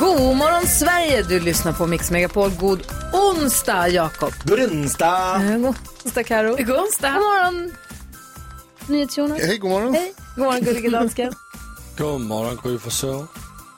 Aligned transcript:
God 0.00 0.36
morgon 0.36 0.66
Sverige! 0.66 1.22
Du 1.22 1.40
lyssnar 1.40 1.72
på 1.72 1.86
Mix 1.86 2.10
Megapol. 2.10 2.50
God 2.50 2.82
onsdag 3.12 3.88
Jakob. 3.88 4.32
God 4.44 4.60
onsdag! 4.60 5.40
God 5.58 5.74
onsdag 6.04 6.24
Karo. 6.24 6.56
God 6.56 6.70
onsdag. 6.78 7.12
God 7.12 7.22
morgon 7.22 7.72
NyhetsJonas. 8.86 9.40
Hej, 9.42 9.58
god 9.58 9.70
morgon. 9.70 9.94
Hej. 9.94 10.12
God 10.36 10.44
morgon 10.44 10.60
gullige 10.64 10.90
dansken. 10.98 11.32
God 11.98 12.20
morgon 12.20 12.58
Gry 12.62 12.78
Forssell. 12.78 13.26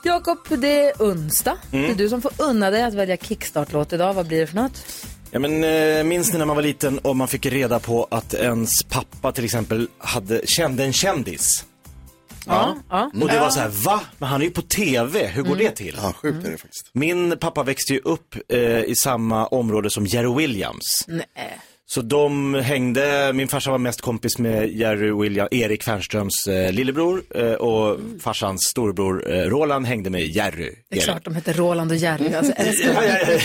Jakob, 0.02 0.38
det 0.48 0.88
är 0.88 0.92
onsdag. 0.98 1.56
Det 1.70 1.90
är 1.90 1.94
du 1.94 2.08
som 2.08 2.22
får 2.22 2.32
unna 2.38 2.70
dig 2.70 2.82
att 2.82 2.94
välja 2.94 3.16
kickstart-låt 3.16 3.92
idag. 3.92 4.14
Vad 4.14 4.26
blir 4.26 4.40
det 4.40 4.46
för 4.46 4.56
något? 4.56 4.86
Ja, 5.30 5.38
men, 5.38 5.64
eh, 5.64 6.04
minns 6.04 6.32
ni 6.32 6.38
när 6.38 6.44
man 6.46 6.56
var 6.56 6.62
liten 6.62 6.98
och 6.98 7.16
man 7.16 7.28
fick 7.28 7.46
reda 7.46 7.78
på 7.78 8.08
att 8.10 8.34
ens 8.34 8.82
pappa 8.82 9.32
till 9.32 9.44
exempel 9.44 9.88
hade, 9.98 10.46
kände 10.46 10.84
en 10.84 10.92
kändis? 10.92 11.64
Ja. 12.46 12.76
ja. 12.90 13.10
Och 13.22 13.28
det 13.28 13.40
var 13.40 13.50
så 13.50 13.60
här, 13.60 13.68
va? 13.68 14.00
Men 14.18 14.28
han 14.28 14.40
är 14.40 14.44
ju 14.44 14.50
på 14.50 14.62
TV, 14.62 15.26
hur 15.26 15.42
går 15.42 15.56
det 15.56 15.70
till? 15.70 15.98
Ja, 16.02 16.12
sjukt 16.12 16.46
är 16.46 16.50
det 16.50 16.58
faktiskt. 16.58 16.90
Min 16.92 17.38
pappa 17.38 17.62
växte 17.62 17.92
ju 17.92 18.00
upp 18.04 18.34
eh, 18.48 18.80
i 18.80 18.94
samma 18.96 19.46
område 19.46 19.90
som 19.90 20.06
Jerry 20.06 20.34
Williams. 20.34 21.04
Nej. 21.06 21.58
Så 21.88 22.02
de 22.02 22.54
hängde, 22.54 23.32
min 23.34 23.48
farsa 23.48 23.70
var 23.70 23.78
mest 23.78 24.00
kompis 24.00 24.38
med 24.38 24.70
Jerry 24.70 25.12
Williams, 25.22 25.48
Erik 25.52 25.82
Fernströms 25.82 26.46
eh, 26.46 26.72
lillebror 26.72 27.22
eh, 27.34 27.52
och 27.52 27.98
farsans 28.20 28.60
storebror 28.70 29.32
eh, 29.32 29.42
Roland 29.42 29.86
hängde 29.86 30.10
med 30.10 30.26
Jerry. 30.26 30.74
Det 30.90 30.98
är 30.98 31.02
klart 31.02 31.24
de 31.24 31.34
heter 31.34 31.54
Roland 31.54 31.90
och 31.90 31.96
Jerry. 31.96 32.34
Alltså, 32.34 32.52
älskar 32.52 32.88
Ja, 33.02 33.04
ja, 33.04 33.38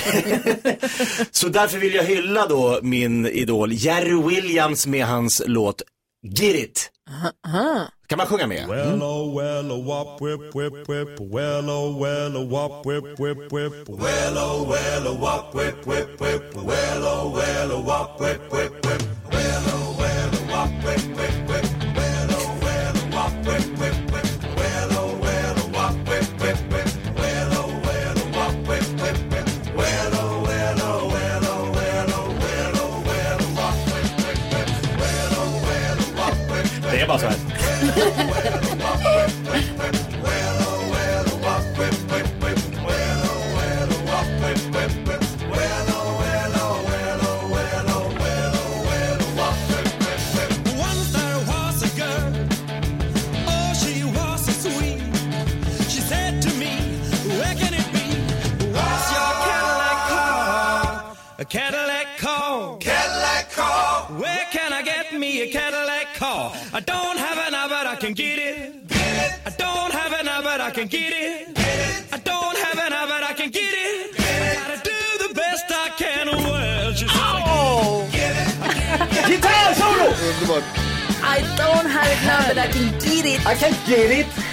ja. 0.63 0.73
Så 1.31 1.47
därför 1.47 1.77
vill 1.77 1.93
jag 1.93 2.03
hylla 2.03 2.47
då 2.47 2.79
min 2.81 3.25
idol 3.27 3.73
Jerry 3.73 4.35
Williams 4.35 4.87
med 4.87 5.05
hans 5.05 5.41
låt 5.45 5.81
Get 6.23 6.55
It. 6.55 6.90
Kan 8.07 8.17
man 8.17 8.27
sjunga 8.27 8.47
med? 8.47 8.67
Well 8.67 9.03
oh 9.03 9.31
well 9.33 9.71
oh 9.71 9.79
wop 9.79 10.21
whip 10.21 10.53
whip 10.55 10.87
whip. 10.87 11.19
Well 11.19 11.69
oh 11.69 11.97
well 11.97 12.37
oh 12.37 12.45
wop 12.45 12.85
whip 12.85 13.19
whip 13.19 13.51
whip. 13.51 13.89
Well 13.89 14.37
oh 14.37 14.63
well 14.63 15.07
oh 15.07 15.15
wop 15.15 15.53
whip 15.55 15.85
whip 15.85 16.19
whip. 16.21 16.55
Well 16.55 17.03
oh 17.03 17.29
well 17.31 17.71
oh 17.71 17.81
wop 17.81 18.19
whip 18.19 18.41
whip 18.51 18.85
whip. 18.85 19.01
Well 19.31 19.63
oh 19.67 19.95
well 19.97 20.29
oh 20.33 20.45
wop 20.51 20.83
whip 20.83 21.17
whip 21.17 21.40
bara 37.11 37.19
så 37.19 37.25
här. 37.25 37.35
can 68.13 68.25
get 68.25 68.39
it. 68.39 68.87
Get 68.87 68.99
it. 68.99 69.39
I 69.45 69.49
don't 69.51 69.93
have 69.93 70.11
an 70.19 70.27
eye, 70.27 70.41
but 70.43 70.59
I 70.59 70.71
can 70.71 70.87
get 70.87 71.13
it. 71.13 71.55
Get 71.55 71.65
it. 71.65 72.13
I 72.13 72.17
don't 72.17 72.57
have 72.57 72.77
an 72.85 72.93
eye, 72.93 73.05
but 73.07 73.23
I 73.23 73.33
can 73.33 73.49
get 73.49 73.73
it. 73.73 74.15
I 74.19 74.55
gotta 74.55 74.81
do 74.83 75.27
the 75.27 75.33
best 75.33 75.65
I 75.69 75.89
can. 75.97 76.27
Well, 76.27 76.93
she 76.93 77.07
said, 77.07 77.21
Gitarrsolo! 79.29 80.11
Underbart. 80.11 80.63
I 81.23 81.39
don't 81.55 81.89
have 81.89 82.07
it 82.11 82.21
now 82.25 82.47
but 82.47 82.57
I 82.57 82.67
can 82.67 82.91
get 82.99 83.25
it. 83.25 83.45
I 83.45 83.55
can 83.55 83.73
get 83.87 84.11
it! 84.11 84.50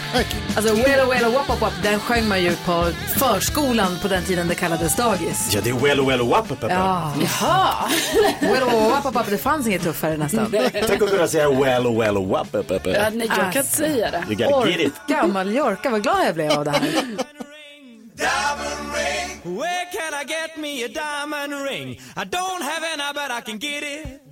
Alltså 0.57 0.75
Well 0.75 1.07
Well 1.09 1.25
Wop 1.25 1.49
Wop 1.49 1.61
Wop, 1.61 1.73
den 1.83 2.01
sjöng 2.01 2.29
man 2.29 2.43
ju 2.43 2.57
på 2.57 2.89
förskolan 3.19 3.99
på 4.03 4.09
den 4.09 4.25
tiden 4.25 4.49
det 4.49 4.55
kallades 4.55 4.97
dagis. 4.97 5.51
Ja, 5.55 5.61
det 5.65 5.71
är 5.71 5.75
Well 5.75 6.07
Well 6.07 6.21
Wap 6.29 6.51
Up 6.51 6.63
Up. 6.65 6.71
Ja. 6.71 7.13
Jaha. 7.21 7.75
Well 8.41 8.65
Wop 8.65 9.05
Wop 9.05 9.15
Wop, 9.15 9.27
det 9.31 9.39
fanns 9.39 9.67
inget 9.67 9.83
tuffare 9.83 10.17
nästan. 10.17 10.55
Tänk 10.73 11.03
att 11.03 11.11
kunna 11.11 11.29
säga 11.29 11.51
Well 11.51 11.99
Well 11.99 12.27
Wap 12.27 12.49
Up 12.55 12.71
Up. 12.71 12.87
Ja, 12.87 13.11
nej, 13.13 13.27
jag 13.27 13.37
kan 13.37 13.47
Alltså. 13.47 13.59
inte 13.59 13.71
säga 13.71 14.11
det. 14.11 14.25
You 14.29 14.35
gotta 14.51 14.69
get 14.71 14.81
it. 14.81 14.93
Gammal 15.09 15.55
Jorka, 15.55 15.91
vad 15.91 16.03
glad 16.03 16.27
jag 16.27 16.35
blev 16.35 16.53
av 16.53 16.65
det 16.65 16.71
här. 16.71 16.81
Diamond 18.19 18.95
ring. 18.95 19.57
Where 19.59 19.85
can 19.93 20.13
I 20.23 20.25
get 20.25 20.57
me 20.57 20.85
a 20.85 20.89
diamond 20.89 21.65
ring? 21.69 21.91
I 22.17 22.25
don't 22.25 22.63
have 22.63 22.83
an 22.95 23.01
eye, 23.01 23.13
but 23.15 23.31
I 23.39 23.41
can 23.51 23.59
get 23.59 23.83
it. 23.83 24.28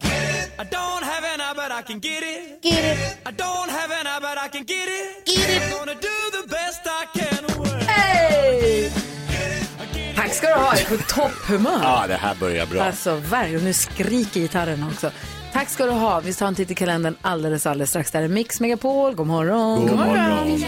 I 0.59 0.65
don't 0.65 1.05
have 1.05 1.25
an 1.35 1.41
eye, 1.41 1.55
but 1.55 1.71
I 1.71 1.83
can 1.83 2.01
get 2.01 2.23
it. 2.23 2.63
Get 2.63 2.85
it. 2.85 3.19
I 3.27 3.31
don't 3.31 3.71
have 3.71 3.91
an 4.01 4.07
eye, 4.07 4.21
but 4.21 4.39
I 4.45 4.49
can 4.49 4.65
get 4.65 4.89
it. 4.89 5.27
Get 5.27 5.51
it. 5.51 5.63
I'm 5.63 5.79
gonna 5.79 5.95
do 5.95 6.19
the 6.41 6.49
best 6.49 6.81
I 6.87 7.19
can. 7.19 7.45
Hej! 7.87 8.93
Tack 10.17 10.35
ska 10.35 10.47
du 10.47 10.55
ha, 10.55 10.77
jag 10.77 10.81
är 10.81 10.97
på 10.97 11.03
topphumör. 11.03 11.81
Ja, 11.83 12.05
det 12.09 12.15
här 12.15 12.35
börjar 12.35 12.67
bra. 12.67 12.83
Alltså 12.85 13.15
verkligen, 13.15 13.65
nu 13.65 13.73
skriker 13.73 14.41
gitarren 14.41 14.85
också. 14.93 15.11
Tack 15.53 15.69
ska 15.69 15.87
du 15.87 15.93
ha. 15.93 16.21
Vi 16.21 16.35
tar 16.35 16.47
en 16.47 16.55
titt 16.55 16.71
i 16.71 16.75
kalendern 16.75 17.17
alldeles, 17.23 17.67
alldeles 17.67 17.91
strax. 17.91 18.11
Där 18.11 18.23
är 18.23 18.29
Mix 18.29 18.61
Megapol. 18.61 19.15
God 19.15 19.27
morgon. 19.27 19.87
God 19.87 19.99
morgon. 19.99 20.63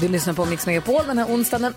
Vi 0.00 0.08
lyssnar 0.08 0.34
på 0.34 0.44
Mix 0.44 0.66
Megapol 0.66 1.06
den 1.06 1.18
här 1.18 1.26
onsdagen 1.26 1.62
den 1.62 1.74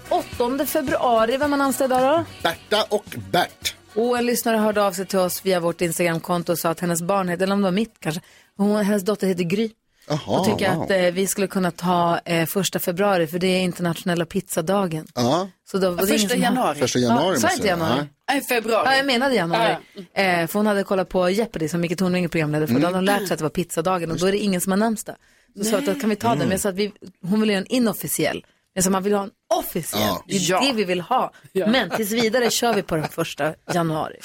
8 0.57 0.65
februari. 0.65 1.37
Vem 1.37 1.51
namnsdag 1.51 1.85
idag 1.85 2.01
då? 2.01 2.25
Berta 2.43 2.85
och 2.89 3.15
Bert. 3.31 3.75
Och 3.95 4.17
en 4.17 4.25
lyssnare 4.25 4.57
hörde 4.57 4.83
av 4.83 4.91
sig 4.91 5.05
till 5.05 5.19
oss 5.19 5.45
via 5.45 5.59
vårt 5.59 5.81
Instagramkonto 5.81 6.51
och 6.51 6.59
sa 6.59 6.69
att 6.69 6.79
hennes 6.79 7.01
barn 7.01 7.29
heter, 7.29 7.43
eller 7.43 7.53
om 7.53 7.61
det 7.61 7.65
var 7.65 7.71
mitt 7.71 7.93
kanske, 7.99 8.21
hon, 8.57 8.85
hennes 8.85 9.03
dotter 9.03 9.27
heter 9.27 9.43
Gry. 9.43 9.71
Jaha, 10.09 10.39
och 10.39 10.45
tycker 10.45 10.73
wow. 10.73 10.83
att 10.83 10.91
eh, 10.91 10.97
vi 11.01 11.27
skulle 11.27 11.47
kunna 11.47 11.71
ta 11.71 12.19
eh, 12.25 12.45
första 12.45 12.79
februari 12.79 13.27
för 13.27 13.39
det 13.39 13.47
är 13.47 13.59
internationella 13.61 14.25
pizzadagen. 14.25 15.07
Ja, 15.15 15.49
Så 15.71 15.77
då, 15.77 15.95
det 15.95 16.07
Första 16.07 16.35
januari. 16.35 16.79
första 16.79 16.99
januari 16.99 17.33
Ja, 17.35 17.39
sa 17.39 17.47
måste 17.47 17.53
inte 17.55 17.67
jag- 17.67 17.79
januari? 17.79 18.07
Nej. 18.31 18.41
Februari. 18.41 18.83
Ja, 18.85 18.95
jag 18.95 19.05
menade 19.05 19.35
januari. 19.35 19.75
Eh, 20.13 20.47
för 20.47 20.53
hon 20.53 20.67
hade 20.67 20.83
kollat 20.83 21.09
på 21.09 21.29
Jeopardy 21.29 21.67
som 21.67 21.81
Micke 21.81 21.97
Tornving 21.97 22.23
är 22.23 22.27
programledare 22.27 22.67
för. 22.67 22.79
Då 22.79 22.85
hade 22.85 22.97
hon 22.97 23.05
lärt 23.05 23.27
sig 23.27 23.33
att 23.33 23.37
det 23.39 23.43
var 23.43 23.49
pizzadagen 23.49 24.11
och 24.11 24.17
då 24.17 24.25
är 24.27 24.31
det 24.31 24.37
ingen 24.37 24.61
som 24.61 24.71
har 24.71 24.77
namnsdag. 24.77 25.15
Så 25.57 25.63
sa 25.63 25.77
att 25.77 25.85
då 25.85 25.95
kan 25.95 26.09
vi 26.09 26.15
ta 26.15 26.29
den. 26.29 26.37
Men 26.39 26.51
jag 26.51 26.59
sa 26.59 26.69
att 26.69 26.75
vi, 26.75 26.91
hon 27.21 27.39
vill 27.41 27.49
göra 27.49 27.59
en 27.59 27.67
inofficiell. 27.67 28.45
Jag 28.73 28.83
sa 28.83 28.89
man 28.89 29.03
vill 29.03 29.13
ha 29.13 29.23
en 29.23 29.31
officiell. 29.59 30.01
Ja. 30.01 30.23
Det 30.27 30.35
är 30.35 30.49
Ja. 30.51 30.61
det 30.61 30.73
vi 30.73 30.83
vill 30.83 31.01
ha. 31.01 31.31
Men 31.53 31.89
tills 31.89 32.11
vidare 32.11 32.49
kör 32.49 32.73
vi 32.73 32.81
på 32.81 32.95
den 32.95 33.07
första 33.07 33.53
januari. 33.73 34.15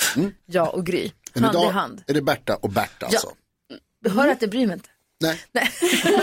Jag 0.46 0.74
och 0.74 0.86
Gry. 0.86 1.10
Hand 1.34 1.46
i 1.46 1.48
idag 1.58 1.70
hand. 1.70 2.02
är 2.06 2.14
det 2.14 2.22
Berta 2.22 2.54
och 2.56 2.70
Bert 2.70 3.02
alltså. 3.02 3.28
Hör 4.10 4.28
att 4.28 4.42
jag 4.42 4.50
bryr 4.50 4.66
mig 4.66 4.75
inte. 4.75 4.88
Nej. 5.25 5.40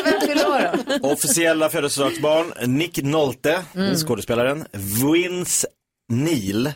Vem 0.03 0.21
fyller 0.21 0.47
år 0.49 0.79
då? 0.99 1.07
Officiella 1.11 1.69
födelsedagsbarn, 1.69 2.75
Nick 2.77 3.03
Nolte, 3.03 3.63
skådespelaren, 4.07 4.65
Vince 5.03 5.67
Neil, 6.09 6.73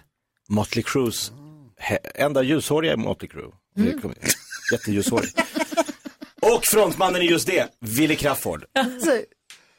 Motley 0.50 0.84
Crues, 0.84 1.32
he- 1.90 1.98
enda 2.16 2.44
ljushåriga 2.44 2.94
i 2.94 2.98
Motley 2.98 3.30
Crue. 3.30 3.52
Kommer- 4.02 4.18
Jätteljushårig. 4.74 5.30
Och 6.42 6.62
frontmannen 6.66 7.22
i 7.22 7.26
just 7.26 7.48
det, 7.48 7.68
Willy 7.80 8.16
Crafoord. 8.16 8.66
Alltså, 8.80 9.12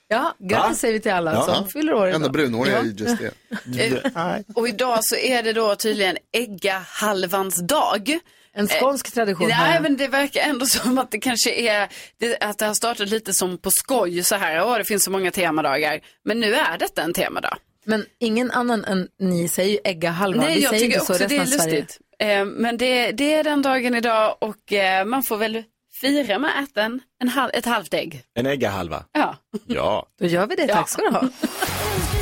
ja, 0.09 0.19
Va? 0.19 0.35
grattis 0.49 0.79
säger 0.79 0.95
vi 0.95 1.01
till 1.01 1.13
alla 1.13 1.33
Ja. 1.33 1.55
som 1.55 1.69
fyller 1.69 1.95
år 1.95 2.07
Enda 2.07 2.19
idag. 2.19 2.33
brunhåriga 2.33 2.79
är 2.79 2.85
ju 2.85 2.91
just 2.91 3.17
det. 3.19 4.45
Och 4.55 4.69
idag 4.69 4.99
så 5.05 5.17
är 5.17 5.43
det 5.43 5.53
då 5.53 5.75
tydligen 5.77 6.17
äggahalvans 6.33 7.57
dag. 7.57 8.19
En 8.57 8.69
skånsk 8.69 9.15
tradition 9.15 9.49
Nej, 9.49 9.57
här. 9.57 9.81
men 9.81 9.97
det 9.97 10.09
verkar 10.09 10.41
ändå 10.41 10.67
som 10.67 10.99
att 10.99 11.11
det 11.11 11.19
kanske 11.19 11.53
är, 11.53 11.89
det, 12.19 12.39
att 12.41 12.59
det 12.59 12.67
har 12.67 12.75
startat 12.75 13.09
lite 13.09 13.33
som 13.33 13.59
på 13.59 13.71
skoj 13.71 14.23
så 14.23 14.35
här, 14.35 14.65
åh 14.65 14.79
det 14.79 14.85
finns 14.85 15.05
så 15.05 15.11
många 15.11 15.31
temadagar. 15.31 16.01
Men 16.25 16.41
nu 16.41 16.55
är 16.55 16.79
detta 16.79 17.03
en 17.03 17.13
temadag. 17.13 17.57
Men 17.85 18.05
ingen 18.21 18.51
annan 18.51 18.85
än 18.85 19.09
ni 19.21 19.49
säger 19.49 19.71
ju 19.71 19.79
ägga 19.85 20.11
halva. 20.11 20.43
Nej, 20.43 20.55
vi 20.55 20.63
jag 20.63 20.71
säger 20.71 20.85
tycker 20.85 20.95
inte 20.95 21.07
så 21.07 21.13
också 21.13 21.29
det 21.29 21.37
är 21.37 21.47
lustigt. 21.47 21.99
Eh, 22.19 22.45
men 22.45 22.77
det, 22.77 23.13
det 23.13 23.35
är 23.35 23.45
den 23.45 23.63
dagen 23.63 23.95
idag 23.95 24.37
och 24.41 24.73
eh, 24.73 25.05
man 25.05 25.23
får 25.23 25.37
väl 25.37 25.63
Fira 26.01 26.39
med 26.39 26.51
att 26.59 26.69
äta 26.71 26.83
en, 26.83 27.01
en 27.23 27.29
halv, 27.29 27.51
ett 27.55 27.65
halvt 27.65 27.95
ägg. 27.95 28.23
En 28.35 28.47
äggahalva. 28.47 29.05
Ja. 29.13 29.37
Ja. 29.67 30.07
Då 30.21 30.27
gör 30.27 30.47
vi 30.47 30.57
det, 30.57 30.69
tack 30.69 30.89
ska 30.89 31.03
du 31.03 31.11
ha. 31.11 31.29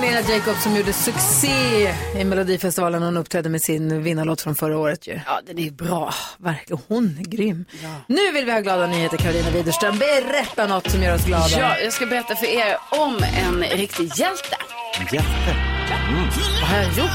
Cornelia 0.00 0.20
Jacobs 0.20 0.62
som 0.62 0.76
gjorde 0.76 0.92
succé 0.92 1.94
i 2.16 2.24
Melodifestivalen. 2.24 3.02
Hon 3.02 3.16
uppträdde 3.16 3.48
med 3.48 3.62
sin 3.62 4.02
vinnarlåt 4.02 4.40
från 4.40 4.54
förra 4.56 4.78
året 4.78 5.06
ju. 5.06 5.20
ja, 5.26 5.40
den 5.46 5.58
är 5.58 5.70
bra. 5.70 6.14
Verkligen, 6.38 6.82
hon 6.88 7.18
är 7.20 7.24
grym. 7.24 7.64
Nu 8.06 8.32
vill 8.32 8.44
vi 8.44 8.52
ha 8.52 8.60
glada 8.60 8.86
nyheter, 8.86 9.16
Karolina 9.16 9.50
Widerström. 9.50 9.98
Berätta 9.98 10.66
något 10.66 10.90
som 10.90 11.02
gör 11.02 11.14
oss 11.14 11.24
glada. 11.24 11.48
Ja, 11.58 11.78
jag 11.78 11.92
ska 11.92 12.06
berätta 12.06 12.36
för 12.36 12.46
er 12.46 12.76
om 12.90 13.22
en 13.22 13.62
riktig 13.78 14.04
hjälte. 14.04 14.56
Jätte. 15.12 15.56
Vad 16.60 16.70
har 16.70 16.76
jag 16.78 16.98
gjort? 16.98 17.10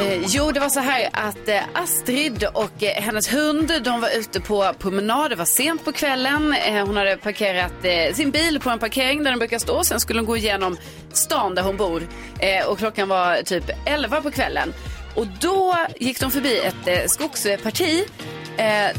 Eh, 0.00 0.24
jo, 0.26 0.50
det 0.52 0.60
var 0.60 0.68
så 0.68 0.80
här 0.80 1.08
att 1.12 1.48
eh, 1.48 1.62
Astrid 1.74 2.44
och 2.54 2.82
eh, 2.82 3.02
hennes 3.02 3.32
hund, 3.32 3.72
de 3.84 4.00
var 4.00 4.18
ute 4.18 4.40
på 4.40 4.72
promenad. 4.78 5.30
Det 5.30 5.36
var 5.36 5.44
sent 5.44 5.84
på 5.84 5.92
kvällen. 5.92 6.54
Eh, 6.66 6.86
hon 6.86 6.96
hade 6.96 7.16
parkerat 7.16 7.72
eh, 7.82 8.14
sin 8.14 8.30
bil 8.30 8.60
på 8.60 8.70
en 8.70 8.78
parkering 8.78 9.24
där 9.24 9.30
den 9.30 9.38
brukar 9.38 9.58
stå. 9.58 9.84
Sen 9.84 10.00
skulle 10.00 10.18
hon 10.20 10.26
gå 10.26 10.36
igenom 10.36 10.76
stan 11.12 11.54
där 11.54 11.62
hon 11.62 11.76
bor. 11.76 12.08
Eh, 12.38 12.66
och 12.66 12.78
klockan 12.78 13.08
var 13.08 13.42
typ 13.42 13.64
11 13.86 14.20
på 14.20 14.30
kvällen. 14.30 14.72
Och 15.14 15.26
då 15.40 15.76
gick 15.96 16.20
de 16.20 16.30
förbi 16.30 16.58
ett 16.58 17.10
skogsparti 17.10 18.04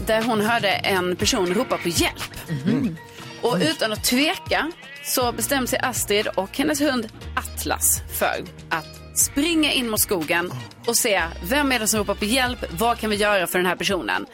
där 0.05 0.23
hon 0.23 0.41
hörde 0.41 0.69
en 0.69 1.15
person 1.15 1.53
ropa 1.53 1.77
på 1.77 1.89
hjälp. 1.89 2.33
Och 3.41 3.57
utan 3.61 3.91
att 3.93 4.03
tveka 4.03 4.71
så 5.11 5.31
bestämde 5.31 5.67
sig 5.67 5.79
Astrid 5.83 6.27
och 6.27 6.57
hennes 6.57 6.81
hund 6.81 7.07
Atlas 7.35 8.01
för 8.19 8.43
att 8.69 9.17
springa 9.19 9.71
in 9.71 9.89
mot 9.89 9.99
skogen 9.99 10.51
och 10.87 10.97
se 10.97 11.21
vem 11.43 11.71
är 11.71 11.79
det 11.79 11.87
som 11.87 11.99
ropar 11.99 12.15
på 12.15 12.25
hjälp, 12.25 12.65
vad 12.71 12.97
kan 12.97 13.09
vi 13.09 13.15
göra 13.15 13.47
för 13.47 13.59
den 13.59 13.65
här 13.65 13.75
personen. 13.75 14.25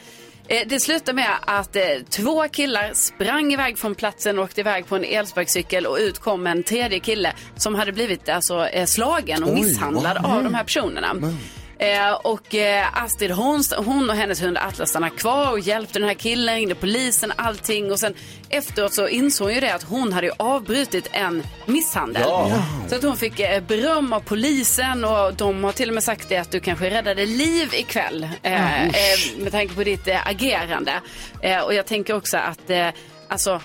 Eh, 0.48 0.66
Det 0.68 0.80
slutade 0.80 1.12
med 1.16 1.30
att 1.40 1.76
eh, 1.76 1.82
två 2.10 2.48
killar 2.48 2.90
sprang 2.94 3.52
iväg 3.52 3.78
från 3.78 3.94
platsen 3.94 4.38
och 4.38 4.44
åkte 4.44 4.60
iväg 4.60 4.86
på 4.86 4.96
en 4.96 5.04
elsparkcykel 5.04 5.86
och 5.86 5.96
ut 6.00 6.18
kom 6.18 6.46
en 6.46 6.62
tredje 6.62 6.98
kille 7.00 7.32
som 7.56 7.74
hade 7.74 7.92
blivit 7.92 8.28
alltså, 8.28 8.66
eh, 8.68 8.86
slagen 8.86 9.44
och 9.44 9.54
misshandlad 9.54 10.16
av 10.16 10.44
de 10.44 10.54
här 10.54 10.64
personerna. 10.64 11.14
Eh, 11.78 12.12
och 12.12 12.54
eh, 12.54 13.02
Astrid 13.02 13.30
hon, 13.30 13.62
hon 13.76 14.10
och 14.10 14.16
hennes 14.16 14.42
hund 14.42 14.58
Atlas 14.58 14.90
stannade 14.90 15.16
kvar 15.16 15.50
och 15.50 15.60
hjälpte 15.60 15.98
den 15.98 16.08
här 16.08 16.14
killen, 16.14 16.54
ringde 16.54 16.74
polisen, 16.74 17.32
allting. 17.36 17.92
Och 17.92 18.00
sen 18.00 18.14
efteråt 18.48 18.94
så 18.94 19.08
insåg 19.08 19.46
hon 19.46 19.54
ju 19.54 19.60
det 19.60 19.74
att 19.74 19.82
hon 19.82 20.12
hade 20.12 20.26
ju 20.26 20.32
avbrutit 20.36 21.08
en 21.12 21.42
misshandel. 21.66 22.22
Så 22.88 22.94
att 22.94 23.02
hon 23.02 23.16
fick 23.16 23.40
eh, 23.40 23.62
beröm 23.62 24.12
av 24.12 24.20
polisen 24.20 25.04
och 25.04 25.34
de 25.34 25.64
har 25.64 25.72
till 25.72 25.88
och 25.88 25.94
med 25.94 26.04
sagt 26.04 26.28
det 26.28 26.36
att 26.36 26.50
du 26.50 26.60
kanske 26.60 26.90
räddade 26.90 27.26
liv 27.26 27.74
ikväll. 27.74 28.28
Eh, 28.42 28.52
med 29.38 29.52
tanke 29.52 29.74
på 29.74 29.84
ditt 29.84 30.08
agerande. 30.24 30.92
Och 31.64 31.74
jag 31.74 31.86
tänker 31.86 32.16
också 32.16 32.36
att, 32.36 32.70
alltså 33.28 33.60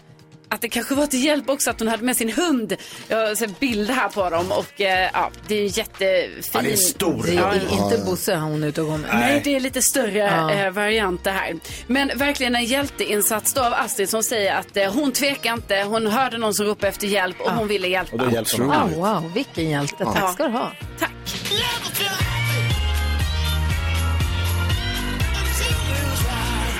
att 0.53 0.61
det 0.61 0.69
kanske 0.69 0.95
var 0.95 1.07
till 1.07 1.23
hjälp 1.25 1.49
också 1.49 1.69
att 1.69 1.79
hon 1.79 1.87
hade 1.87 2.03
med 2.03 2.17
sin 2.17 2.31
hund. 2.31 2.75
Jag 3.07 3.27
har 3.27 3.35
sett 3.35 3.59
bilder 3.59 3.93
här 3.93 4.09
på 4.09 4.29
dem 4.29 4.51
och 4.51 4.81
eh, 4.81 5.09
ja, 5.13 5.31
det 5.47 5.55
är 5.55 5.61
en 5.61 5.67
jättefin. 5.67 6.41
Ja, 6.53 6.61
det 6.61 6.71
är 6.71 6.75
stor. 6.77 7.23
Det 7.25 7.31
är 7.31 7.35
Ja. 7.35 7.53
inte 7.85 8.03
Bosse 8.05 8.35
hon 8.35 8.63
är 8.63 8.67
ute 8.67 8.81
och 8.81 8.87
går 8.87 8.97
med. 8.97 9.09
Nej, 9.13 9.41
det 9.43 9.55
är 9.55 9.59
lite 9.59 9.81
större 9.81 10.17
Ja. 10.17 10.51
eh, 10.51 10.71
variant 10.71 11.23
det 11.23 11.31
här. 11.31 11.55
Men 11.87 12.11
verkligen 12.15 12.55
en 12.55 12.65
hjälteinsats 12.65 13.53
då 13.53 13.61
av 13.61 13.73
Astrid 13.73 14.09
som 14.09 14.23
säger 14.23 14.55
att 14.55 14.77
eh, 14.77 14.93
hon 14.93 15.11
tvekar 15.11 15.53
inte, 15.53 15.83
hon 15.83 16.07
hörde 16.07 16.37
någon 16.37 16.53
som 16.53 16.65
ropade 16.65 16.87
efter 16.87 17.07
hjälp 17.07 17.41
och 17.41 17.51
hon 17.51 17.67
ville 17.67 17.87
hjälpa. 17.87 18.11
Och 18.15 18.19
då 18.19 18.31
hjälper 18.31 18.57
de. 18.57 18.69
Oh, 18.71 18.89
wow, 18.89 19.31
vilken 19.33 19.69
hjälte. 19.69 20.05
Tack 20.05 20.33
ska 20.33 20.43
du 20.47 20.51
ha. 20.53 20.71
Tack. 20.99 21.11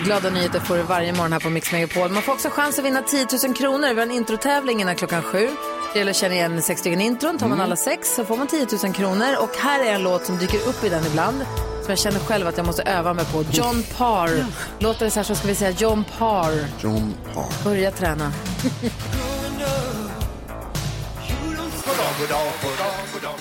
Glada 0.03 0.29
nyheter 0.29 0.59
får 0.59 0.77
du 0.77 0.83
varje 0.83 1.13
morgon 1.13 1.33
här 1.33 1.39
på 1.39 1.49
Mix 1.49 1.71
Megapol. 1.71 2.09
Man 2.09 2.21
får 2.21 2.33
också 2.33 2.49
chans 2.49 2.79
att 2.79 2.85
vinna 2.85 3.01
10 3.01 3.27
000 3.45 3.55
kronor. 3.55 3.87
Vi 3.87 3.95
har 3.95 4.01
en 4.01 4.11
introtävling 4.11 4.81
innan 4.81 4.95
klockan 4.95 5.21
sju. 5.23 5.49
Det 5.93 5.99
gäller 5.99 6.11
att 6.11 6.17
känna 6.17 6.33
igen 6.35 6.61
sex 6.61 6.79
stycken 6.81 7.01
intron. 7.01 7.37
Tar 7.37 7.47
man 7.47 7.61
alla 7.61 7.75
sex 7.75 8.15
så 8.15 8.25
får 8.25 8.37
man 8.37 8.47
10 8.47 8.67
000 8.83 8.93
kronor. 8.93 9.35
Och 9.39 9.49
här 9.57 9.85
är 9.85 9.93
en 9.93 10.03
låt 10.03 10.25
som 10.25 10.37
dyker 10.37 10.67
upp 10.67 10.83
i 10.83 10.89
den 10.89 11.05
ibland. 11.05 11.37
Som 11.81 11.89
jag 11.89 11.99
känner 11.99 12.19
själv 12.19 12.47
att 12.47 12.57
jag 12.57 12.65
måste 12.65 12.83
öva 12.83 13.13
mig 13.13 13.25
på. 13.25 13.43
John 13.51 13.83
Parr. 13.97 14.45
Låter 14.79 15.05
det 15.05 15.11
så 15.11 15.19
här 15.19 15.23
så 15.23 15.35
ska 15.35 15.47
vi 15.47 15.55
säga 15.55 15.71
John 15.71 16.03
Parr. 16.17 16.65
John 16.81 17.13
Parr. 17.33 17.63
Börja 17.63 17.91
träna. 17.91 18.33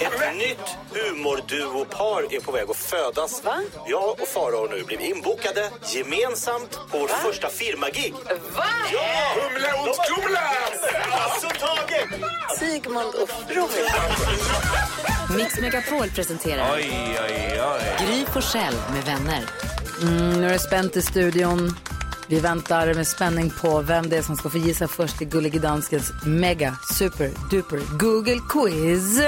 Ett 0.00 0.36
nytt 0.36 0.76
humorduopar 0.90 2.34
är 2.34 2.40
på 2.40 2.52
väg 2.52 2.70
att 2.70 2.76
födas. 2.76 3.44
Va? 3.44 3.56
Jag 3.86 4.10
och 4.10 4.28
Farao 4.28 4.56
har 4.56 4.68
nu 4.68 4.82
blivit 4.84 5.16
inbokade 5.16 5.70
gemensamt 5.86 6.78
på 6.90 6.98
vårt 6.98 7.10
första 7.10 7.48
firmagig. 7.48 8.14
Va? 8.56 8.64
Ja! 8.92 9.00
Humle 9.42 9.72
och 9.72 9.96
Skumla! 9.96 10.40
Alltså 11.10 11.46
Tage! 11.46 12.08
Sigmund 12.58 13.14
och 13.14 13.28
Freud. 13.28 13.68
Mix 15.36 15.60
Megapol 15.60 16.08
presenterar 16.10 16.78
Gry 18.06 18.24
Forssell 18.32 18.74
med 18.94 19.04
vänner. 19.04 19.42
Mm, 20.02 20.40
nu 20.40 20.46
är 20.46 20.52
det 20.52 20.58
spänt 20.58 20.96
i 20.96 21.02
studion. 21.02 21.76
Vi 22.28 22.40
väntar 22.40 22.94
med 22.94 23.06
spänning 23.06 23.50
på 23.50 23.80
vem 23.80 24.08
det 24.08 24.16
är 24.16 24.22
som 24.22 24.36
ska 24.36 24.50
få 24.50 24.58
gissa 24.58 24.88
först 24.88 25.22
i 25.22 25.24
Gullige 25.24 25.58
Danskens 25.58 26.12
mega 26.26 26.76
super 26.94 27.30
duper 27.50 27.98
Google 27.98 28.40
quiz. 28.48 29.20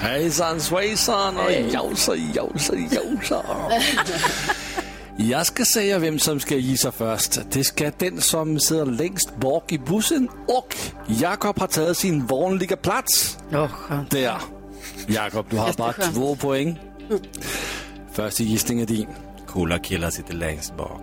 Hejsan 0.00 0.60
svejsan 0.60 1.36
och 1.36 1.52
jausa, 1.52 2.16
jausa, 2.34 2.74
jausa. 2.76 3.44
Jag 5.16 5.46
ska 5.46 5.64
säga 5.64 5.98
vem 5.98 6.18
som 6.18 6.40
ska 6.40 6.56
gissa 6.56 6.92
först. 6.92 7.38
Det 7.50 7.64
ska 7.64 7.90
den 7.98 8.20
som 8.20 8.60
sitter 8.60 8.86
längst 8.86 9.36
bak 9.36 9.72
i 9.72 9.78
bussen 9.78 10.28
och 10.48 10.76
Jakob 11.06 11.58
har 11.58 11.66
tagit 11.66 11.96
sin 11.96 12.26
vanliga 12.26 12.76
plats. 12.76 13.38
Oh, 13.52 13.68
skönt. 13.68 14.10
Där. 14.10 14.36
Jakob, 15.06 15.46
du 15.50 15.56
har 15.56 15.72
bara 15.72 15.92
två 15.92 16.36
poäng. 16.36 16.78
Första 18.14 18.42
gissning 18.42 18.80
är 18.80 18.86
din. 18.86 19.06
Coola 19.46 19.78
killar 19.78 20.10
sitter 20.10 20.34
längst 20.34 20.76
bak. 20.76 21.00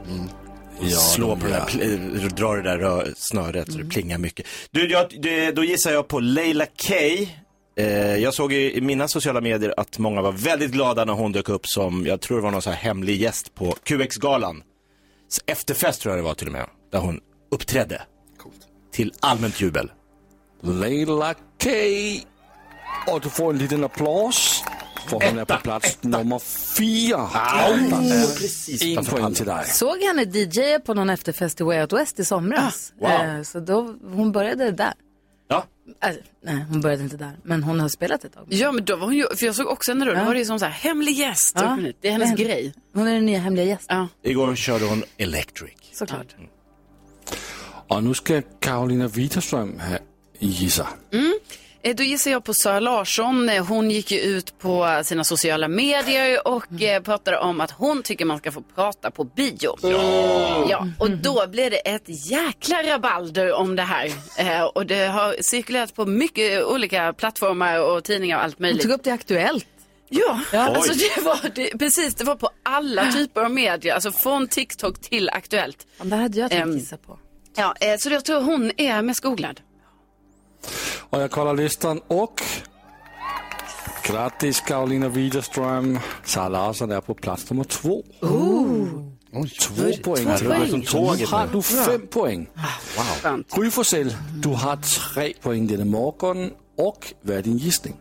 Ja, 0.81 0.97
Slå 0.97 1.27
de 1.27 1.39
på 1.39 1.47
det 1.47 1.53
där, 1.53 2.29
dra 2.29 2.55
det 2.55 2.61
där 2.61 3.13
snöret 3.17 3.71
så 3.71 3.77
det 3.77 3.85
plingar 3.85 4.17
mycket. 4.17 4.45
Du, 4.71 4.89
jag, 4.91 5.21
det, 5.21 5.51
då 5.51 5.63
gissar 5.63 5.91
jag 5.91 6.07
på 6.07 6.19
Leila 6.19 6.65
K. 6.65 6.95
Eh, 7.77 8.15
jag 8.15 8.33
såg 8.33 8.53
i, 8.53 8.77
i 8.77 8.81
mina 8.81 9.07
sociala 9.07 9.41
medier 9.41 9.73
att 9.77 9.97
många 9.97 10.21
var 10.21 10.31
väldigt 10.31 10.71
glada 10.71 11.05
när 11.05 11.13
hon 11.13 11.31
dök 11.31 11.49
upp 11.49 11.67
som, 11.67 12.05
jag 12.05 12.21
tror 12.21 12.37
det 12.37 12.43
var 12.43 12.51
någon 12.51 12.61
så 12.61 12.69
här 12.69 12.77
hemlig 12.77 13.21
gäst 13.21 13.55
på 13.55 13.75
QX-galan. 13.83 14.63
Efterfest 15.45 16.01
tror 16.01 16.15
jag 16.15 16.19
det 16.19 16.27
var 16.27 16.33
till 16.33 16.47
och 16.47 16.53
med, 16.53 16.65
där 16.91 16.99
hon 16.99 17.19
uppträdde. 17.51 18.01
Till 18.93 19.13
allmänt 19.19 19.61
jubel. 19.61 19.91
Leila 20.61 21.33
K. 21.33 21.69
Och 23.07 23.21
du 23.21 23.29
får 23.29 23.49
en 23.49 23.57
liten 23.57 23.83
applås. 23.83 24.63
För 25.07 25.27
hon 25.29 25.39
är 25.39 25.45
på 25.45 25.57
plats 25.57 25.97
nummer 26.01 26.39
fyra. 26.77 27.29
precis. 28.39 28.81
En 28.97 29.05
poäng 29.05 29.33
till 29.33 29.45
dig. 29.45 29.65
Såg 29.65 29.97
henne 30.01 30.21
DJ 30.23 30.79
på 30.85 30.93
någon 30.93 31.09
efterfest 31.09 31.61
i 31.61 31.63
Way 31.63 31.81
Out 31.81 31.93
West 31.93 32.19
i 32.19 32.25
somras. 32.25 32.93
wow. 32.99 33.11
Eh, 33.11 33.41
så 33.41 33.59
då, 33.59 33.95
hon 34.03 34.31
började 34.31 34.71
där. 34.71 34.93
Ja, 35.49 35.65
Alltså, 36.01 36.21
nej, 36.43 36.65
hon 36.69 36.81
började 36.81 37.03
inte 37.03 37.17
där. 37.17 37.37
Men 37.43 37.63
hon 37.63 37.79
har 37.79 37.89
spelat 37.89 38.23
ett 38.23 38.33
tag. 38.33 38.45
Ja, 38.49 38.71
men 38.71 38.85
då 38.85 38.95
var 38.95 39.05
hon 39.05 39.15
ju, 39.15 39.25
för 39.35 39.45
jag 39.45 39.55
såg 39.55 39.67
också 39.67 39.91
henne 39.91 40.05
då, 40.05 40.13
då 40.13 40.23
var 40.23 40.33
det 40.33 40.39
ju 40.39 40.45
som 40.45 40.59
så 40.59 40.65
här, 40.65 40.71
hemlig 40.71 41.13
gäst. 41.13 41.55
Ja. 41.59 41.77
Det 42.01 42.07
är 42.07 42.11
hennes 42.11 42.27
Men- 42.29 42.35
grej. 42.37 42.73
Hon 42.93 43.07
är 43.07 43.13
den 43.13 43.25
nya 43.25 43.39
hemliga 43.39 43.65
gästen. 43.65 43.97
Ja, 43.97 44.29
igår 44.29 44.55
körde 44.55 44.85
hon 44.85 45.03
Electric. 45.17 45.73
Såklart. 45.93 46.35
Och 47.87 48.03
nu 48.03 48.13
ska 48.13 48.41
Karolina 48.59 49.07
Widerström 49.07 49.79
ha 49.79 49.97
gissa. 50.39 50.87
Eh, 51.11 51.19
Då 51.83 52.03
gissar 52.03 52.31
jag 52.31 52.43
på 52.43 52.53
Sara 52.53 52.79
Larsson. 52.79 53.49
Eh, 53.49 53.65
Hon 53.65 53.91
gick 53.91 54.11
ju 54.11 54.19
ut 54.19 54.59
på 54.59 55.01
sina 55.03 55.23
sociala 55.23 55.67
medier 55.67 56.47
och 56.47 56.81
eh, 56.81 57.01
pratade 57.01 57.37
om 57.39 57.61
att 57.61 57.71
hon 57.71 58.03
tycker 58.03 58.25
man 58.25 58.37
ska 58.37 58.51
få 58.51 58.61
prata 58.75 59.11
på 59.11 59.23
bio. 59.23 59.75
Ja. 59.81 60.65
ja 60.69 60.87
och 60.99 61.11
då 61.11 61.47
blev 61.47 61.71
det 61.71 61.77
ett 61.77 62.31
jäkla 62.31 62.83
rabalder 62.83 63.53
om 63.53 63.75
det 63.75 63.83
här. 63.83 64.11
Eh, 64.37 64.63
Och 64.63 64.85
det 64.85 65.05
har 65.05 65.35
cirkulerat 65.41 65.95
på 65.95 66.05
mycket 66.05 66.63
olika 66.63 67.13
plattformar 67.13 67.79
och 67.79 68.03
tidningar 68.03 68.37
och 68.37 68.43
allt 68.43 68.55
Hon 68.57 68.61
möjligt. 68.63 68.81
tog 68.81 68.91
upp 68.91 69.03
det 69.03 69.11
aktuellt. 69.11 69.65
Ja, 70.09 70.39
alltså 70.53 70.91
Oj. 70.93 71.11
det 71.15 71.21
var 71.21 71.39
det, 71.55 71.77
precis, 71.79 72.15
det 72.15 72.23
var 72.23 72.35
på 72.35 72.49
alla 72.63 73.11
typer 73.11 73.41
av 73.41 73.51
medier, 73.51 73.93
alltså 73.93 74.11
från 74.11 74.47
TikTok 74.47 75.01
till 75.01 75.29
Aktuellt. 75.29 75.87
Ja, 75.97 76.03
det 76.05 76.15
hade 76.15 76.39
jag 76.39 76.51
tänkt 76.51 76.63
Ehm. 76.63 76.77
gissa 76.77 76.97
på. 76.97 77.19
Ja, 77.55 77.75
eh, 77.79 77.97
så 77.99 78.09
jag 78.09 78.25
tror 78.25 78.41
hon 78.41 78.71
är 78.77 79.01
mest 79.01 79.23
googlad. 79.23 79.59
Och 80.99 81.21
jag 81.21 81.31
kollar 81.31 81.53
listan 81.53 82.01
och... 82.07 82.41
Grattis 84.03 84.61
Karolina 84.61 85.09
Widerström. 85.09 85.99
Sara 86.25 86.49
Larsson 86.49 86.91
är 86.91 87.01
på 87.01 87.13
plats 87.13 87.49
nummer 87.49 87.63
två. 87.63 88.03
Två 89.59 90.03
poäng 90.03 90.25
var 90.25 90.59
dig. 90.59 90.69
som 90.69 90.81
tåget 90.81 91.19
Nu 91.19 91.25
har 91.25 91.47
du 91.47 91.61
fem 91.61 92.07
poäng. 92.07 92.49
Skönt. 93.21 93.55
Gry 93.55 93.71
Forssell, 93.71 94.15
du 94.43 94.49
har 94.49 94.75
tre 94.75 95.33
poäng 95.41 95.67
denna 95.67 95.85
morgon. 95.85 96.51
Och 96.77 97.13
vad 97.21 97.37
är 97.37 97.41
din 97.41 97.57
gissning? 97.57 97.95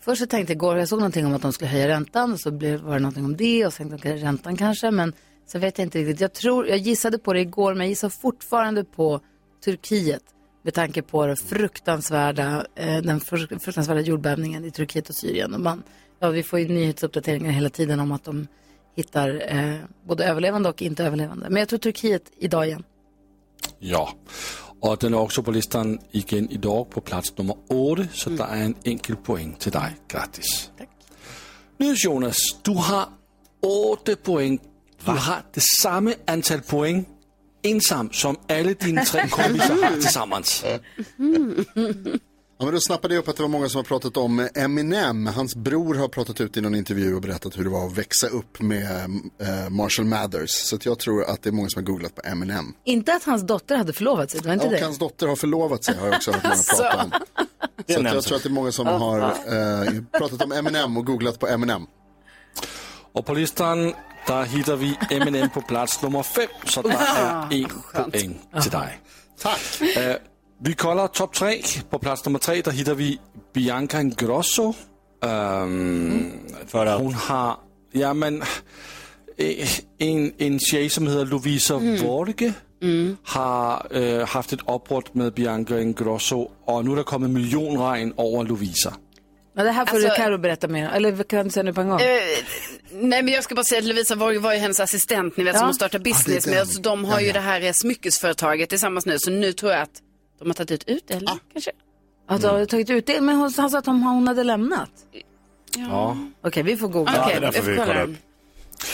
Först 0.00 0.20
så 0.20 0.26
tänkte 0.26 0.52
jag 0.52 0.56
igår, 0.56 0.78
jag 0.78 0.88
såg 0.88 0.98
någonting 0.98 1.26
om 1.26 1.34
att 1.34 1.42
de 1.42 1.52
skulle 1.52 1.70
höja 1.70 1.88
räntan 1.88 2.32
och 2.32 2.40
så 2.40 2.50
blev, 2.50 2.80
var 2.80 2.94
det 2.94 3.00
någonting 3.00 3.24
om 3.24 3.36
det 3.36 3.66
och 3.66 3.72
sen 3.72 3.88
tänkte 3.88 4.08
jag 4.08 4.22
räntan 4.22 4.56
kanske, 4.56 4.90
men 4.90 5.12
så 5.46 5.58
vet 5.58 5.78
jag 5.78 5.86
inte 5.86 5.98
riktigt. 5.98 6.20
Jag 6.20 6.32
tror, 6.32 6.66
jag 6.66 6.78
gissade 6.78 7.18
på 7.18 7.32
det 7.32 7.40
igår, 7.40 7.74
men 7.74 7.80
jag 7.80 7.88
gissar 7.88 8.08
fortfarande 8.08 8.84
på 8.84 9.20
Turkiet 9.64 10.22
med 10.62 10.74
tanke 10.74 11.02
på 11.02 11.26
det 11.26 11.36
fruktansvärda, 11.36 12.66
eh, 12.74 13.02
den 13.02 13.20
fru- 13.20 13.58
fruktansvärda 13.58 14.00
jordbävningen 14.00 14.64
i 14.64 14.70
Turkiet 14.70 15.08
och 15.08 15.14
Syrien. 15.14 15.54
Och 15.54 15.60
man, 15.60 15.82
ja, 16.18 16.28
vi 16.28 16.42
får 16.42 16.58
ju 16.58 16.68
nyhetsuppdateringar 16.68 17.50
hela 17.50 17.70
tiden 17.70 18.00
om 18.00 18.12
att 18.12 18.24
de 18.24 18.46
hittar 18.96 19.56
eh, 19.56 19.74
både 20.06 20.24
överlevande 20.24 20.68
och 20.68 20.82
inte 20.82 21.04
överlevande. 21.04 21.46
Men 21.50 21.56
jag 21.60 21.68
tror 21.68 21.78
Turkiet 21.78 22.22
idag 22.38 22.66
igen. 22.66 22.84
Ja, 23.78 24.12
och 24.80 24.96
den 25.00 25.14
är 25.14 25.18
också 25.18 25.42
på 25.42 25.50
listan 25.50 25.98
igen 26.10 26.48
idag 26.50 26.90
på 26.90 27.00
plats 27.00 27.36
nummer 27.38 27.56
8, 27.92 28.02
så 28.12 28.30
det 28.30 28.42
är 28.42 28.62
en 28.62 28.74
enkel 28.84 29.16
poäng 29.16 29.56
till 29.58 29.72
dig. 29.72 29.96
Grattis. 30.08 30.70
Tack. 30.78 30.88
Nu 31.78 31.94
Jonas, 32.04 32.36
du 32.62 32.70
har 32.70 33.04
8 33.92 34.16
poäng. 34.16 34.58
Du 35.04 35.10
har 35.10 35.42
det 35.54 35.60
samma 35.82 36.14
antal 36.26 36.60
poäng 36.60 37.04
ensam 37.62 38.10
som 38.12 38.36
alla 38.48 38.72
dina 38.74 39.04
tre 39.04 39.28
kompisar 39.28 39.82
har 39.82 39.92
tillsammans. 40.00 40.64
Ja, 42.58 42.64
men 42.64 42.74
då 42.74 42.80
snappade 42.80 43.14
jag 43.14 43.22
upp 43.22 43.28
att 43.28 43.36
det 43.36 43.42
var 43.42 43.48
många 43.48 43.68
som 43.68 43.78
har 43.78 43.84
pratat 43.84 44.16
om 44.16 44.48
Eminem. 44.54 45.26
Hans 45.26 45.56
bror 45.56 45.94
har 45.94 46.08
pratat 46.08 46.40
ut 46.40 46.56
i 46.56 46.60
någon 46.60 46.74
intervju 46.74 47.14
och 47.14 47.20
berättat 47.22 47.58
hur 47.58 47.64
det 47.64 47.70
var 47.70 47.86
att 47.86 47.98
växa 47.98 48.26
upp 48.26 48.60
med 48.60 48.84
eh, 49.42 49.70
Marshall 49.70 50.04
Mathers. 50.06 50.50
Så 50.50 50.76
att 50.76 50.86
jag 50.86 50.98
tror 50.98 51.24
att 51.24 51.42
det 51.42 51.50
är 51.50 51.52
många 51.52 51.68
som 51.68 51.82
har 51.82 51.86
googlat 51.86 52.14
på 52.14 52.22
Eminem. 52.24 52.74
Inte 52.84 53.14
att 53.14 53.24
hans 53.24 53.42
dotter 53.46 53.76
hade 53.76 53.92
förlovat 53.92 54.30
sig, 54.30 54.40
det 54.40 54.46
var 54.46 54.54
inte 54.54 54.66
Och 54.66 54.72
det? 54.72 54.80
hans 54.84 54.98
dotter 54.98 55.26
har 55.26 55.36
förlovat 55.36 55.84
sig 55.84 55.96
har 55.96 56.06
jag 56.06 56.16
också 56.16 56.32
hört 56.32 56.44
många 56.44 56.56
prata 56.76 57.02
om. 57.04 57.10
Så 57.86 57.92
jag 58.16 58.24
tror 58.24 58.36
att 58.36 58.42
det 58.42 58.48
är 58.48 58.50
många 58.50 58.72
som 58.72 58.86
har 58.86 59.20
eh, 59.20 60.02
pratat 60.18 60.42
om 60.42 60.52
Eminem 60.52 60.96
och 60.96 61.06
googlat 61.06 61.38
på 61.38 61.46
Eminem. 61.48 61.86
Och 63.12 63.26
på 63.26 63.34
listan 63.34 63.94
där 64.26 64.44
hittar 64.44 64.76
vi 64.76 64.96
Eminem 65.10 65.50
på 65.50 65.60
plats 65.60 66.02
nummer 66.02 66.22
5, 66.22 66.46
så 66.64 66.82
det 66.82 66.88
är 66.88 67.54
en 67.54 67.68
poäng 67.94 68.38
till 68.62 68.70
dig. 68.70 69.00
Tack! 69.42 69.80
Eh, 69.96 70.16
vi 70.62 70.74
kollar 70.74 71.08
topp 71.08 71.34
tre. 71.34 71.62
På 71.90 71.98
plats 71.98 72.24
nummer 72.24 72.38
tre 72.38 72.62
där 72.62 72.72
hittar 72.72 72.94
vi 72.94 73.18
Bianca 73.54 74.00
Ingrosso. 74.00 74.74
För 76.66 76.86
att, 76.86 77.00
Hon 77.00 77.14
har, 77.14 77.56
ja 77.92 78.14
men, 78.14 78.42
eh, 79.36 79.68
en, 79.98 80.32
en 80.38 80.58
tjej 80.58 80.90
som 80.90 81.06
heter 81.06 81.26
Lovisa 81.26 81.78
Vorge 81.78 82.52
har 83.22 83.96
eh, 83.96 84.26
haft 84.26 84.52
ett 84.52 84.60
uppbrott 84.68 85.14
med 85.14 85.34
Bianca 85.34 85.80
Ingrosso 85.80 86.50
och 86.64 86.84
nu 86.84 86.92
är 86.92 86.96
det 86.96 87.02
kommit 87.02 87.30
miljonregn 87.30 88.12
över 88.18 88.44
Lovisa. 88.44 88.94
Ja, 89.54 89.62
det 89.64 89.70
här 89.70 89.86
får 89.86 89.96
Alltså- 89.96 90.08
du 90.10 90.14
Karo 90.16 90.38
berätta 90.38 90.68
mer 90.68 90.88
Eller 90.90 91.22
kan 91.22 91.44
du 91.44 91.50
säga 91.50 91.62
nu 91.64 91.72
på 91.72 91.80
en 91.80 91.88
gång? 91.88 92.00
Eh, 92.00 92.06
nej 92.92 93.22
men 93.22 93.28
jag 93.34 93.44
ska 93.44 93.54
bara 93.54 93.64
säga 93.64 93.78
att 93.78 93.84
Lovisa 93.84 94.16
Borg 94.16 94.38
var 94.38 94.52
ju 94.52 94.58
hennes 94.58 94.80
assistent, 94.80 95.36
ni 95.36 95.44
vet 95.44 95.52
Ja. 95.54 95.58
som 95.58 95.66
hon 95.68 95.74
startade 95.74 96.04
business 96.04 96.44
den. 96.44 96.54
med. 96.54 96.68
Så 96.68 96.80
de 96.80 97.04
har 97.04 97.20
ju 97.20 97.26
Ja, 97.26 97.32
ja. 97.34 97.40
det 97.40 97.40
här 97.40 97.72
smyckesföretaget 97.72 98.68
tillsammans 98.68 99.06
nu. 99.06 99.16
Så 99.18 99.30
nu 99.30 99.52
tror 99.52 99.72
jag 99.72 99.80
att 99.82 100.02
de 100.38 100.48
har 100.48 100.54
tagit 100.54 100.70
ut 100.70 100.84
utdelning 100.88 101.28
kanske. 101.52 101.70
Att 102.28 102.40
du 102.40 102.46
har 102.48 102.64
tagit 102.66 102.90
ut 102.90 103.06
det, 103.06 103.20
men 103.20 103.36
hon, 103.36 103.52
han 103.56 103.70
sa 103.70 103.78
att 103.78 103.86
hon, 103.86 104.02
hon 104.02 104.28
hade 104.28 104.44
lämnat. 104.44 104.90
Ja. 105.76 106.16
Okej, 106.44 106.62
vi 106.62 106.76
får 106.76 106.88
googla. 106.88 107.22
Okej, 107.24 107.40
det 107.40 107.46
där 107.46 107.52
får 107.52 107.70
vi 107.70 107.76
kolla 107.76 108.02
upp. 108.02 108.10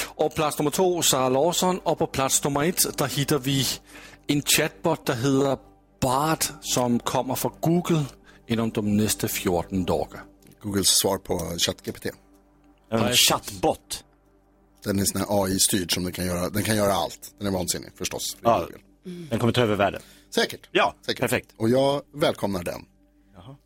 Och 0.05 0.35
plats 0.35 0.59
nummer 0.59 0.71
två, 0.71 1.03
Sara 1.03 1.29
Larsson. 1.29 1.79
Och 1.79 1.99
på 1.99 2.07
plats 2.07 2.45
nummer 2.45 2.65
ett, 2.65 2.99
där 2.99 3.07
hittar 3.07 3.39
vi 3.39 3.67
en 4.27 4.43
chatbot, 4.43 5.07
der 5.07 5.15
heter 5.15 5.59
Bart, 6.01 6.45
som 6.61 6.99
kommer 6.99 7.35
från 7.35 7.53
Google 7.61 8.05
inom 8.49 8.71
de 8.71 8.97
nästa 8.97 9.29
14 9.29 9.85
dagar. 9.85 10.21
Googles 10.67 10.89
svar 10.89 11.19
på 11.19 11.39
ChatGPT. 11.59 12.07
en 12.91 13.13
chattbot. 13.13 14.05
Den 14.85 14.99
är 14.99 15.05
sån 15.05 15.21
här 15.21 15.43
AI-styrd 15.45 15.95
som 15.95 16.05
den 16.05 16.13
kan 16.13 16.27
göra. 16.27 16.49
Den 16.51 16.63
kan 16.63 16.77
göra 16.77 16.93
allt. 16.93 17.35
Den 17.39 17.47
är 17.47 17.51
vansinnig 17.51 17.91
förstås. 17.95 18.35
för 18.43 18.51
Ja. 18.51 18.59
Google. 18.61 18.79
Den 19.31 19.39
kommer 19.39 19.53
ta 19.53 19.61
över 19.61 19.77
världen. 19.77 20.03
Säkert. 20.35 20.69
Ja, 20.73 20.95
Säkert. 21.07 21.21
perfekt. 21.21 21.49
Och 21.57 21.69
jag 21.69 22.03
välkomnar 22.15 22.63
den. 22.65 22.85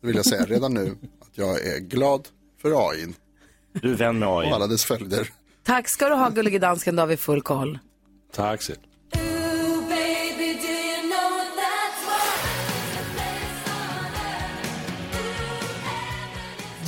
Det 0.01 0.07
vill 0.07 0.15
jag 0.15 0.25
säga 0.25 0.45
redan 0.45 0.73
nu 0.73 0.97
att 1.21 1.29
jag 1.37 1.65
är 1.65 1.79
glad 1.79 2.27
för 2.61 2.89
AI 2.89 3.13
Du 3.73 3.91
är 3.91 3.95
vän 3.95 4.19
med 4.19 4.29
och 4.29 4.41
AI. 4.41 4.51
alla 4.51 4.67
dess 4.67 4.85
följder. 4.85 5.29
Tack 5.63 5.89
ska 5.89 6.09
du 6.09 6.15
ha, 6.15 6.29
gullige 6.29 6.59
dansken, 6.59 6.95
då 6.95 7.01
har 7.01 7.07
vi 7.07 7.17
full 7.17 7.41
koll. 7.41 7.79
Tack 8.33 8.61
selv. 8.61 8.79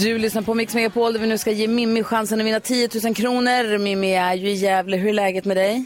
Du 0.04 0.18
lyssnar 0.18 0.42
på 0.42 0.54
Mix 0.54 0.76
Megapol 0.76 1.14
där 1.14 1.20
vi 1.20 1.28
nu 1.28 1.38
ska 1.38 1.52
ge 1.52 1.68
Mimmi 1.68 2.04
chansen 2.04 2.40
att 2.40 2.46
vinna 2.46 2.60
10 2.60 2.90
000 3.06 3.16
kronor. 3.16 3.78
Mimmi 3.78 4.16
är 4.16 4.34
ju 4.34 4.48
i 4.50 4.54
Gävle. 4.54 4.98
Hur 4.98 5.10
är 5.10 5.14
läget 5.14 5.46
med 5.46 5.58
dig? 5.58 5.86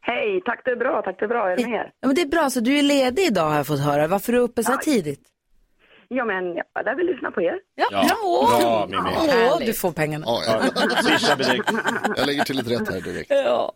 Hej, 0.00 0.42
tack 0.44 0.62
det 0.64 0.70
är 0.70 0.76
bra, 0.76 1.02
tack 1.04 1.18
det 1.18 1.24
är 1.24 1.28
bra. 1.28 1.50
Är 1.50 1.56
det 1.56 1.66
med 1.68 1.80
er? 1.80 1.92
Ja, 2.00 2.06
men 2.06 2.14
det 2.16 2.22
är 2.22 2.26
bra, 2.26 2.50
så 2.50 2.60
du 2.60 2.78
är 2.78 2.82
ledig 2.82 3.22
idag 3.22 3.48
har 3.48 3.56
jag 3.56 3.66
fått 3.66 3.80
höra. 3.80 4.06
Varför 4.06 4.32
är 4.32 4.36
du 4.36 4.42
uppe 4.42 4.62
så 4.64 4.70
här 4.72 4.78
Ja. 4.78 4.82
tidigt? 4.92 5.20
Ja, 6.08 6.24
men 6.24 6.44
jag 6.54 6.84
där 6.84 6.94
vill 6.96 7.06
lyssna 7.06 7.30
på 7.30 7.42
er. 7.42 7.54
Ja, 7.74 7.86
Ja, 7.90 8.06
bra, 8.60 8.86
Mimmi. 8.86 9.10
Åh, 9.52 9.58
du 9.66 9.72
får 9.74 9.92
pengarna. 9.92 10.24
Ja, 10.26 10.42
jag, 10.46 10.62
jag 12.16 12.26
lägger 12.26 12.44
till 12.44 12.56
lite 12.56 12.70
rätt 12.70 12.88
här 12.92 13.00
direkt. 13.00 13.30
Ja. 13.30 13.72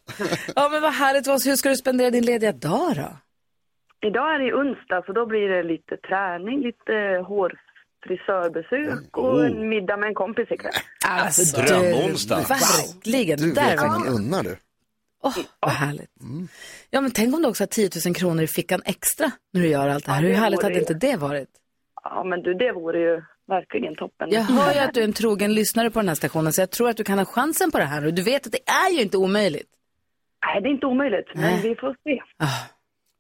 ja, 0.57 0.69
men 0.73 0.83
vad 0.83 0.93
härligt. 0.93 1.29
Hur 1.29 1.57
ska 1.57 1.69
du 1.69 1.77
spendera 1.77 2.11
din 2.11 2.25
lediga 2.25 2.53
dag 2.53 2.93
då? 2.97 3.09
Idag 4.09 4.35
är 4.35 4.39
det 4.39 4.55
onsdag, 4.55 5.03
så 5.07 5.13
då 5.13 5.27
blir 5.27 5.49
det 5.49 5.63
lite 5.63 5.97
träning, 5.97 6.61
lite 6.61 6.93
hårfrisörbesök 8.09 9.17
och 9.17 9.47
en 9.47 9.69
middag 9.69 9.97
med 9.97 10.09
en 10.09 10.15
kompis 10.15 10.51
ikväll. 10.51 10.73
Alltså, 11.07 11.61
Drömonsdag. 11.61 12.37
Verkligen. 12.49 13.39
Du 13.39 13.53
Där 13.53 13.77
vad 13.77 13.89
man 13.89 14.07
unnar 14.09 14.43
du. 14.43 14.57
Åh, 15.23 15.37
vad 15.61 15.71
härligt. 15.71 16.11
Ja, 16.91 17.01
men 17.01 17.11
tänk 17.11 17.35
om 17.35 17.43
du 17.43 17.49
också 17.49 17.63
har 17.63 17.67
10 17.69 17.91
000 18.07 18.15
kronor 18.15 18.43
i 18.43 18.47
fickan 18.47 18.83
extra 18.85 19.31
när 19.53 19.61
du 19.61 19.69
gör 19.69 19.89
allt 19.89 20.05
det 20.05 20.11
här. 20.13 20.19
Ja, 20.23 20.27
Hur 20.27 20.35
det 20.35 20.41
härligt 20.41 20.59
vore 20.59 20.65
hade 20.65 20.75
ju- 20.75 20.81
inte 20.81 20.95
det 20.95 21.17
varit? 21.17 21.49
Ja, 22.05 22.25
men 22.25 22.43
du, 22.43 22.55
det 22.55 22.73
vore 22.73 22.99
ju 23.01 23.23
verkligen 23.49 23.97
toppen. 23.97 24.29
Jag 24.31 24.43
hör 24.43 24.73
ju 24.73 24.79
att 24.79 24.95
du 24.95 25.01
är 25.01 25.05
en 25.05 25.13
trogen 25.13 25.55
lyssnare 25.55 25.91
på 25.91 25.99
den 25.99 26.09
här 26.09 26.15
stationen, 26.15 26.53
så 26.53 26.61
jag 26.61 26.71
tror 26.71 26.89
att 26.89 26.97
du 26.97 27.05
kan 27.05 27.19
ha 27.19 27.25
chansen 27.25 27.71
på 27.71 27.79
det 27.79 27.85
här. 27.85 28.07
Och 28.07 28.15
du 28.15 28.23
vet 28.23 28.47
att 28.47 28.53
det 28.53 28.69
är 28.71 28.91
ju 28.97 29.03
inte 29.03 29.17
omöjligt. 29.17 29.69
Nej, 30.47 30.63
det 30.63 30.69
är 30.69 30.71
inte 30.73 30.87
omöjligt, 30.87 31.27
men 31.35 31.63
vi 31.63 31.75
får 31.75 31.97
se. 32.05 32.23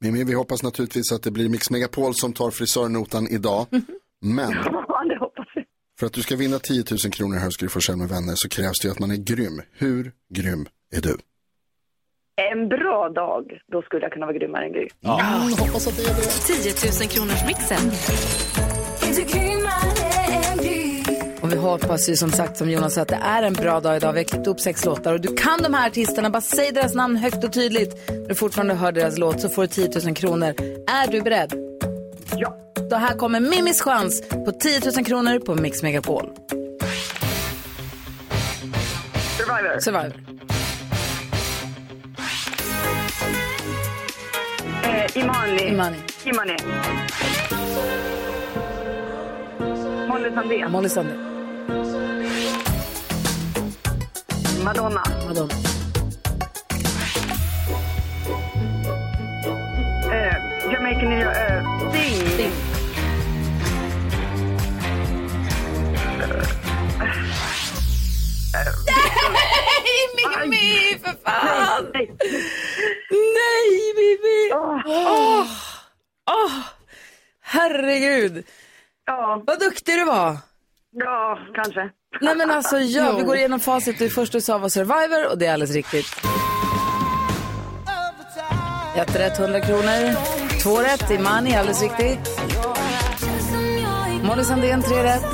Mimmi, 0.00 0.24
vi 0.24 0.34
hoppas 0.34 0.62
naturligtvis 0.62 1.12
att 1.12 1.22
det 1.22 1.30
blir 1.30 1.48
Mix 1.48 1.70
Megapol 1.70 2.14
som 2.14 2.32
tar 2.32 2.50
frisörnotan 2.50 3.26
idag. 3.30 3.66
Men 4.20 4.50
Ja, 4.52 5.04
det 5.08 5.18
hoppas 5.18 5.46
vi. 5.54 5.64
för 5.98 6.06
att 6.06 6.12
du 6.12 6.22
ska 6.22 6.36
vinna 6.36 6.58
10 6.58 6.84
000 7.04 7.12
kronor 7.12 7.36
här 7.36 7.46
och 7.46 7.52
ska 7.52 7.64
du 7.66 7.70
få 7.70 7.80
känna 7.80 7.98
med 7.98 8.08
vänner 8.08 8.32
så 8.36 8.48
krävs 8.48 8.80
det 8.82 8.90
att 8.90 8.98
man 8.98 9.10
är 9.10 9.16
grym. 9.16 9.62
Hur 9.72 10.12
grym 10.34 10.66
är 10.96 11.00
du? 11.00 11.16
En 12.52 12.68
bra 12.68 13.08
dag, 13.08 13.44
då 13.72 13.82
skulle 13.82 14.02
jag 14.02 14.12
kunna 14.12 14.26
vara 14.26 14.36
grymmare 14.38 14.64
än 14.66 14.72
Gry. 14.72 14.88
Mm, 15.04 15.58
hoppas 15.58 15.86
att 15.86 15.96
det 15.96 16.02
är 16.02 16.14
det. 16.14 16.22
10 16.80 16.90
000 17.00 17.08
kronors 17.08 17.44
mixen. 17.46 17.90
Och 21.40 21.52
vi 21.52 21.56
hoppas 21.56 22.08
ju 22.08 22.16
som 22.16 22.30
sagt, 22.30 22.56
som 22.56 22.70
Jonas 22.70 22.94
sa, 22.94 23.00
att 23.02 23.08
det 23.08 23.18
är 23.22 23.42
en 23.42 23.52
bra 23.52 23.80
dag 23.80 23.96
idag. 23.96 24.12
Vi 24.12 24.18
har 24.18 24.24
klippt 24.24 24.46
upp 24.46 24.60
sex 24.60 24.84
låtar 24.84 25.12
och 25.14 25.20
du 25.20 25.34
kan 25.36 25.62
de 25.62 25.74
här 25.74 25.86
artisterna. 25.88 26.30
Bara 26.30 26.40
säg 26.40 26.72
deras 26.72 26.94
namn 26.94 27.16
högt 27.16 27.44
och 27.44 27.52
tydligt. 27.52 28.08
När 28.08 28.28
du 28.28 28.34
fortfarande 28.34 28.74
hör 28.74 28.92
deras 28.92 29.18
låt 29.18 29.40
så 29.40 29.48
får 29.48 29.62
du 29.62 29.68
10 29.68 29.90
000 30.04 30.14
kronor. 30.14 30.48
Är 30.86 31.10
du 31.10 31.20
beredd? 31.22 31.52
Ja. 32.36 32.56
Då 32.94 32.98
här 32.98 33.14
kommer 33.14 33.40
Mimis 33.40 33.82
chans 33.82 34.22
på 34.44 34.52
10 34.52 34.80
000 34.96 35.04
kronor 35.04 35.38
på 35.38 35.54
Mix 35.54 35.82
Megapol. 35.82 36.30
Survivor. 39.36 39.80
Survivor. 39.80 40.14
Eh, 44.84 45.22
Imani. 45.22 45.68
Imani. 45.68 45.96
Imani. 46.24 46.56
Molly 50.08 50.30
Sandén. 50.34 50.70
Molly 50.70 50.88
Sandén. 50.88 51.18
Madonna. 54.64 55.02
Madonna. 55.26 55.54
Eh, 60.12 60.72
Jamaican. 60.72 61.12
Eh, 61.12 61.90
Sting. 61.90 62.28
Sting. 62.28 62.73
Nej, 70.36 70.48
Mimmi, 70.48 70.98
för 71.04 71.14
fan! 71.24 71.86
Nej. 71.94 72.16
Nej, 73.10 73.92
Mimmi! 73.96 74.52
Åh. 74.54 75.46
Åh, 76.30 76.52
herregud. 77.42 78.44
Ja, 79.06 79.42
Vad 79.46 79.60
duktig 79.60 79.94
du 79.94 80.04
var. 80.04 80.36
ja, 80.92 81.38
kanske. 81.54 81.90
Nej 82.20 82.36
men 82.36 82.50
alltså, 82.50 82.78
ja, 82.78 83.16
vi 83.16 83.22
går 83.22 83.36
igenom 83.36 83.60
facit. 83.60 83.98
Det 83.98 84.08
första 84.10 84.38
du 84.38 84.42
sa 84.42 84.58
var 84.58 84.68
Survivor 84.68 85.30
och 85.30 85.38
det 85.38 85.46
är 85.46 85.52
alldeles 85.52 85.74
riktigt. 85.74 86.06
Ett 88.96 89.16
rätt, 89.16 89.38
100 89.40 89.60
kronor. 89.60 90.14
Två 90.62 90.78
rätt. 90.80 91.10
Imani, 91.10 91.56
alldeles 91.56 91.82
riktigt. 91.82 92.40
Molly 94.22 94.44
Sandén, 94.44 94.82
tre 94.82 95.04
rätt. 95.04 95.24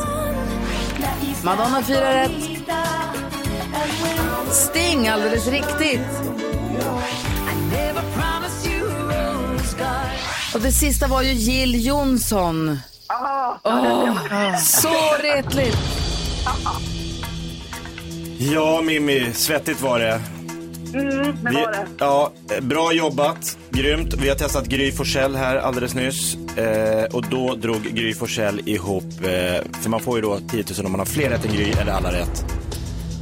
Madonna, 1.45 1.83
fyra 1.83 2.15
rätt. 2.15 2.50
Sting, 4.53 5.09
alldeles 5.09 5.47
riktigt. 5.47 6.01
Och 10.55 10.61
det 10.61 10.73
sista 10.73 11.07
var 11.07 11.23
ju 11.23 11.33
Jill 11.33 11.87
Johnson. 11.87 12.79
Åh, 13.65 14.59
så 14.59 14.89
retligt. 15.23 15.79
Ja, 18.39 18.83
Mimmi, 18.83 19.33
svettigt 19.35 19.81
var 19.81 19.99
det. 19.99 20.21
Mm, 20.95 21.37
det 21.45 21.51
var 21.51 21.73
det. 21.73 21.87
ja, 21.99 22.33
bra 22.61 22.93
jobbat, 22.93 23.59
grymt. 23.71 24.15
Vi 24.15 24.29
har 24.29 24.37
testat 24.37 24.67
Gry 24.67 24.93
Forssell 24.93 25.37
här 25.37 25.57
alldeles 25.57 25.95
nyss. 25.95 26.37
Eh, 26.57 27.05
och 27.05 27.25
då 27.31 27.55
drog 27.55 27.83
Gry 27.83 28.15
Forssell 28.15 28.69
ihop, 28.69 29.05
eh, 29.23 29.81
för 29.83 29.89
man 29.89 30.01
får 30.01 30.17
ju 30.17 30.23
då 30.23 30.41
10 30.51 30.65
000 30.77 30.87
om 30.87 30.93
man 30.93 30.99
har 30.99 31.07
fler 31.07 31.31
rätt 31.31 31.45
än 31.45 31.53
Gry 31.53 31.71
eller 31.71 31.93
alla 31.93 32.13
rätt. 32.13 32.45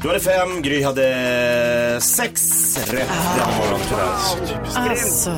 Du 0.03 0.09
hade 0.09 0.21
fem, 0.21 0.63
Gry 0.63 0.83
hade 0.83 1.99
sex 2.03 2.43
rätt 2.93 3.09
denna 3.37 3.57
morgon 3.59 3.81
tyvärr. 3.89 4.91
Alltså. 4.91 5.31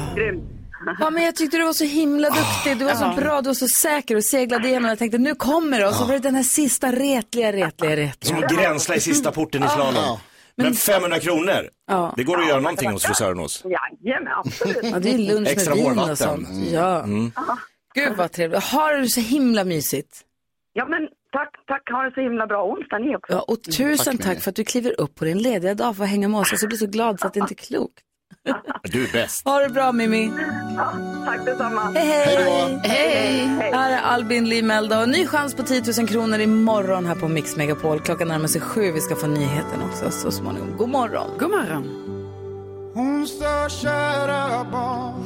Ja, 1.01 1.11
men 1.11 1.23
jag 1.25 1.37
tyckte 1.37 1.57
du 1.57 1.65
var 1.65 1.73
så 1.73 1.85
himla 1.85 2.29
duktig. 2.31 2.79
Du 2.79 2.85
var 2.85 2.95
så 2.95 3.21
bra, 3.21 3.41
du 3.41 3.47
var 3.49 3.55
så 3.55 3.69
säker 3.69 4.17
och 4.17 4.25
seglade 4.25 4.69
igenom. 4.69 4.89
Jag 4.89 4.99
tänkte 4.99 5.19
nu 5.19 5.35
kommer 5.35 5.79
det. 5.79 5.87
Och 5.89 5.95
så 5.95 6.05
var 6.05 6.13
det 6.13 6.19
den 6.19 6.35
här 6.35 6.43
sista 6.43 6.93
retliga, 6.93 7.53
retliga, 7.53 7.97
retliga. 7.97 8.37
Som 8.37 8.45
att 8.45 8.51
gränsla 8.57 8.95
i 8.97 9.01
sista 9.01 9.33
porten 9.33 9.65
i 9.65 9.69
slalom. 9.69 10.19
Men 10.57 10.75
500 10.75 11.19
kronor, 11.21 11.69
Ja. 11.87 12.15
det 12.17 12.25
går 12.25 12.41
att 12.41 12.49
göra 12.49 12.61
någonting 12.61 12.91
hos 12.91 13.05
frisören 13.05 13.39
hos. 13.39 13.65
Jajamän, 14.03 14.33
absolut. 14.45 14.79
Ja, 14.83 14.99
det 14.99 15.11
är 15.15 15.19
lunch 15.19 15.41
med 15.41 15.49
Extra 15.53 15.75
vin 15.75 15.99
och 15.99 16.19
sånt. 16.19 16.49
Mm. 16.49 16.73
Ja. 16.75 17.03
Mm. 17.03 17.33
Gud 17.95 18.17
vad 18.17 18.33
trevligt. 18.33 18.63
Har 18.65 18.95
du 18.95 19.09
så 19.09 19.21
himla 19.21 19.65
mysigt? 19.65 20.21
Ja, 20.73 20.87
men 20.89 21.09
tack, 21.33 21.51
tack. 21.67 21.91
Ha 21.91 22.05
en 22.05 22.13
så 22.13 22.21
himla 22.21 22.47
bra 22.47 22.65
onsdag 22.65 22.99
ni 22.99 23.17
också. 23.17 23.33
Ja, 23.33 23.41
och 23.49 23.63
tusen 23.63 24.19
tack, 24.19 24.41
för 24.41 24.51
att 24.51 24.57
du 24.57 24.65
kliver 24.65 25.01
upp 25.01 25.15
på 25.15 25.25
din 25.25 25.39
lediga 25.39 25.75
dag 25.75 25.97
för 25.97 26.05
att 26.05 26.11
hänga 26.11 26.29
med 26.29 26.41
oss. 26.41 26.53
Jag 26.61 26.69
blir 26.69 26.79
så 26.79 26.87
glad 26.87 27.21
så 27.21 27.27
att 27.27 27.35
det 27.35 27.41
inte 27.41 27.55
är 27.55 27.65
klokt. 27.69 28.01
Du 28.83 29.05
är 29.05 29.13
bäst. 29.13 29.45
Ha 29.45 29.59
det 29.59 29.69
bra 29.69 29.93
Mimmi. 29.93 30.33
Ja, 30.77 30.93
tack 31.27 31.45
detsamma. 31.45 31.81
Hej, 31.81 32.07
hej. 32.07 32.81
Hej. 32.85 33.47
Hej. 33.47 33.73
Här 33.73 33.93
är 33.93 34.03
Albin 34.03 34.49
Limelda 34.49 35.03
och 35.03 35.09
ny 35.09 35.27
chans 35.27 35.55
på 35.55 35.63
10 35.63 35.83
000 35.99 36.09
kronor 36.09 36.41
imorgon 36.41 37.07
här 37.07 37.15
på 37.15 37.29
Mix 37.29 37.57
Megapol. 37.57 38.01
Klockan 38.01 38.29
närmar 38.29 38.47
sig 38.47 38.61
sju. 38.61 38.93
Vi 38.93 39.01
ska 39.01 39.17
få 39.17 39.27
nyheten 39.27 39.83
också 39.83 40.11
så 40.11 40.31
småningom. 40.31 40.77
God 40.77 40.89
morgon. 40.89 41.31
God 41.39 41.51
morgon. 41.51 42.07
Hon 42.95 43.27
sa 43.27 43.69
kära 43.69 44.65
barn 44.73 45.25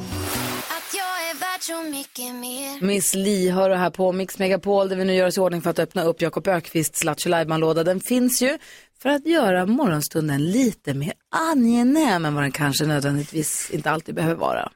Miss 2.81 3.15
Li 3.15 3.49
hör 3.49 3.69
här 3.69 3.89
på 3.89 4.11
Mix 4.11 4.39
Megapol 4.39 4.89
där 4.89 4.95
vi 4.95 5.05
nu 5.05 5.13
gör 5.13 5.27
oss 5.27 5.37
i 5.37 5.39
ordning 5.39 5.61
för 5.61 5.69
att 5.69 5.79
öppna 5.79 6.03
upp 6.03 6.21
Jakob 6.21 6.47
Ökvists 6.47 7.03
Lattjo 7.03 7.29
Lajban-låda. 7.29 7.83
Den 7.83 7.99
finns 7.99 8.41
ju 8.41 8.57
för 9.01 9.09
att 9.09 9.25
göra 9.25 9.65
morgonstunden 9.65 10.51
lite 10.51 10.93
mer 10.93 11.13
angenäm 11.51 12.25
än 12.25 12.35
vad 12.35 12.43
den 12.43 12.51
kanske 12.51 12.85
nödvändigtvis 12.85 13.69
inte 13.71 13.91
alltid 13.91 14.15
behöver 14.15 14.35
vara. 14.35 14.71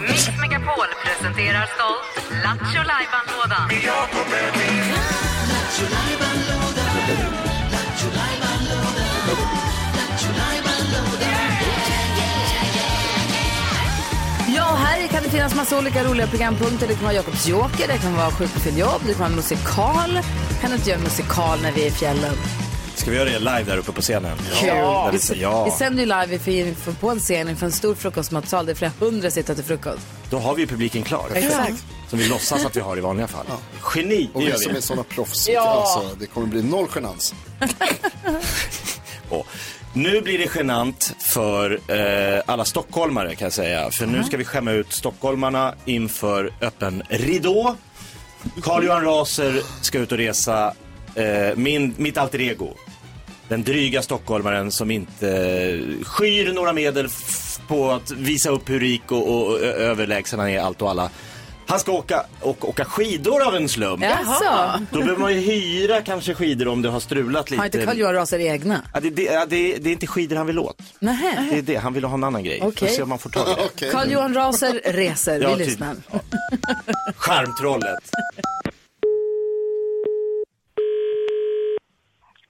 Mix 0.00 0.28
Megapol 0.40 0.86
presenterar 1.04 1.66
stolt 1.66 2.30
Lattjo 2.44 2.82
Lajban-lådan. 2.82 3.68
Ja, 14.68 14.74
här 14.74 15.06
kan 15.06 15.22
det 15.22 15.30
finnas 15.30 15.54
massa 15.54 15.78
olika 15.78 16.04
roliga 16.04 16.26
programpunkter. 16.26 16.88
Det 16.88 16.94
kan 16.94 17.02
vara 17.04 17.14
Jakobs 17.14 17.46
Joker, 17.46 17.88
det 17.88 17.98
kan 17.98 18.16
vara 18.16 18.30
Sjuk 18.30 18.50
på 18.54 18.78
jobb, 18.78 19.00
det 19.06 19.12
kan 19.12 19.20
vara 19.20 19.28
musikal. 19.28 20.20
Kan 20.60 20.70
du 20.70 20.76
inte 20.76 20.90
göra 20.90 21.00
musikal 21.00 21.58
när 21.62 21.72
vi 21.72 21.82
är 21.82 21.86
i 21.86 21.90
fjällen? 21.90 22.34
Ska 22.94 23.10
vi 23.10 23.16
göra 23.16 23.28
det 23.28 23.38
live 23.38 23.62
där 23.66 23.78
uppe 23.78 23.92
på 23.92 24.00
scenen? 24.00 24.38
Kul. 24.54 24.68
Där 24.68 25.34
Vi, 25.34 25.40
ja. 25.42 25.64
vi 25.64 25.70
sänder 25.70 26.00
ju 26.00 26.06
live 26.06 26.38
för, 26.38 26.74
för, 26.74 26.92
på 26.92 27.10
en 27.10 27.20
scen 27.20 27.48
inför 27.48 27.66
en 27.66 27.72
stor 27.72 27.94
frukostmatsal. 27.94 28.66
Det 28.66 28.72
är 28.72 28.76
flera 28.76 28.92
hundra 28.98 29.30
sitter 29.30 29.54
till 29.54 29.64
frukost. 29.64 30.06
Då 30.30 30.38
har 30.38 30.54
vi 30.54 30.60
ju 30.60 30.66
publiken 30.66 31.02
klar. 31.02 31.26
Exakt. 31.34 31.84
Som 32.08 32.18
vi 32.18 32.28
låtsas 32.28 32.64
att 32.64 32.76
vi 32.76 32.80
har 32.80 32.96
i 32.96 33.00
vanliga 33.00 33.26
fall. 33.26 33.46
Geni, 33.94 34.30
Och 34.32 34.40
det 34.40 34.46
vi 34.46 34.58
som 34.58 34.76
är 34.76 34.80
sådana 34.80 35.04
proffs, 35.04 35.48
Ja. 35.48 35.60
alltså, 35.60 36.16
det 36.18 36.26
kommer 36.26 36.46
bli 36.46 36.62
noll 36.62 36.86
genans. 36.94 37.34
Och 39.28 39.46
nu 39.96 40.20
blir 40.20 40.38
det 40.38 40.48
genant 40.54 41.14
för 41.18 41.80
eh, 41.88 42.42
alla 42.46 42.64
stockholmare 42.64 43.34
kan 43.34 43.46
jag 43.46 43.52
säga. 43.52 43.90
För 43.90 44.06
nu 44.06 44.24
ska 44.24 44.36
vi 44.36 44.44
skämma 44.44 44.72
ut 44.72 44.92
stockholmarna 44.92 45.74
inför 45.84 46.52
öppen 46.60 47.02
ridå. 47.08 47.76
Carl-Johan 48.62 49.04
Raser 49.04 49.62
ska 49.82 49.98
ut 49.98 50.12
och 50.12 50.18
resa 50.18 50.74
eh, 51.14 51.56
min, 51.56 51.94
mitt 51.96 52.18
alter 52.18 52.40
ego. 52.40 52.74
Den 53.48 53.62
dryga 53.62 54.02
stockholmaren 54.02 54.72
som 54.72 54.90
inte 54.90 55.30
eh, 55.30 56.04
skyr 56.04 56.52
några 56.52 56.72
medel 56.72 57.08
på 57.68 57.90
att 57.90 58.10
visa 58.10 58.50
upp 58.50 58.70
hur 58.70 58.80
rik 58.80 59.12
och, 59.12 59.28
och, 59.28 59.46
och 59.46 59.60
överlägsen 59.60 60.38
han 60.38 60.48
är 60.48 60.60
allt 60.60 60.82
och 60.82 60.90
alla. 60.90 61.10
Han 61.68 61.80
ska 61.80 61.92
åka, 61.92 62.26
och, 62.40 62.68
åka 62.68 62.84
skidor 62.84 63.46
av 63.46 63.56
en 63.56 63.68
slump. 63.68 64.02
Jaså? 64.02 64.80
Då 64.90 64.98
behöver 64.98 65.20
man 65.20 65.34
ju 65.34 65.40
hyra 65.40 66.02
kanske 66.02 66.34
skidor 66.34 66.68
om 66.68 66.82
det 66.82 66.88
har 66.88 67.00
strulat 67.00 67.50
lite. 67.50 67.60
Har 67.60 67.64
inte 67.64 67.84
Carl-Johan 67.86 68.14
Raser 68.14 68.38
egna? 68.38 68.82
Ja, 68.94 69.00
det, 69.00 69.10
det, 69.10 69.22
ja, 69.22 69.46
det, 69.46 69.76
det 69.76 69.90
är 69.90 69.92
inte 69.92 70.06
skidor 70.06 70.36
han 70.36 70.46
vill 70.46 70.58
åt. 70.58 70.82
Nähä. 70.98 71.48
Det 71.50 71.58
är 71.58 71.62
det, 71.62 71.76
han 71.76 71.92
vill 71.92 72.04
ha 72.04 72.14
en 72.14 72.24
annan 72.24 72.44
grej. 72.44 72.60
Okej. 72.62 72.88
Får 72.88 72.96
se 72.96 73.02
om 73.02 73.08
man 73.08 73.18
får 73.18 73.30
tag 73.30 73.48
i 73.48 73.54
det. 73.54 73.64
Okej. 73.74 73.90
Carl-Johan 73.90 74.34
Raser 74.34 74.80
reser. 74.84 75.40
Ja, 75.40 75.48
vi 75.48 75.56
typ. 75.56 75.66
lyssnar. 75.66 75.96
Charmtrollet. 77.16 78.10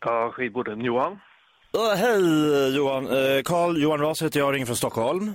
Ja, 0.04 0.30
skidborden. 0.32 0.80
Johan? 0.80 1.12
Uh, 1.12 1.94
hej 1.96 2.76
Johan, 2.76 3.06
Carl 3.44 3.82
Johan 3.82 4.00
Ras 4.00 4.22
heter 4.22 4.40
jag, 4.40 4.54
ringer 4.54 4.66
från 4.66 4.76
Stockholm. 4.76 5.32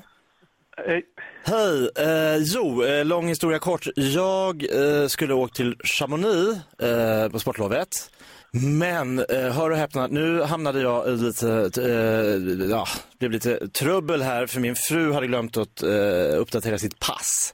Hej. 0.88 1.04
Hej, 1.44 1.90
uh, 2.00 2.44
jo, 2.44 2.84
uh, 2.84 3.06
lång 3.06 3.28
historia 3.28 3.60
kort. 3.60 3.88
Jag 3.96 4.66
uh, 4.76 5.08
skulle 5.08 5.34
åka 5.34 5.54
till 5.54 5.76
Chamonix 5.84 6.60
uh, 6.84 7.30
på 7.32 7.40
sportlovet. 7.40 8.12
Men, 8.52 9.20
uh, 9.20 9.50
hör 9.50 9.70
och 9.70 9.78
häpna, 9.78 10.08
nu 10.08 10.42
hamnade 10.42 10.82
jag 10.82 11.08
i 11.08 11.12
lite, 11.12 11.72
uh, 11.82 12.70
ja, 12.70 12.88
det 13.12 13.30
blev 13.30 13.32
lite 13.32 13.68
trubbel 13.68 14.22
här 14.22 14.48
för 14.48 14.60
min 14.60 14.76
fru 14.76 15.14
hade 15.14 15.28
glömt 15.28 15.58
att 15.58 15.84
uh, 15.84 16.40
uppdatera 16.40 16.78
sitt 16.78 17.00
pass. 17.00 17.54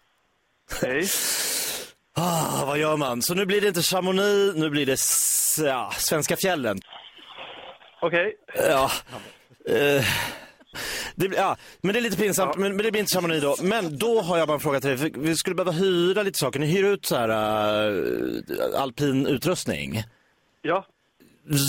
Hej. 0.82 1.08
Ah, 2.20 2.66
vad 2.66 2.78
gör 2.78 2.98
man? 2.98 3.22
Så 3.22 3.34
nu 3.34 3.46
blir 3.46 3.62
det 3.62 3.68
inte 3.68 3.82
Chamonix, 3.82 4.56
nu 4.56 4.70
blir 4.70 4.86
det 4.86 4.98
ja, 5.68 5.92
svenska 5.98 6.36
fjällen. 6.36 6.80
Okej. 8.02 8.34
Ja. 8.56 8.92
Eh, 9.70 10.06
det, 11.16 11.28
ja, 11.36 11.58
men 11.82 11.94
det 11.94 12.00
är 12.00 12.02
lite 12.02 12.18
pinsamt, 12.18 12.58
men, 12.58 12.76
men 12.76 12.86
det 12.86 12.92
blir 12.92 13.02
inte 13.02 13.14
Chamonix 13.16 13.42
då. 13.42 13.56
Men 13.62 13.98
då 13.98 14.22
har 14.22 14.38
jag 14.38 14.48
bara 14.48 14.54
en 14.54 14.60
fråga 14.60 14.82
till 14.82 14.98
dig. 14.98 15.12
Vi 15.16 15.36
skulle 15.36 15.56
behöva 15.56 15.72
hyra 15.72 16.24
lite 16.24 16.40
saker. 16.40 16.60
Ni 16.60 16.68
hyr 16.68 16.84
ut 16.84 17.06
så 17.06 17.16
här 17.16 17.30
uh, 17.90 18.42
alpin 18.76 19.28
utrustning. 19.28 20.04
Ja. 20.62 20.86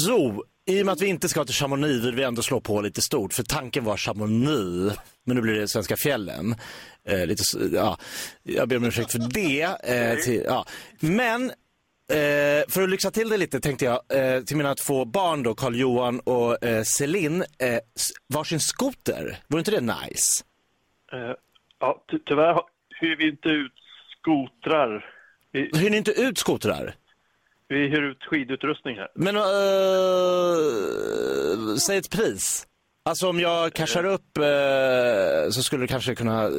Så, 0.06 0.44
i 0.66 0.82
och 0.82 0.86
med 0.86 0.92
att 0.92 1.00
vi 1.00 1.06
inte 1.06 1.28
ska 1.28 1.44
till 1.44 1.54
Chamonix 1.54 2.04
vill 2.04 2.14
vi 2.14 2.22
ändå 2.22 2.42
slå 2.42 2.60
på 2.60 2.80
lite 2.80 3.02
stort. 3.02 3.34
För 3.34 3.42
tanken 3.42 3.84
var 3.84 3.96
Chamonix, 3.96 4.96
men 5.24 5.36
nu 5.36 5.42
blir 5.42 5.54
det 5.54 5.68
svenska 5.68 5.96
fjällen. 5.96 6.54
Eh, 7.04 7.26
lite, 7.26 7.42
ja, 7.72 7.98
jag 8.42 8.68
ber 8.68 8.76
om 8.76 8.84
ursäkt 8.84 9.12
för 9.12 9.18
det. 9.18 9.62
Eh, 9.62 10.24
till, 10.24 10.42
ja. 10.46 10.66
Men 11.00 11.52
Eh, 12.12 12.62
för 12.68 12.82
att 12.82 12.90
lyxa 12.90 13.10
till 13.10 13.28
det 13.28 13.36
lite 13.36 13.60
tänkte 13.60 13.84
jag 13.84 14.00
eh, 14.08 14.40
till 14.42 14.56
mina 14.56 14.74
två 14.74 15.04
barn 15.04 15.42
då, 15.42 15.54
Carl 15.54 15.76
Johan 15.76 16.20
och 16.20 16.64
eh, 16.64 16.82
Celine, 16.82 17.42
eh, 17.58 17.78
varsin 18.34 18.60
skoter. 18.60 19.38
Vore 19.48 19.60
inte 19.60 19.70
det 19.70 19.80
nice? 19.80 20.44
Eh, 21.12 21.32
ja, 21.80 22.04
ty 22.10 22.18
tyvärr 22.26 22.60
hyr 23.00 23.16
vi 23.16 23.28
inte 23.28 23.48
ut 23.48 23.72
skotrar. 24.20 25.14
Vi, 25.52 25.70
Hyr 25.74 25.90
ni 25.90 25.96
inte 25.96 26.12
ut 26.12 26.38
skotrar? 26.38 26.94
vi 27.70 27.76
hyr 27.88 28.02
ut 28.02 28.22
skidutrustning 28.24 28.96
här. 28.96 29.08
Men 29.14 29.36
eh, 29.36 29.42
säg 31.76 31.98
ett 31.98 32.10
pris. 32.10 32.66
Alltså 33.02 33.28
om 33.28 33.40
jag 33.40 33.72
cashar 33.72 34.04
upp 34.04 34.38
eh, 34.38 35.50
så 35.50 35.62
skulle 35.62 35.82
du 35.82 35.86
kanske 35.86 36.14
kunna 36.14 36.44
eh, 36.44 36.50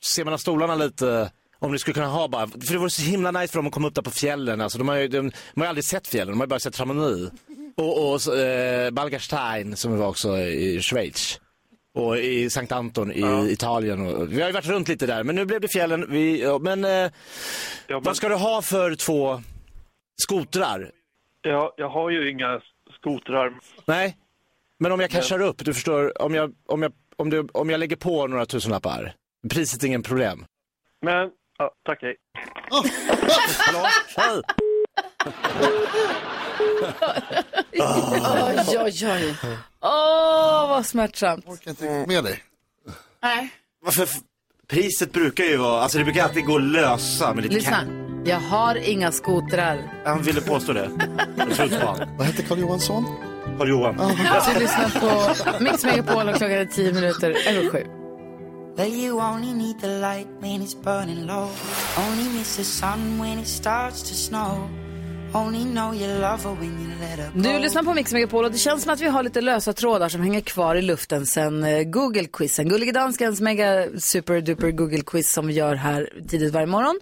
se 0.00 0.24
mellan 0.24 0.38
stolarna 0.38 0.74
lite. 0.74 1.32
Om 1.62 1.72
ni 1.72 1.78
skulle 1.78 1.94
kunna 1.94 2.06
ha 2.06 2.28
bara, 2.28 2.46
för 2.46 2.72
det 2.72 2.78
vore 2.78 2.90
så 2.90 3.02
himla 3.02 3.30
nice 3.30 3.52
för 3.52 3.58
dem 3.58 3.66
att 3.66 3.72
komma 3.72 3.88
upp 3.88 3.94
där 3.94 4.02
på 4.02 4.10
fjällen. 4.10 4.60
Alltså, 4.60 4.78
de, 4.78 4.88
har 4.88 4.96
ju, 4.96 5.08
de, 5.08 5.30
de 5.54 5.60
har 5.60 5.64
ju 5.64 5.68
aldrig 5.68 5.84
sett 5.84 6.08
fjällen, 6.08 6.32
de 6.32 6.38
har 6.40 6.46
ju 6.46 6.48
bara 6.48 6.60
sett 6.60 6.76
Chamonix. 6.76 7.32
Och, 7.76 8.12
och 8.12 8.36
eh, 8.36 8.90
Balgarstein 8.90 9.76
som 9.76 9.98
var 9.98 10.08
också 10.08 10.38
i 10.38 10.80
Schweiz. 10.80 11.40
Och 11.94 12.18
i 12.18 12.50
Sankt 12.50 12.72
Anton 12.72 13.12
i 13.12 13.52
Italien. 13.52 14.06
Och, 14.06 14.32
vi 14.32 14.40
har 14.40 14.48
ju 14.48 14.52
varit 14.52 14.68
runt 14.68 14.88
lite 14.88 15.06
där, 15.06 15.24
men 15.24 15.34
nu 15.34 15.44
blev 15.44 15.60
det 15.60 15.68
fjällen. 15.68 16.06
Vi, 16.08 16.42
ja, 16.42 16.58
men, 16.58 16.84
eh, 16.84 17.10
vad 18.02 18.16
ska 18.16 18.28
du 18.28 18.34
ha 18.34 18.62
för 18.62 18.94
två 18.94 19.42
skotrar? 20.22 20.90
Ja, 21.42 21.74
jag 21.76 21.88
har 21.88 22.10
ju 22.10 22.30
inga 22.30 22.60
skotrar. 22.98 23.54
Nej, 23.84 24.16
men 24.78 24.92
om 24.92 25.00
jag 25.00 25.10
cashar 25.10 25.40
upp, 25.42 25.64
du 25.64 25.74
förstår, 25.74 26.22
om 26.22 26.34
jag, 26.34 26.54
om 26.66 26.82
jag, 26.82 26.92
om 27.16 27.30
du, 27.30 27.48
om 27.52 27.70
jag 27.70 27.80
lägger 27.80 27.96
på 27.96 28.26
några 28.26 28.46
tusenlappar, 28.46 29.14
priset 29.50 29.82
är 29.82 29.86
ingen 29.86 30.02
problem. 30.02 30.44
Men, 31.02 31.30
ja, 31.60 31.70
tack 31.86 32.02
hej. 32.02 32.16
Hallå? 33.58 34.42
Oj, 37.72 38.78
oj, 38.78 39.06
oj. 39.06 39.36
Åh, 39.80 40.68
vad 40.68 40.86
smärtsamt. 40.86 41.44
Jag 41.48 41.60
kan 41.60 41.70
inte 41.70 41.84
riktigt 41.84 42.08
med 42.08 42.24
dig. 42.24 42.42
Nej. 43.22 43.50
Varför? 43.84 44.08
Priset 44.68 45.12
brukar 45.12 45.44
ju 45.44 45.56
vara, 45.56 45.82
alltså 45.82 45.98
det 45.98 46.04
brukar 46.04 46.24
alltid 46.24 46.44
gå 46.46 46.56
att 46.56 46.62
lösa 46.62 47.34
med 47.34 47.42
lite 47.44 47.54
Lyssna, 47.54 47.86
jag 48.24 48.40
har 48.40 48.74
inga 48.74 49.12
skotrar. 49.12 50.02
Han 50.04 50.22
ville 50.22 50.40
påstå 50.40 50.72
det. 50.72 50.90
Jag 51.36 51.54
tror 51.54 51.64
inte 51.66 51.80
på 51.80 51.86
han. 51.86 52.16
Vad 52.16 52.26
hette 52.26 52.42
Carl 52.42 52.58
Johansson? 52.58 53.04
Karl 53.58 53.68
Johan. 53.68 53.96
Du 54.54 54.60
lyssnar 54.60 55.00
på 55.00 55.34
Mix 55.64 55.84
Megapol 55.84 56.28
och 56.28 56.36
klockan 56.36 56.50
är 56.58 56.64
tio 56.64 56.92
minuter 56.92 57.30
över 57.48 57.70
sju. 57.70 57.99
Well, 58.76 58.88
you 58.88 59.20
only 59.20 59.52
need 59.52 59.80
the 59.80 59.88
light 59.88 60.26
when 60.40 60.62
it's 60.62 60.74
burning 60.74 61.26
low. 61.26 61.48
Only 61.98 62.38
miss 62.38 62.56
the 62.56 62.64
sun 62.64 63.18
when 63.20 63.38
it 63.38 63.46
starts 63.46 64.02
to 64.02 64.14
snow. 64.14 64.68
Only 65.34 65.64
know 65.64 65.94
you 65.94 66.06
love 66.20 66.44
her 66.44 66.54
when 66.54 66.80
you 66.80 66.88
let 67.00 67.18
her 67.18 67.30
go. 67.34 67.40
Du 67.40 67.58
lyssnar 67.58 67.82
på 67.82 67.94
Mix 67.94 68.12
Megapol 68.12 68.44
och 68.44 68.52
det 68.52 68.58
känns 68.58 68.82
som 68.82 68.92
att 68.92 69.00
vi 69.00 69.06
har 69.06 69.22
lite 69.22 69.40
lösa 69.40 69.72
trådar 69.72 70.08
som 70.08 70.20
hänger 70.20 70.40
kvar 70.40 70.74
i 70.74 70.82
luften 70.82 71.26
sen 71.26 71.64
eh, 71.64 71.82
Google-quizen. 71.82 72.68
Gullige 72.68 72.92
Danskens 72.92 73.40
mega 73.40 73.86
super 73.98 74.40
duper 74.40 74.70
Google-quiz 74.70 75.32
som 75.32 75.46
vi 75.46 75.52
gör 75.52 75.74
här 75.74 76.10
tidigt 76.28 76.52
varje 76.52 76.66
morgon. 76.66 77.00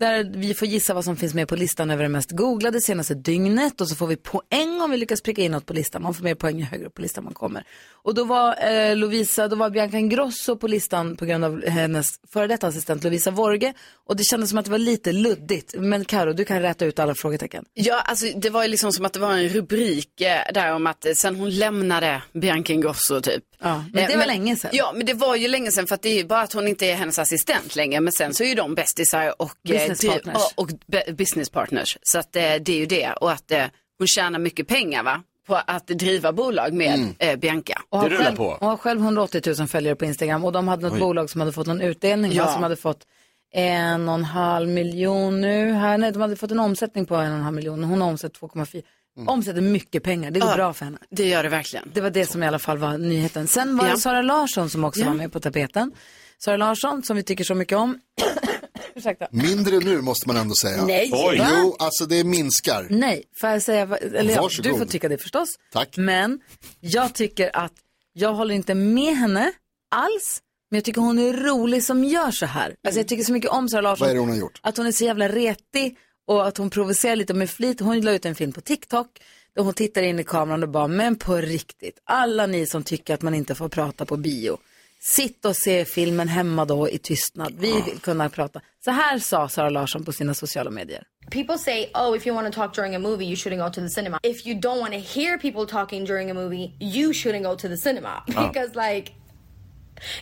Där 0.00 0.24
vi 0.34 0.54
får 0.54 0.68
gissa 0.68 0.94
vad 0.94 1.04
som 1.04 1.16
finns 1.16 1.34
med 1.34 1.48
på 1.48 1.56
listan 1.56 1.90
över 1.90 2.02
det 2.02 2.08
mest 2.08 2.30
googlade 2.30 2.80
senaste 2.80 3.14
dygnet 3.14 3.80
och 3.80 3.88
så 3.88 3.96
får 3.96 4.06
vi 4.06 4.16
poäng 4.16 4.80
om 4.80 4.90
vi 4.90 4.96
lyckas 4.96 5.22
pricka 5.22 5.42
in 5.42 5.52
något 5.52 5.66
på 5.66 5.72
listan. 5.72 6.02
Man 6.02 6.14
får 6.14 6.24
mer 6.24 6.34
poäng 6.34 6.58
ju 6.58 6.64
högre 6.64 6.86
upp 6.86 6.94
på 6.94 7.02
listan 7.02 7.24
man 7.24 7.34
kommer. 7.34 7.64
Och 7.90 8.14
då 8.14 8.24
var 8.24 8.72
eh, 8.72 8.96
Lovisa, 8.96 9.48
då 9.48 9.56
var 9.56 9.70
Bianca 9.70 9.98
Ingrosso 9.98 10.56
på 10.56 10.66
listan 10.66 11.16
på 11.16 11.24
grund 11.24 11.44
av 11.44 11.66
hennes 11.66 12.06
före 12.32 12.46
detta 12.46 12.66
assistent 12.66 13.04
Lovisa 13.04 13.30
Vorge. 13.30 13.74
Och 14.06 14.16
det 14.16 14.24
kändes 14.24 14.50
som 14.50 14.58
att 14.58 14.64
det 14.64 14.70
var 14.70 14.78
lite 14.78 15.12
luddigt. 15.12 15.74
Men 15.78 16.04
Karo, 16.04 16.32
du 16.32 16.44
kan 16.44 16.62
rätta 16.62 16.84
ut 16.84 16.98
alla 16.98 17.14
frågetecken. 17.14 17.64
Ja, 17.74 18.00
alltså 18.00 18.26
det 18.36 18.50
var 18.50 18.62
ju 18.62 18.68
liksom 18.68 18.92
som 18.92 19.04
att 19.04 19.12
det 19.12 19.20
var 19.20 19.32
en 19.32 19.48
rubrik 19.48 20.20
eh, 20.20 20.52
där 20.54 20.74
om 20.74 20.86
att 20.86 21.06
eh, 21.06 21.12
sen 21.12 21.36
hon 21.36 21.50
lämnade 21.50 22.22
Bianca 22.32 22.72
Ingrosso 22.72 23.20
typ. 23.20 23.44
Ja, 23.62 23.84
men 23.92 24.06
det 24.06 24.12
Eh, 24.12 24.18
var 24.18 24.26
länge 24.26 24.56
sedan. 24.56 24.70
Ja, 24.74 24.92
men 24.96 25.06
det 25.06 25.14
var 25.14 25.36
ju 25.36 25.48
länge 25.48 25.70
sedan 25.70 25.86
för 25.86 25.94
att 25.94 26.02
det 26.02 26.08
är 26.08 26.14
ju 26.16 26.24
bara 26.24 26.40
att 26.40 26.52
hon 26.52 26.68
inte 26.68 26.86
är 26.86 26.94
hennes 26.94 27.18
assistent 27.18 27.76
längre. 27.76 28.00
Men 28.00 28.12
sen 28.12 28.34
så 28.34 28.44
är 28.44 28.48
ju 28.48 28.54
de 28.54 28.74
bästisar 28.74 29.42
och, 29.42 29.50
eh, 29.68 29.72
Business 29.72 29.98
det- 30.00 30.08
partners. 30.08 30.36
ja, 30.38 30.50
och 30.54 30.70
be- 30.86 31.12
business 31.12 31.50
partners. 31.50 31.98
Så 32.02 32.18
att 32.18 32.36
eh, 32.36 32.42
det 32.42 32.72
är 32.72 32.76
ju 32.78 32.86
det. 32.86 33.12
Och 33.20 33.32
att 33.32 33.50
eh, 33.50 33.64
hon 33.98 34.06
tjänar 34.06 34.38
mycket 34.38 34.68
pengar 34.68 35.02
va? 35.02 35.22
På 35.46 35.60
att 35.66 35.86
driva 35.86 36.32
bolag 36.32 36.72
med 36.72 36.94
Mm. 36.94 37.14
eh, 37.18 37.36
Bianca. 37.36 37.82
Och 37.88 37.98
har 37.98 38.10
själv, 38.10 38.40
Och 38.40 38.66
har 38.66 38.76
själv 38.76 39.00
180 39.00 39.42
000 39.58 39.68
följare 39.68 39.96
på 39.96 40.04
Instagram 40.04 40.44
och 40.44 40.52
de 40.52 40.68
hade 40.68 40.82
något 40.82 40.92
Oj. 40.92 41.00
bolag 41.00 41.30
som 41.30 41.40
hade 41.40 41.52
fått 41.52 41.66
någon 41.66 41.80
utdelning 41.80 42.32
Ja. 42.32 42.46
som 42.52 42.62
hade 42.62 42.76
fått 42.76 43.06
en 43.52 44.08
och 44.08 44.14
en 44.14 44.24
halv 44.24 44.68
miljon 44.68 45.40
nu 45.40 45.72
här. 45.72 45.98
Nej, 45.98 46.12
de 46.12 46.22
hade 46.22 46.36
fått 46.36 46.50
en 46.50 46.60
omsättning 46.60 47.06
på 47.06 47.14
en 47.16 47.30
och 47.30 47.36
en 47.38 47.42
halv 47.42 47.54
miljon. 47.56 47.84
Hon 47.84 48.00
har 48.00 48.08
omsatt 48.08 48.32
2,4. 48.40 48.82
Omsätter 49.26 49.60
mycket 49.60 50.02
pengar, 50.02 50.30
det 50.30 50.40
går 50.40 50.50
Ja, 50.50 50.56
bra 50.56 50.72
för 50.72 50.84
henne. 50.84 50.98
Det 51.10 51.28
gör 51.28 51.42
det 51.42 51.48
verkligen. 51.48 51.90
Det 51.94 52.00
var 52.00 52.10
det 52.10 52.26
som 52.26 52.42
i 52.42 52.46
alla 52.46 52.58
fall 52.58 52.78
var 52.78 52.98
nyheten. 52.98 53.46
Sen 53.46 53.76
var 53.76 53.86
Ja. 53.86 53.92
det 53.94 54.00
Sara 54.00 54.22
Larsson 54.22 54.70
som 54.70 54.84
också 54.84 55.00
Ja. 55.00 55.06
var 55.06 55.14
med 55.14 55.32
på 55.32 55.40
tapeten. 55.40 55.92
Sara 56.38 56.56
Larsson 56.56 57.02
som 57.02 57.16
vi 57.16 57.22
tycker 57.22 57.44
så 57.44 57.54
mycket 57.54 57.78
om. 57.78 57.98
Ursäkta. 58.94 59.26
Mindre 59.30 59.78
nu 59.78 60.00
måste 60.00 60.28
man 60.28 60.36
ändå 60.36 60.54
säga. 60.54 60.84
Nej. 60.84 61.10
Oj. 61.14 61.42
Jo, 61.58 61.76
alltså 61.78 62.06
det 62.06 62.24
minskar. 62.24 62.86
Nej, 62.90 63.24
får 63.40 63.48
jag 63.50 63.62
säga, 63.62 63.82
eller 63.96 64.34
ja, 64.34 64.48
du 64.62 64.78
får 64.78 64.84
tycka 64.84 65.08
det 65.08 65.18
förstås. 65.18 65.48
Tack. 65.72 65.96
Men 65.96 66.40
jag 66.80 67.14
tycker 67.14 67.56
att, 67.56 67.72
jag 68.12 68.34
håller 68.34 68.54
inte 68.54 68.74
med 68.74 69.16
henne 69.16 69.52
alls, 69.90 70.40
men 70.70 70.76
jag 70.76 70.84
tycker 70.84 71.00
hon 71.00 71.18
är 71.18 71.32
rolig 71.32 71.84
som 71.84 72.04
gör 72.04 72.30
så 72.30 72.46
här. 72.46 72.74
Alltså 72.86 73.00
jag 73.00 73.08
tycker 73.08 73.24
så 73.24 73.32
mycket 73.32 73.50
om 73.50 73.68
Sara 73.68 73.80
Larsson. 73.80 74.04
Vad 74.04 74.10
är 74.10 74.14
det 74.14 74.20
hon 74.20 74.28
har 74.30 74.36
gjort? 74.36 74.60
Att 74.62 74.76
hon 74.76 74.86
är 74.86 74.92
så 74.92 75.04
jävla 75.04 75.28
retig 75.28 75.96
och 76.26 76.46
att 76.46 76.58
hon 76.58 76.70
provocerar 76.70 77.16
lite 77.16 77.34
med 77.34 77.50
flit. 77.50 77.80
Hon 77.80 78.00
la 78.00 78.12
ut 78.12 78.26
en 78.26 78.34
film 78.34 78.52
på 78.52 78.60
TikTok 78.60 79.20
där 79.54 79.62
hon 79.62 79.74
tittar 79.74 80.02
in 80.02 80.18
i 80.18 80.24
kameran 80.24 80.62
och 80.62 80.68
bara, 80.68 80.88
men 80.88 81.16
på 81.16 81.36
riktigt, 81.36 82.00
alla 82.04 82.46
ni 82.46 82.66
som 82.66 82.82
tycker 82.82 83.14
att 83.14 83.22
man 83.22 83.34
inte 83.34 83.54
får 83.54 83.68
prata 83.68 84.06
på 84.06 84.16
bio, 84.16 84.58
sitt 85.00 85.44
och 85.44 85.56
se 85.56 85.84
filmen 85.84 86.28
hemma 86.28 86.64
då 86.64 86.90
i 86.90 86.98
tystnad. 86.98 87.56
Vi 87.58 87.82
vill 87.82 87.98
kunna 88.00 88.28
prata. 88.28 88.60
Så 88.84 88.90
här 88.90 89.18
sa 89.18 89.48
Sara 89.48 89.70
Larsson 89.70 90.04
på 90.04 90.12
sina 90.12 90.34
sociala 90.34 90.70
medier. 90.70 91.04
People 91.30 91.58
say, 91.58 91.90
oh, 91.94 92.16
if 92.16 92.26
you 92.26 92.34
want 92.34 92.52
to 92.52 92.60
talk 92.60 92.74
during 92.74 92.94
a 92.94 92.98
movie, 92.98 93.24
you 93.24 93.36
shouldn't 93.36 93.60
go 93.60 93.70
to 93.70 93.80
the 93.80 93.88
cinema. 93.88 94.18
If 94.22 94.46
you 94.46 94.60
don't 94.60 94.80
want 94.80 94.92
to 94.92 94.98
hear 94.98 95.38
people 95.38 95.66
talking 95.66 96.04
during 96.04 96.30
a 96.30 96.34
movie, 96.34 96.74
you 96.80 97.12
shouldn't 97.12 97.44
go 97.44 97.54
to 97.56 97.68
the 97.68 97.76
cinema. 97.76 98.22
Oh. 98.36 98.48
Because, 98.52 98.74
like, 98.74 99.12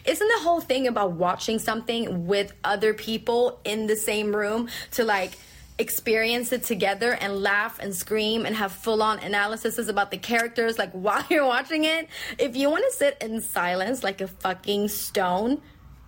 isn't 0.05 0.29
the 0.29 0.45
whole 0.45 0.61
thing 0.61 0.87
about 0.87 1.13
watching 1.13 1.59
something 1.59 2.27
with 2.27 2.53
other 2.63 2.93
people 2.93 3.61
in 3.65 3.87
the 3.87 3.97
same 3.97 4.37
room 4.37 4.69
to, 4.93 5.05
like, 5.05 5.33
experience 5.79 6.53
it 6.53 6.65
together 6.65 7.13
and 7.21 7.43
laugh 7.43 7.79
and 7.83 7.95
scream 7.95 8.47
and 8.47 8.57
have 8.57 8.73
full 8.73 9.03
on 9.03 9.19
analyses 9.19 9.89
about 9.89 10.11
the 10.11 10.19
characters, 10.19 10.79
like, 10.79 10.91
while 11.05 11.25
you're 11.31 11.47
watching 11.47 11.85
it? 11.85 12.09
If 12.39 12.57
you 12.57 12.71
want 12.71 12.85
to 12.91 12.97
sit 12.99 13.17
in 13.23 13.41
silence 13.43 14.03
like 14.07 14.21
a 14.25 14.29
fucking 14.29 14.89
stone, 14.89 15.59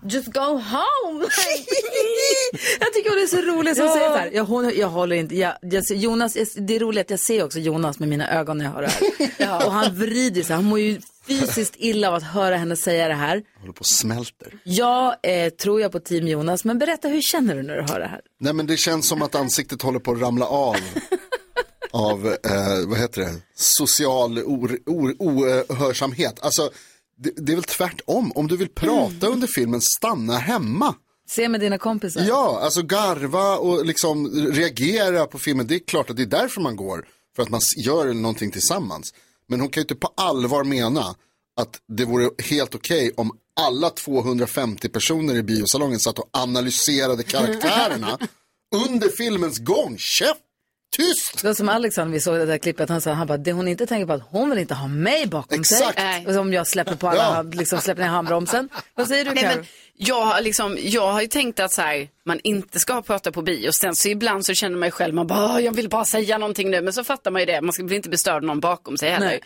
just 0.06 0.32
go 0.32 0.58
home. 0.58 1.20
Like, 1.38 1.66
Jag 2.80 2.92
tycker 2.92 3.10
hon 3.10 3.18
är 3.22 3.26
så 3.26 3.36
rolig 3.42 3.76
som 3.76 3.86
Ja. 3.86 3.92
säger 3.94 4.08
så 4.10 4.16
här. 4.16 4.30
Jag, 4.32 4.44
hon, 4.44 4.72
jag 4.76 4.88
håller 4.88 5.16
inte, 5.16 5.34
jag, 5.36 5.52
jag, 5.60 5.84
Jonas, 5.90 6.32
det 6.56 6.76
är 6.76 6.80
roligt 6.80 7.00
att 7.06 7.10
jag 7.10 7.20
ser 7.20 7.44
också 7.44 7.58
Jonas 7.58 7.98
med 7.98 8.08
mina 8.08 8.30
ögon 8.38 8.58
när 8.58 8.64
jag 8.64 8.72
hör 8.72 8.82
det 8.82 8.88
här. 9.38 9.66
Och 9.66 9.72
han 9.72 9.94
vrider 9.94 10.42
sig, 10.42 10.56
han 10.56 10.64
mår 10.64 10.78
ju 10.80 11.00
fysiskt 11.26 11.74
illa 11.78 12.08
av 12.08 12.14
att 12.14 12.22
höra 12.22 12.56
henne 12.56 12.76
säga 12.76 13.08
det 13.08 13.14
här. 13.14 13.42
Håller 13.60 13.72
på 13.72 13.80
och 13.80 13.86
smälter. 13.86 14.60
Jag 14.64 15.16
eh, 15.22 15.50
tror 15.50 15.80
jag 15.80 15.92
på 15.92 16.00
team 16.00 16.28
Jonas, 16.28 16.64
men 16.64 16.78
berätta 16.78 17.08
hur 17.08 17.22
känner 17.22 17.56
du 17.56 17.62
när 17.62 17.76
du 17.76 17.82
hör 17.82 18.00
det 18.00 18.06
här? 18.06 18.20
Nej 18.40 18.52
men 18.52 18.66
det 18.66 18.76
känns 18.76 19.08
som 19.08 19.22
att 19.22 19.34
ansiktet 19.34 19.82
håller 19.82 19.98
på 19.98 20.12
att 20.12 20.20
ramla 20.20 20.46
av. 20.46 20.76
av, 21.92 22.26
eh, 22.26 22.88
vad 22.88 22.98
heter 22.98 23.20
det, 23.20 23.34
social 23.54 24.38
or- 24.38 24.78
or- 24.86 25.14
ohörsamhet. 25.18 26.40
Alltså, 26.40 26.70
det, 27.18 27.32
det 27.36 27.52
är 27.52 27.56
väl 27.56 27.64
tvärtom. 27.64 28.32
Om 28.34 28.48
du 28.48 28.56
vill 28.56 28.68
prata 28.68 29.26
under 29.26 29.46
filmen, 29.54 29.80
stanna 29.80 30.38
hemma. 30.38 30.94
Se 31.30 31.48
med 31.48 31.60
dina 31.60 31.78
kompisar. 31.78 32.24
Ja, 32.28 32.60
alltså 32.62 32.82
garva 32.82 33.56
och 33.56 33.86
liksom 33.86 34.30
reagera 34.52 35.26
på 35.26 35.38
filmen. 35.38 35.66
Det 35.66 35.74
är 35.74 35.78
klart 35.78 36.10
att 36.10 36.16
det 36.16 36.22
är 36.22 36.26
därför 36.26 36.60
man 36.60 36.76
går. 36.76 37.06
För 37.36 37.42
att 37.42 37.48
man 37.48 37.60
gör 37.84 38.14
någonting 38.14 38.50
tillsammans. 38.50 39.14
Men 39.50 39.60
hon 39.60 39.68
kan 39.68 39.80
ju 39.80 39.82
inte 39.84 39.94
på 39.94 40.12
allvar 40.16 40.64
mena 40.64 41.00
att 41.60 41.80
det 41.88 42.04
vore 42.04 42.30
helt 42.44 42.74
okej 42.74 43.12
om 43.16 43.30
alla 43.60 43.90
250 43.90 44.88
personer 44.88 45.34
i 45.34 45.42
biosalongen 45.42 46.00
satt 46.00 46.18
och 46.18 46.28
analyserade 46.32 47.22
karaktärerna 47.22 48.18
under 48.88 49.08
filmens 49.08 49.58
gång. 49.58 49.98
Käft! 49.98 50.40
Tyst! 50.96 51.42
Det 51.42 51.46
var 51.46 51.54
som 51.54 51.68
Alexander, 51.68 52.12
vi 52.12 52.20
såg 52.20 52.34
det 52.34 52.46
där 52.46 52.58
klippet, 52.58 52.88
han 52.88 53.00
sa, 53.00 53.12
han 53.12 53.26
bara, 53.26 53.38
det 53.38 53.52
hon 53.52 53.68
inte 53.68 53.86
tänker 53.86 54.06
på 54.06 54.12
att 54.12 54.22
hon 54.30 54.50
vill 54.50 54.58
inte 54.58 54.74
ha 54.74 54.88
mig 54.88 55.26
bakom 55.26 55.60
Exakt. 55.60 56.00
sig. 56.00 56.26
Och 56.26 56.34
Om 56.36 56.52
jag 56.52 56.66
släpper 56.68 56.96
på 56.96 57.08
alla, 57.08 57.34
Ja. 57.36 57.42
liksom 57.42 57.80
släpper 57.80 58.02
ner 58.02 58.08
handbromsen. 58.08 58.68
Vad 58.94 59.08
säger 59.08 59.24
du 59.24 59.30
men 59.34 59.64
jag, 60.02 60.24
har 60.24 60.40
liksom, 60.40 60.78
jag 60.80 61.12
har 61.12 61.20
ju 61.20 61.26
tänkt 61.26 61.60
att 61.60 61.72
så 61.72 61.82
här, 61.82 62.08
man 62.24 62.40
inte 62.44 62.78
ska 62.80 63.02
prata 63.02 63.32
på 63.32 63.42
bio. 63.42 63.70
Sen 63.80 63.96
så 63.96 64.08
ibland 64.08 64.46
så 64.46 64.54
känner 64.54 64.76
man 64.76 64.86
ju 64.86 64.90
själv, 64.90 65.14
man 65.14 65.26
bara, 65.26 65.44
"Åh, 65.54 65.60
jag 65.64 65.72
vill 65.76 65.88
bara 65.88 66.04
säga 66.04 66.38
någonting 66.38 66.70
nu. 66.70 66.80
Men 66.80 66.92
så 66.92 67.04
fattar 67.04 67.30
man 67.30 67.42
ju 67.42 67.46
det, 67.46 67.60
man 67.60 67.72
ska 67.72 67.82
bli 67.82 67.96
inte 67.96 68.08
bestörd 68.08 68.34
av 68.36 68.42
någon 68.42 68.60
bakom 68.60 68.98
sig 68.98 69.10
heller. 69.10 69.26
Nej. 69.26 69.40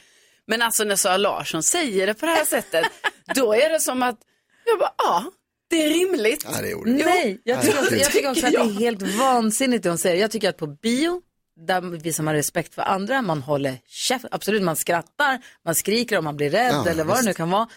Men 0.47 0.63
alltså 0.63 0.85
när 0.85 0.97
Sara 0.97 1.17
Larsson 1.17 1.63
säger 1.63 2.07
det 2.07 2.15
på 2.15 2.27
det 2.27 2.33
här 2.33 2.45
sättet, 2.45 2.87
då 3.35 3.55
är 3.55 3.71
det 3.71 3.81
som 3.81 4.03
att, 4.03 4.19
jag 4.67 4.79
bara, 4.79 4.93
ja, 4.99 5.25
det 5.71 5.85
är 5.85 5.89
rimligt. 5.89 6.47
Ja, 6.53 6.63
det 6.63 6.71
är 6.71 7.05
Nej, 7.05 7.41
jag 7.45 7.63
tycker, 7.63 7.79
också, 7.81 7.97
jag 7.97 8.13
tycker 8.13 8.31
också 8.31 8.47
att 8.47 8.53
det 8.53 8.59
är 8.59 8.79
helt 8.79 9.03
vansinnigt 9.03 9.83
det 9.83 9.89
hon 9.89 9.99
säger. 9.99 10.21
Jag 10.21 10.31
tycker 10.31 10.49
att 10.49 10.57
på 10.57 10.67
bio, 10.67 11.23
där 11.67 11.81
visar 11.81 12.25
man 12.25 12.35
respekt 12.35 12.75
för 12.75 12.83
andra, 12.83 13.23
man 13.23 13.43
håller 13.43 13.75
käft, 13.87 14.25
absolut 14.31 14.63
man 14.63 14.77
skrattar, 14.77 15.41
man 15.65 15.75
skriker 15.75 16.19
om 16.19 16.25
man 16.25 16.37
blir 16.37 16.51
rädd 16.51 16.73
Ja, 16.85 16.89
eller 16.91 17.05
vad 17.05 17.15
det 17.17 17.19
visst. 17.21 17.27
nu 17.27 17.35
kan 17.35 17.51
vara. 17.51 17.69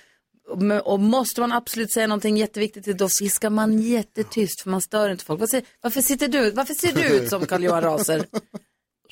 Men- 0.57 0.81
Och 0.81 0.99
måste 0.99 1.41
man 1.41 1.51
absolut 1.51 1.91
säga 1.93 2.07
någonting 2.07 2.37
jätteviktigt, 2.37 2.97
då 2.97 3.09
fiskar 3.09 3.49
man 3.49 3.81
jättetyst 3.81 4.61
för 4.61 4.69
man 4.69 4.81
stör 4.81 5.09
inte 5.09 5.25
folk. 5.25 5.41
Varför 5.81 6.01
sitter 6.01 6.27
du, 6.27 6.51
varför 6.51 6.73
ser 6.73 6.93
du 6.93 7.01
ut 7.03 7.29
som 7.29 7.45
Carl-Johan 7.45 7.81
Raser? 7.83 8.25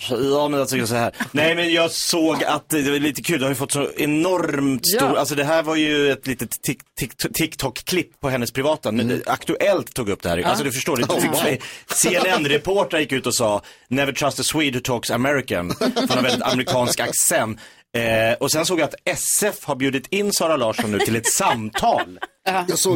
Ja 0.10 0.48
men 0.50 0.60
jag 0.60 0.70
tycker 0.70 0.86
så 0.86 0.96
här. 0.96 1.14
Nej 1.32 1.56
men 1.56 1.74
jag 1.74 1.92
såg 1.92 2.44
att 2.44 2.70
det 2.70 2.92
var 2.92 3.00
lite 3.00 3.22
kul, 3.22 3.40
det 3.40 3.46
har 3.46 3.50
ju 3.52 3.56
fått 3.56 3.72
så 3.72 3.92
enormt 3.98 4.88
stor, 4.88 5.10
Ja. 5.10 5.18
alltså 5.18 5.36
det 5.36 5.44
här 5.44 5.64
var 5.64 5.76
ju 5.76 6.12
ett 6.12 6.28
litet 6.28 6.50
tik- 6.68 6.82
tik- 7.02 7.34
TikTok-klipp 7.34 8.20
på 8.20 8.30
hennes 8.30 8.52
privata, 8.52 8.90
Mm. 8.90 9.22
Aktuellt 9.26 9.94
tog 9.94 10.10
upp 10.10 10.22
det 10.24 10.30
här. 10.30 10.42
Alltså 10.44 10.64
du 10.64 10.72
förstår, 10.72 10.98
det, 10.98 11.60
CNN-reporter 11.96 13.00
gick 13.00 13.12
ut 13.12 13.28
och 13.28 13.36
sa 13.36 13.62
Never 13.88 14.14
trust 14.14 14.40
a 14.40 14.44
Swede 14.44 14.78
who 14.78 14.82
talks 14.84 15.12
American, 15.12 15.74
från 16.08 16.18
en 16.18 16.24
väldigt 16.24 16.42
amerikansk 16.42 17.00
accent. 17.00 17.60
Eh, 17.96 18.34
och 18.40 18.52
sen 18.52 18.66
såg 18.66 18.80
jag 18.80 18.86
att 18.86 18.96
SF 19.06 19.64
har 19.64 19.76
bjudit 19.76 20.08
in 20.10 20.34
Sara 20.34 20.58
Larsson 20.58 20.92
nu 20.92 21.00
till 21.00 21.16
ett 21.16 21.28
samtal. 21.38 22.20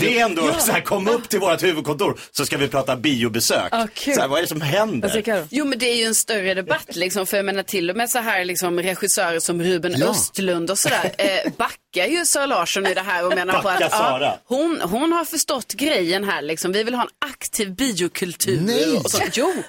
Det 0.02 0.20
är 0.20 0.26
ändå 0.26 0.42
Ja. 0.54 0.60
så 0.60 0.72
här, 0.72 0.82
kom 0.82 1.08
upp 1.08 1.30
till 1.30 1.40
vårt 1.40 1.64
huvudkontor 1.64 2.20
så 2.32 2.46
ska 2.46 2.58
vi 2.58 2.68
prata 2.68 2.96
biobesök. 2.96 3.68
Ja, 3.72 3.88
kul. 3.94 4.14
så 4.16 4.22
här, 4.22 4.28
vad 4.28 4.38
är 4.38 4.42
det 4.42 4.48
som 4.48 4.62
händer? 4.62 5.46
Jo 5.50 5.66
men 5.66 5.80
det 5.80 5.86
är 5.92 5.96
ju 5.96 6.04
en 6.04 6.16
större 6.16 6.54
debatt 6.54 6.96
liksom, 6.96 7.26
för 7.26 7.38
jag 7.38 7.46
menar 7.46 7.64
till 7.64 7.90
och 7.90 7.96
med 7.96 8.10
så 8.10 8.20
här 8.20 8.46
liksom 8.46 8.80
regissörer 8.80 9.40
som 9.40 9.64
Ruben 9.64 9.96
Ja. 9.98 10.08
Östlund 10.10 10.72
och 10.72 10.80
sådär 10.80 11.12
eh, 11.18 11.52
backar 11.58 12.06
ju 12.08 12.26
Sara 12.26 12.46
Larsson 12.46 12.88
i 12.88 12.94
det 12.94 13.02
här 13.02 13.26
och 13.26 13.36
menar 13.36 13.54
på 13.54 13.62
Backa 13.62 13.86
att 13.86 13.92
Sara. 13.92 14.24
ja, 14.26 14.40
hon, 14.46 14.82
hon 14.82 15.12
har 15.14 15.26
förstått 15.26 15.74
grejen 15.74 16.24
här 16.24 16.42
liksom. 16.42 16.72
Vi 16.72 16.84
vill 16.84 16.96
ha 16.96 17.02
en 17.04 17.30
aktiv 17.32 17.76
biokultur 17.76 18.62
Nej. 18.62 18.98
och 18.98 19.12
så. 19.12 19.22
Jo, 19.34 19.54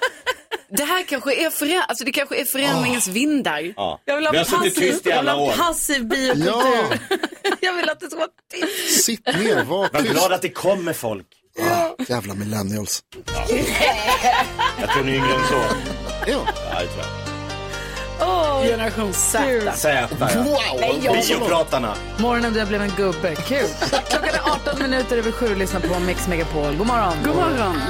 det 0.77 0.83
här 0.83 1.03
kanske 1.03 1.33
är, 1.45 1.49
förä- 1.49 1.83
alltså, 1.87 2.03
det 2.05 2.11
kanske 2.11 2.35
är 2.41 2.45
förändringens 2.45 3.07
vindar. 3.07 3.73
Ja. 3.75 3.99
Jag 4.05 4.15
vill 4.15 4.25
ha 4.25 4.31
Vi 4.31 4.37
har 4.37 4.45
suttit 4.45 4.57
passiv, 4.75 4.91
tyst 4.91 5.07
i 5.07 5.09
jag 5.09 5.19
vill 5.19 5.29
alla 5.29 5.39
ha 5.39 5.47
år. 5.47 5.53
passiv 5.57 6.05
biokultur. 6.07 6.99
jag 7.61 7.73
vill 7.73 7.89
att 7.89 7.99
det 7.99 8.05
ska 8.07 8.15
vara 8.17 8.27
tyst. 8.53 9.03
Sitt 9.05 9.25
ner, 9.25 9.63
var 9.63 9.77
Var 9.93 9.99
tyst. 10.01 10.11
glad 10.11 10.31
att 10.33 10.41
det 10.41 10.49
kommer 10.49 10.93
folk. 10.93 11.25
Jävla 12.07 12.33
millennials. 12.33 12.99
Jag 14.79 14.89
tror 14.89 15.03
ni 15.03 15.11
är 15.11 15.15
yngre 15.15 15.33
än 15.33 15.47
så. 15.49 15.55
Ja. 16.27 16.45
Ja, 16.71 16.79
det 16.79 16.87
tror 16.87 16.99
jag. 16.99 17.07
Åh, 18.23 18.63
Generation 18.65 19.13
Z. 19.13 19.43
Z, 19.75 20.07
ja. 20.19 20.29
Jag- 21.03 21.27
Biopratarna. 21.27 21.95
Morgonen 22.17 22.55
jag 22.55 22.67
blev 22.67 22.81
en 22.81 22.91
gubbe. 22.97 23.35
Kul. 23.35 23.67
Klockan 24.09 24.29
är 24.29 24.51
18 24.51 24.81
minuter 24.81 25.17
över 25.17 25.31
sju. 25.31 25.55
Lyssna 25.55 25.79
på 25.79 25.99
Mix 25.99 26.27
Megapol. 26.27 26.75
God 26.75 26.87
morgon. 26.87 27.13
God 27.25 27.35
morgon. 27.35 27.81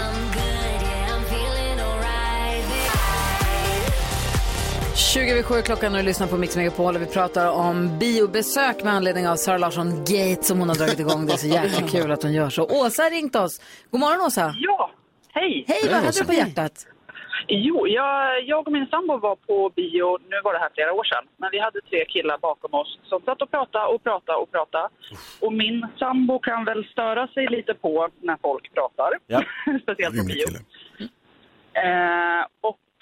20 4.96 5.32
över 5.32 5.44
sju 5.44 5.62
klockan 5.62 5.92
och 5.94 5.98
du 6.00 6.06
lyssnar 6.06 6.28
på 6.28 6.38
Mix 6.38 6.56
Megapol 6.58 6.96
och 6.96 7.02
vi 7.02 7.06
pratar 7.06 7.52
om 7.52 8.00
biobesök 8.00 8.84
med 8.84 8.94
anledning 8.94 9.28
av 9.28 9.36
Sara 9.36 9.58
Larsson 9.58 9.90
Gate 10.00 10.44
som 10.44 10.60
hon 10.60 10.70
har 10.70 10.76
dragit 10.76 11.00
igång. 11.00 11.26
Det 11.26 11.34
är 11.34 11.38
så 11.38 11.48
jäkla 11.48 11.88
kul 11.88 12.12
att 12.12 12.24
hon 12.24 12.34
gör 12.34 12.50
så. 12.50 12.64
Åsa 12.64 13.04
har 13.04 13.10
ringt 13.10 13.36
oss. 13.36 13.62
God 13.92 14.00
morgon 14.00 14.22
Åsa. 14.28 14.54
Ja, 14.58 14.92
hej. 15.34 15.66
Hej, 15.68 15.82
vad 15.92 15.96
hade 16.00 16.20
du 16.20 16.26
på 16.26 16.34
hjärtat? 16.34 16.74
Jo, 17.48 17.88
jag, 17.88 18.44
jag 18.44 18.68
och 18.68 18.74
min 18.74 18.88
sambo 18.88 19.18
var 19.18 19.36
på 19.36 19.72
bio, 19.76 20.18
nu 20.30 20.38
var 20.44 20.54
det 20.54 20.60
här 20.60 20.70
flera 20.74 20.94
år 20.94 21.04
sedan, 21.04 21.26
men 21.38 21.50
vi 21.52 21.60
hade 21.60 21.82
tre 21.82 22.06
killar 22.06 22.38
bakom 22.38 22.74
oss 22.74 23.00
som 23.10 23.22
satt 23.22 23.42
och 23.42 23.52
pratade 23.52 23.86
och 23.86 24.04
pratade 24.04 24.38
och 24.38 24.52
pratade. 24.52 24.90
Och 25.42 25.54
min 25.54 25.88
sambo 26.00 26.40
kan 26.40 26.66
väl 26.66 26.86
störa 26.86 27.28
sig 27.28 27.48
lite 27.48 27.74
på 27.74 28.10
när 28.22 28.38
folk 28.42 28.74
pratar, 28.74 29.12
Ja. 29.28 29.42
speciellt 29.84 30.18
på 30.18 30.24
bio. 30.24 30.48
Eh, 31.74 32.42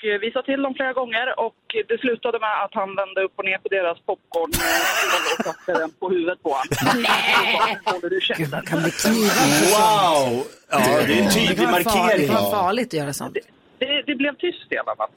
vi 0.04 0.32
sa 0.32 0.42
till 0.42 0.62
dem 0.62 0.74
flera 0.74 0.94
gånger 0.94 1.40
och 1.40 1.60
det 1.88 1.98
slutade 2.00 2.40
med 2.40 2.64
att 2.64 2.74
han 2.74 2.96
vände 2.96 3.22
upp 3.26 3.34
och 3.36 3.46
ner 3.46 3.58
på 3.58 3.70
deras 3.70 4.00
popcorn 4.00 4.52
eh, 4.54 5.40
och 5.40 5.46
satte 5.46 5.80
den 5.82 5.92
på 6.00 6.10
huvudet 6.10 6.44
på 6.44 6.50
honom. 6.50 6.68
Kan 8.66 8.82
bli 8.84 8.92
kniven. 8.92 9.38
Wow! 9.76 10.44
Ja, 10.72 10.78
det 11.08 11.14
är 11.20 11.24
en 11.24 11.32
tydlig 11.32 11.70
markering. 11.70 12.20
det 12.22 12.28
kan 12.28 12.36
vara 12.36 12.52
farligt 12.52 12.88
att 12.88 12.94
göra 12.94 13.14
sånt. 13.14 13.38
Det, 13.80 14.04
det 14.08 14.16
blev 14.16 14.32
tyst 14.36 14.72
i 14.72 14.78
alla 14.78 14.96
fall. 14.96 15.10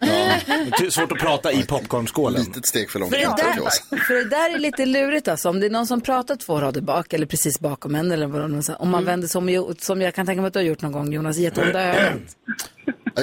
Det 0.79 0.87
är 0.87 0.91
svårt 0.91 1.13
att 1.13 1.19
prata 1.19 1.53
i 1.53 1.63
popcornskålen. 1.67 2.43
Litet 2.43 2.67
steg 2.67 2.91
för 2.91 2.99
långt. 3.01 3.13
För 3.15 3.21
det, 3.21 3.27
där, 3.27 3.97
för 4.07 4.15
det 4.15 4.25
där 4.25 4.55
är 4.55 4.59
lite 4.59 4.87
lurigt 4.87 5.29
alltså. 5.29 5.49
Om 5.49 5.61
det 5.61 5.67
är 5.67 5.71
någon 5.71 5.87
som 5.87 6.01
pratar 6.01 6.37
två 6.37 6.61
rader 6.61 6.81
bak 6.81 7.13
eller 7.13 7.27
precis 7.27 7.61
bakom 7.61 7.95
en 7.95 8.13
eller 8.13 8.27
vad 8.27 8.65
säger. 8.65 8.83
Om 8.83 8.91
man 8.91 9.05
vänder 9.05 9.29
sig 9.29 9.39
om, 9.39 9.65
och- 9.69 9.81
som 9.81 10.01
jag 10.03 10.15
kan 10.15 10.27
tänka 10.27 10.41
mig 10.41 10.47
att 10.47 10.53
du 10.53 10.59
har 10.59 10.65
gjort 10.65 10.83
någon 10.83 10.93
gång 10.93 11.13
Jonas, 11.13 11.37
gett 11.37 11.59
onda 11.59 11.81
ögat. 11.83 12.13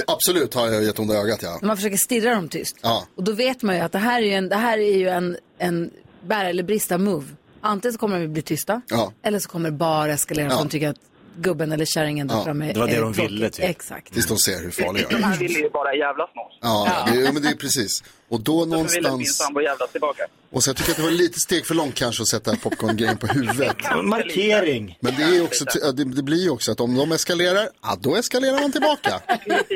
Absolut 0.08 0.54
har 0.54 0.68
jag 0.68 0.84
gett 0.84 1.00
onda 1.00 1.14
ögat, 1.16 1.40
ja. 1.44 1.58
När 1.62 1.68
man 1.68 1.78
försöker 1.78 1.98
stirra 1.98 2.36
dem 2.36 2.50
tyst. 2.50 2.78
Ja. 2.82 3.08
Och 3.16 3.24
då 3.24 3.32
vet 3.32 3.62
man 3.62 3.76
ju 3.76 3.82
att 3.82 3.92
det 3.92 3.98
här 3.98 4.22
är 4.22 4.26
ju 4.26 4.34
en, 4.34 4.50
det 4.50 4.56
här 4.56 4.78
är 4.78 4.98
ju 4.98 5.10
en, 5.10 5.38
en 5.58 5.92
bära 6.28 6.50
eller 6.50 6.64
brista 6.64 6.98
move. 6.98 7.26
Antingen 7.62 7.94
så 7.94 8.00
kommer 8.00 8.20
de 8.20 8.28
bli 8.28 8.42
tysta 8.42 8.82
Ja. 8.88 9.14
eller 9.24 9.40
så 9.40 9.50
kommer 9.50 9.70
det 9.72 9.78
bara 9.78 10.12
eskalera 10.14 10.46
Ja. 10.46 10.52
så 10.52 10.58
de 10.64 10.70
tycker 10.70 10.90
att 10.90 10.96
gubben 11.42 11.72
eller 11.72 11.86
kärringen 11.86 12.28
där 12.28 12.36
Ja, 12.36 12.44
framme 12.44 12.74
det 12.74 12.80
var 12.80 12.88
det 12.88 12.96
är 12.96 13.02
de 13.02 13.14
ville, 13.14 13.50
typ. 13.50 13.66
Exakt. 13.66 14.14
Tills 14.14 14.28
de 14.28 14.38
ser 14.38 14.60
hur 14.64 14.72
farliga 14.72 15.08
De 15.10 15.16
jag 15.16 15.22
här 15.28 15.36
är. 15.36 15.40
ville 15.40 15.60
ju 15.60 15.70
bara 15.70 15.96
jävlas 15.96 16.30
med 16.36 16.44
oss. 16.46 16.58
Ja, 16.62 17.06
det, 17.14 17.20
ja, 17.20 17.32
men 17.32 17.42
det 17.42 17.50
är 17.50 17.56
precis. 17.56 18.04
Och 18.30 18.40
då 18.42 18.52
Så 18.60 18.66
ville 18.66 18.78
min 18.78 19.04
någonstans... 19.04 19.38
sambo 19.38 19.62
jävlas 19.62 19.92
tillbaka. 19.92 20.24
Och 20.52 20.64
så 20.64 20.70
jag 20.70 20.78
tycker 20.78 20.92
att 20.92 20.98
det 20.98 21.04
var 21.04 21.12
lite 21.12 21.40
steg 21.40 21.66
för 21.66 21.76
långt 21.76 21.96
kanske 21.96 22.22
att 22.22 22.28
sätta 22.28 22.56
popcorn-grejen 22.56 23.18
på 23.18 23.28
huvudet. 23.28 23.78
Markering. 24.04 24.98
Men 25.00 25.16
det, 25.16 25.24
är 25.24 25.44
också, 25.44 25.66
det, 25.94 26.04
det 26.04 26.24
blir 26.24 26.44
ju 26.44 26.50
också 26.50 26.72
att 26.72 26.80
om 26.80 26.96
de 26.96 27.12
eskalerar, 27.12 27.70
ja 27.82 27.98
då 28.02 28.16
eskalerar 28.16 28.62
man 28.62 28.72
tillbaka. 28.72 29.20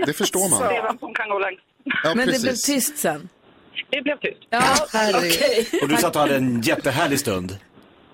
Det 0.06 0.14
förstår 0.14 0.50
man. 0.50 0.60
Se 0.60 0.82
vem 0.82 0.98
som 1.00 1.14
kan 1.14 1.30
gå 1.30 1.40
längst. 1.40 1.62
Ja, 2.04 2.16
Men 2.16 2.28
det 2.28 2.42
blev 2.42 2.54
tyst 2.56 2.98
sen. 2.98 3.30
Det 3.90 4.02
blev 4.02 4.16
tyst. 4.18 4.38
Ja, 4.50 4.64
herregud. 4.92 5.82
Och 5.82 5.88
du 5.90 5.98
satt 5.98 6.16
och 6.16 6.22
hade 6.22 6.36
en 6.36 6.62
jättehärlig 6.62 7.20
stund. 7.20 7.58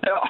Ja. 0.10 0.28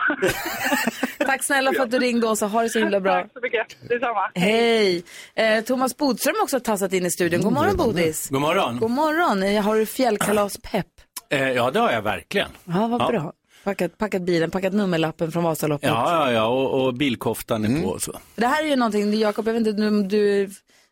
Tack 1.26 1.44
snälla 1.44 1.74
för 1.74 1.84
att 1.84 1.92
du 1.92 2.00
ringde 2.00 2.28
oss 2.28 2.42
och 2.42 2.50
ha 2.50 2.62
det 2.62 2.70
så 2.70 2.80
himla 2.80 3.00
bra. 3.00 3.14
Tack 3.22 3.34
så 3.34 3.40
mycket. 3.42 3.90
Detsamma. 3.90 4.32
Hej! 4.36 5.04
Eh, 5.36 5.64
Thomas 5.64 5.98
Bodström 5.98 6.36
har 6.38 6.44
också 6.44 6.60
tassat 6.60 6.94
in 6.94 7.06
i 7.06 7.12
studion. 7.12 7.42
God 7.42 7.54
morgon 7.54 7.78
Bodis. 7.78 8.30
God 8.30 8.42
morgon. 8.42 8.80
God 8.80 8.92
morgon. 8.92 9.44
Eh, 9.44 9.62
Har 9.64 9.76
du 9.76 9.86
fjällkalaspepp? 9.86 10.86
Eh, 11.30 11.52
ja, 11.52 11.72
det 11.72 11.80
har 11.80 11.92
jag 11.92 12.02
verkligen. 12.02 12.50
Ja, 12.64 12.88
vad 12.88 13.08
bra. 13.08 13.34
Packat, 13.64 13.98
packat 13.98 14.22
bilen, 14.22 14.52
packat 14.52 14.74
nummerlappen 14.74 15.32
från 15.32 15.44
Vasaloppet. 15.44 15.90
Ja, 15.90 16.26
ja, 16.28 16.32
ja, 16.32 16.46
och, 16.46 16.86
och 16.86 16.94
bilkoftan 16.94 17.66
är 17.66 17.82
på 17.84 17.88
och 17.90 18.02
så. 18.02 18.20
Det 18.36 18.46
här 18.48 18.64
är 18.64 18.68
ju 18.68 18.76
någonting, 18.76 19.14
Jakob, 19.20 19.48
jag 19.48 19.54
vet 19.54 19.68
inte 19.68 19.88
om 19.88 20.08
du 20.08 20.42
är 20.42 20.50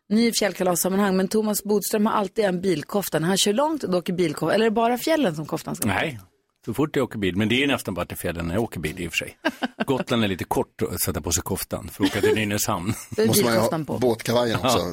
ny 0.08 0.26
i 0.28 0.32
fjällkalassammanhang, 0.32 1.16
men 1.16 1.28
Thomas 1.28 1.64
Bodström 1.64 2.06
har 2.06 2.12
alltid 2.12 2.44
en 2.44 2.60
bilkofta. 2.60 3.18
När 3.18 3.28
han 3.28 3.36
kör 3.36 3.52
långt 3.52 3.82
då 3.82 3.98
åker 3.98 4.12
bilkofta, 4.12 4.54
eller 4.54 4.66
är 4.66 4.70
det 4.70 4.74
bara 4.74 4.98
fjällen 4.98 5.34
som 5.36 5.46
koftan 5.46 5.76
ska 5.76 5.88
Nej, 5.88 6.18
så 6.68 6.74
fort 6.74 6.96
jag 6.96 7.04
åker 7.04 7.18
bil. 7.18 7.36
Men 7.36 7.48
det 7.48 7.62
är 7.62 7.66
nästan 7.66 7.94
bara 7.94 8.06
till 8.06 8.16
fjällen 8.16 8.46
när 8.46 8.54
jag 8.54 8.62
åker 8.62 8.80
bil 8.80 9.00
i 9.00 9.08
och 9.08 9.12
för 9.12 9.16
sig. 9.16 9.36
Gotland 9.86 10.24
är 10.24 10.28
lite 10.28 10.44
kort 10.44 10.82
att 10.82 11.00
sätta 11.00 11.20
på 11.20 11.32
sig 11.32 11.42
koftan 11.42 11.90
för 11.92 12.04
att 12.04 12.10
åka 12.10 12.20
till 12.20 12.34
Nynäshamn. 12.34 12.94
Måste 13.26 13.44
man 13.44 13.54
ju 13.54 13.60
ha 13.60 13.68
på. 13.68 13.98
båtkavajen 13.98 14.58
också. 14.64 14.92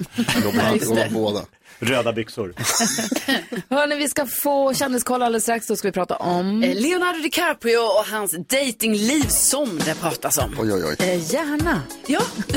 Ja, 0.96 1.08
båda. 1.12 1.42
Röda 1.80 2.14
byxor. 2.14 2.54
Hörni, 3.70 3.96
vi 3.96 4.10
ska 4.10 4.26
få 4.26 4.74
kändiskoll 4.74 5.22
alldeles 5.22 5.44
strax, 5.44 5.68
då 5.68 5.76
ska 5.76 5.88
vi 5.88 5.92
prata 5.92 6.16
om... 6.16 6.64
Eh, 6.64 6.76
Leonardo 6.76 7.22
DiCaprio 7.22 7.78
och 7.78 8.06
hans 8.12 8.32
datingliv 8.50 9.28
som 9.28 9.80
det 9.86 9.96
pratas 10.02 10.38
om. 10.38 10.56
Oj, 10.60 10.74
oj, 10.74 10.84
oj. 10.86 10.96
Eh, 11.00 11.34
gärna. 11.34 11.82
Ja. 12.08 12.22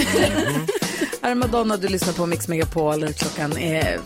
Här 1.22 1.31
är 1.31 1.35
Madonna, 1.35 1.76
du 1.76 1.88
lyssnar 1.88 2.12
på 2.12 2.26
Mix 2.26 2.48
Megapol. 2.48 3.12
Klockan 3.12 3.59
är 3.59 4.00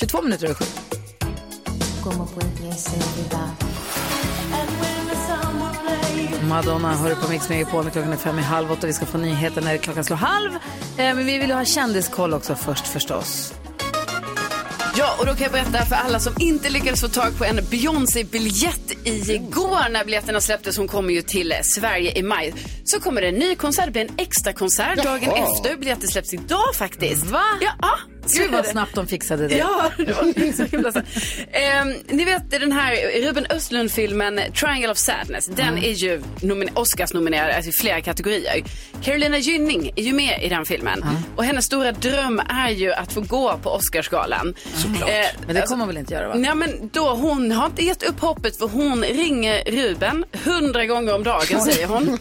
22 0.00 0.22
minuter 0.22 0.44
över 0.44 0.54
sju. 0.54 0.64
Madonna 6.48 6.94
hör 6.94 7.14
på 7.14 7.30
Mix 7.30 7.48
Megapol 7.48 7.84
när 7.84 7.90
klockan 7.90 8.12
är 8.12 8.16
fem 8.16 8.38
i 8.38 8.42
halv 8.42 8.72
åtta. 8.72 8.86
Vi 8.86 8.92
ska 8.92 9.06
få 9.06 9.18
nyheter 9.18 9.62
när 9.62 9.76
klockan 9.76 10.04
slår 10.04 10.16
halv. 10.16 10.50
Eh, 10.52 10.58
men 10.96 11.26
vi 11.26 11.38
vill 11.38 11.50
ha 11.50 11.64
kändiskoll 11.64 12.34
också 12.34 12.54
först 12.54 12.86
förstås. 12.86 13.54
Ja, 14.98 15.16
och 15.18 15.26
då 15.26 15.32
kan 15.34 15.42
jag 15.42 15.52
berätta 15.52 15.84
för 15.84 15.96
alla 15.96 16.20
som 16.20 16.32
inte 16.38 16.70
lyckades 16.70 17.00
få 17.00 17.08
tag 17.08 17.38
på 17.38 17.44
en 17.44 17.60
Beyoncé-biljett 17.70 19.06
igår 19.06 19.88
när 19.90 20.04
biljetterna 20.04 20.40
släpptes, 20.40 20.76
hon 20.76 20.88
kommer 20.88 21.14
ju 21.14 21.22
till 21.22 21.54
Sverige 21.62 22.18
i 22.18 22.22
maj, 22.22 22.54
så 22.84 23.00
kommer 23.00 23.20
det 23.20 23.28
en 23.28 23.34
ny 23.34 23.54
konsert, 23.54 23.84
det 23.84 23.90
blir 23.90 24.02
en 24.02 24.14
extra 24.16 24.52
konsert 24.52 25.04
dagen 25.04 25.30
efter. 25.30 25.76
Biljetter 25.76 26.08
släpps 26.08 26.34
idag 26.34 26.74
faktiskt. 26.74 27.26
Va? 27.26 27.44
Ja, 27.60 27.74
Gud 28.36 28.46
är 28.46 28.56
vad 28.56 28.66
snabbt 28.66 28.94
de 28.94 29.06
fixade 29.06 29.48
det. 29.48 29.56
Ja, 29.56 29.90
det 29.96 30.12
var 30.12 30.52
så 30.52 30.64
himla 30.64 30.92
snabbt. 30.92 31.08
Ehm, 31.52 31.94
Ni 32.08 32.24
vet 32.24 32.50
den 32.50 32.72
här 32.72 33.20
Ruben 33.26 33.46
Östlund-filmen 33.50 34.40
Triangle 34.60 34.88
of 34.90 34.98
Sadness. 34.98 35.46
Den 35.46 35.68
Mm. 35.68 35.84
är 35.84 35.88
ju 35.90 36.20
nomin- 36.40 36.70
Oscars-nominerad 36.74 37.50
alltså 37.56 37.70
i 37.70 37.72
flera 37.72 38.00
kategorier. 38.00 38.62
Carolina 39.02 39.38
Gynning 39.38 39.92
är 39.96 40.02
ju 40.02 40.12
med 40.12 40.42
i 40.42 40.48
den 40.48 40.64
filmen. 40.64 41.04
Och 41.36 41.44
hennes 41.44 41.64
stora 41.64 41.92
dröm 41.92 42.42
är 42.48 42.70
ju 42.70 42.92
att 42.92 43.12
få 43.12 43.20
gå 43.20 43.58
på 43.62 43.70
Oscarsgalan. 43.70 44.54
Såklart. 44.74 45.10
Eh, 45.10 45.14
Men 45.46 45.54
det 45.54 45.62
kommer 45.62 45.78
hon 45.78 45.88
väl 45.88 45.96
inte 45.96 46.14
göra 46.14 46.28
va? 46.28 46.34
Nej 46.36 46.54
men 46.54 46.90
då, 46.92 47.08
hon 47.14 47.52
har 47.52 47.66
inte 47.66 47.84
gett 47.84 48.02
upp 48.02 48.20
hoppet 48.20 48.58
för 48.58 48.66
hon 48.68 49.04
ringer 49.04 49.64
Ruben 49.70 50.24
hundra 50.44 50.86
gånger 50.86 51.14
om 51.14 51.22
dagen 51.22 51.60
säger 51.60 51.86
hon. 51.86 52.18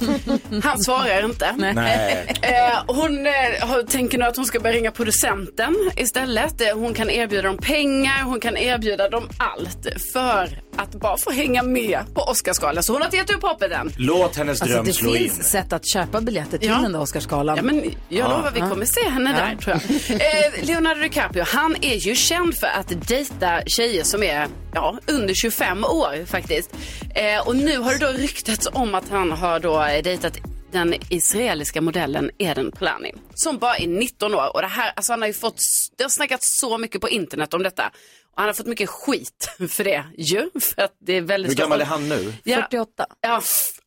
Han 0.63 0.79
svarar 0.83 1.25
inte. 1.25 1.55
Nej. 1.57 2.25
Eh, 2.41 2.83
hon 2.87 3.27
eh, 3.27 3.33
har- 3.67 3.83
tänker 3.83 4.17
nu 4.17 4.25
att 4.25 4.35
hon 4.35 4.45
ska 4.45 4.59
börja 4.59 4.75
ringa 4.75 4.91
producenten 4.91 5.75
istället. 5.97 6.61
Eh, 6.61 6.67
hon 6.77 6.93
kan 6.93 7.09
erbjuda 7.09 7.41
dem 7.47 7.57
pengar, 7.57 8.23
hon 8.23 8.39
kan 8.39 8.57
erbjuda 8.57 9.09
dem 9.09 9.29
allt 9.37 9.87
för 10.13 10.59
att 10.77 10.91
bara 10.95 11.17
få 11.17 11.31
hänga 11.31 11.63
med 11.63 11.99
på 12.13 12.21
Oscarsgalan. 12.21 12.83
Så 12.83 12.93
hon 12.93 13.01
har 13.01 13.05
inte 13.07 13.17
gett 13.17 13.35
upp 13.35 13.41
hoppet 13.41 13.71
än. 13.71 13.91
Låt 13.97 14.35
hennes 14.35 14.61
Alltså, 14.61 14.75
dröm 14.75 14.85
det 14.85 14.93
slå 14.93 15.15
in. 15.15 15.17
finns 15.29 15.49
sätt 15.49 15.73
att 15.73 15.87
köpa 15.87 16.21
biljetter 16.21 16.57
till 16.57 16.67
Ja. 16.69 16.79
den 16.81 16.91
där 16.91 17.01
Oscarsgalan. 17.01 17.57
Ja, 17.57 17.63
men 17.63 17.75
jag 17.83 17.93
Ja. 18.09 18.27
lovar, 18.37 18.51
vi 18.53 18.59
Ja. 18.59 18.69
kommer 18.69 18.85
se 18.85 19.09
henne 19.09 19.35
Ja. 19.39 19.45
där 19.45 19.55
tror 19.61 19.75
jag. 20.09 20.21
Eh, 20.21 20.65
Leonardo 20.67 21.01
DiCaprio, 21.01 21.43
han 21.47 21.75
är 21.81 21.95
ju 21.95 22.15
känd 22.15 22.55
för 22.57 22.67
att 22.67 23.07
dejta 23.07 23.61
tjejer 23.65 24.03
som 24.03 24.23
är 24.23 24.47
ja, 24.73 24.97
under 25.07 25.33
25 25.33 25.83
år 25.85 26.25
faktiskt. 26.25 26.69
Eh, 27.15 27.47
och 27.47 27.55
nu 27.55 27.77
har 27.77 27.91
det 27.93 27.99
då 28.05 28.11
ryktats 28.11 28.67
om 28.73 28.95
att 28.95 29.09
han 29.11 29.31
har 29.31 29.59
då 29.59 29.83
eh, 29.83 30.03
dejtat 30.03 30.37
den 30.71 30.93
israeliska 31.09 31.81
modellen 31.81 32.31
Eden 32.37 32.71
Polani 32.71 33.13
som 33.35 33.57
bara 33.57 33.77
är 33.77 33.87
19 33.87 34.33
år. 34.35 34.55
Och 34.55 34.61
det 34.61 34.67
här, 34.67 34.91
alltså 34.95 35.13
han 35.13 35.21
har 35.21 35.27
ju 35.27 35.33
fått, 35.33 35.59
det 35.97 36.03
har 36.03 36.09
snackats 36.09 36.59
så 36.59 36.77
mycket 36.77 37.01
på 37.01 37.09
internet 37.09 37.53
om 37.53 37.63
detta. 37.63 37.87
Och 38.31 38.37
han 38.41 38.45
har 38.45 38.53
fått 38.53 38.65
mycket 38.67 38.89
skit 38.89 39.49
för 39.69 39.83
det 39.83 40.05
ju. 40.17 40.49
För 40.61 40.81
att 40.81 40.95
det 40.99 41.13
är 41.13 41.21
väldigt 41.21 41.51
Hur 41.51 41.55
gammal 41.55 41.81
är 41.81 41.85
han 41.85 42.09
nu? 42.09 42.33
Ja. 42.43 42.55
48. 42.55 43.05
Ja, 43.21 43.41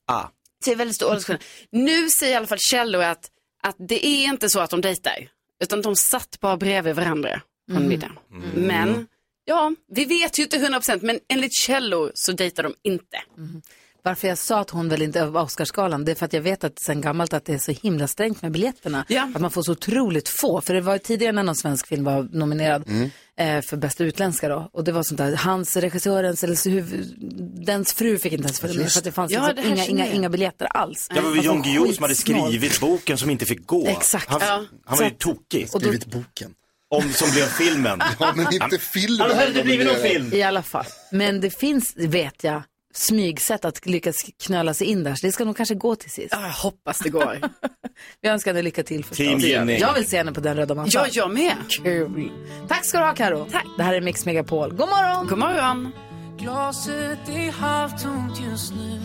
Ah. 0.07 0.25
det 0.64 0.71
är 0.71 0.77
väldigt 0.77 0.97
stor 0.97 1.09
åldersskillnad. 1.09 1.43
Nu 1.71 2.09
säger 2.11 2.33
i 2.33 2.37
alla 2.37 2.47
fall 2.47 2.59
källor 2.61 3.03
att, 3.03 3.31
att 3.62 3.77
det 3.79 4.07
är 4.07 4.25
inte 4.25 4.49
så 4.51 4.61
att 4.61 4.71
de 4.71 4.81
dejtar. 4.81 5.29
Utan 5.62 5.83
de 5.83 5.97
satt 5.97 6.40
bara 6.40 6.57
bredvid 6.57 6.95
varandra 6.95 7.40
på 7.69 7.73
en 7.73 7.77
Mm. 7.77 7.88
middag. 7.88 8.12
Men, 8.55 9.07
ja, 9.45 9.73
vi 9.95 10.05
vet 10.05 10.38
ju 10.38 10.43
inte 10.43 10.57
100% 10.59 11.03
men 11.03 11.19
enligt 11.29 11.55
källor 11.55 12.11
så 12.14 12.33
dejtar 12.33 12.62
de 12.62 12.75
inte. 12.83 13.23
Varför 14.03 14.29
jag 14.29 14.39
sa 14.39 14.61
att 14.61 14.71
hon 14.71 14.89
väl 14.89 15.03
inte 15.03 15.27
var 15.27 15.43
Oscarsgalan, 15.43 16.05
det 16.05 16.11
är 16.13 16.15
för 16.17 16.27
att 16.27 16.33
jag 16.33 16.41
vet 16.41 16.65
att 16.65 16.79
sen 16.79 17.01
gammalt 17.01 17.33
att 17.33 17.45
det 17.45 17.55
är 17.55 17.59
så 17.59 17.73
himla 17.73 18.07
strängt 18.07 18.43
med 18.43 18.53
biljetterna. 18.53 19.05
Att 19.35 19.41
man 19.41 19.51
får 19.51 19.63
så 19.63 19.73
otroligt 19.73 20.29
få. 20.29 20.61
För 20.61 20.75
det 20.75 20.81
var 20.81 20.93
ju 20.93 20.99
tidigare 20.99 21.33
när 21.33 21.43
någon 21.43 21.57
svensk 21.57 21.87
film 21.87 22.05
var 22.05 22.23
nominerad 22.33 22.85
eh, 23.39 23.61
för 23.61 23.77
bästa 23.77 24.05
utländska 24.05 24.49
då. 24.49 24.71
Och 24.73 24.85
det 24.85 24.93
var 24.93 25.03
sånt 25.03 25.19
där, 25.19 25.37
hans, 25.37 25.77
regissörens 25.77 26.45
eller 26.45 26.55
så 26.55 26.71
huvud, 26.71 27.15
dens 27.67 27.93
fru 27.93 28.19
fick 28.19 28.33
inte 28.33 28.45
ens 28.45 28.61
följa 28.61 28.81
med. 28.83 28.93
För 28.93 28.99
att 29.01 29.05
det 29.05 29.13
fanns 29.13 29.33
Ja, 29.33 29.47
liksom 29.49 29.65
det 29.65 29.69
inga, 29.71 29.87
inga, 29.87 30.07
jag. 30.07 30.15
inga 30.15 30.29
biljetter 30.29 30.67
alls. 30.67 31.09
Det 31.09 31.21
var 31.21 31.31
väl 31.31 31.39
Alltså, 31.39 31.53
Jan 31.53 31.63
Guillou 31.63 31.93
som 31.93 32.03
hade 32.03 32.15
skrivit 32.15 32.81
boken 32.81 33.19
som 33.19 33.31
inte 33.31 33.45
fick 33.47 33.67
gå. 33.67 33.87
Exakt. 33.87 34.29
Han, 34.31 34.41
Ja. 34.43 34.65
han 34.85 34.97
Så 34.97 35.03
var 35.05 35.11
ju 35.11 35.17
tokig. 35.17 35.69
och 35.73 35.81
då- 35.81 35.87
Skrivit 35.89 36.07
boken. 36.07 36.55
Om 36.93 37.13
som 37.13 37.31
blev 37.31 37.45
filmen. 37.45 38.01
Ja, 38.19 38.33
men 38.37 38.55
inte 38.55 38.79
filmen. 38.79 39.21
Han 39.29 39.37
hade 39.37 39.49
inte 39.49 39.63
blivit 39.63 39.87
någon 39.87 39.97
film. 39.97 40.31
I 40.33 40.43
alla 40.43 40.63
fall. 40.63 40.85
Men 41.13 41.41
det 41.41 41.51
finns, 41.51 41.93
vet 41.97 42.45
jag, 42.45 42.63
smygsätt 42.94 43.64
att 43.64 43.87
lyckas 43.87 44.16
knöla 44.42 44.74
sig 44.74 44.87
in 44.87 45.05
där. 45.05 45.14
Så 45.14 45.26
det 45.26 45.33
ska 45.33 45.44
nog 45.44 45.57
kanske 45.57 45.74
gå 45.74 45.96
till 45.96 46.11
sist. 46.11 46.29
Jag 46.31 46.38
hoppas 46.38 46.98
det 46.98 47.09
går. 47.09 47.40
Vi 48.22 48.29
önskar 48.29 48.50
henne 48.50 48.62
lycka 48.62 48.83
till 48.83 49.05
förstås. 49.05 49.44
Jag 49.44 49.94
vill 49.94 50.07
se 50.07 50.16
henne 50.16 50.33
på 50.33 50.40
den 50.40 50.57
röda 50.57 50.74
mattan. 50.74 50.90
Ja, 50.94 51.07
jag 51.11 51.35
med. 51.35 51.57
Kul. 51.68 52.33
Tack 52.68 52.85
ska 52.85 52.98
du 52.98 53.05
ha 53.05 53.14
Karo. 53.14 53.46
Tack. 53.53 53.66
Det 53.76 53.83
här 53.83 53.94
är 53.94 54.00
Mix 54.00 54.26
Megapol. 54.26 54.70
God 54.70 54.88
morgon. 54.88 55.26
God 55.26 55.38
morgon. 55.38 55.92
Glaset 56.38 57.29
är 57.29 57.53
halvtomt 57.53 58.40
just 58.40 58.74
nu 58.74 59.00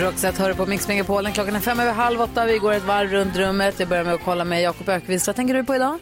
Roxette 0.00 0.42
hör 0.42 0.48
du 0.48 0.54
på 0.54 0.66
Mix 0.66 0.88
Megapolen. 0.88 1.32
Klockan 1.32 1.56
är 1.56 1.60
fem 1.60 1.80
över 1.80 1.92
halv 1.92 2.20
åtta. 2.20 2.44
Vi 2.44 2.58
går 2.58 2.72
ett 2.72 2.84
varv 2.84 3.10
runt 3.10 3.36
rummet. 3.36 3.80
Jag 3.80 3.88
börjar 3.88 4.04
med 4.04 4.14
att 4.14 4.24
kolla 4.24 4.44
med 4.44 4.62
Jakob 4.62 4.88
Ökvist. 4.88 5.26
Vad 5.26 5.36
tänker 5.36 5.54
du 5.54 5.64
på 5.64 5.74
idag? 5.74 5.98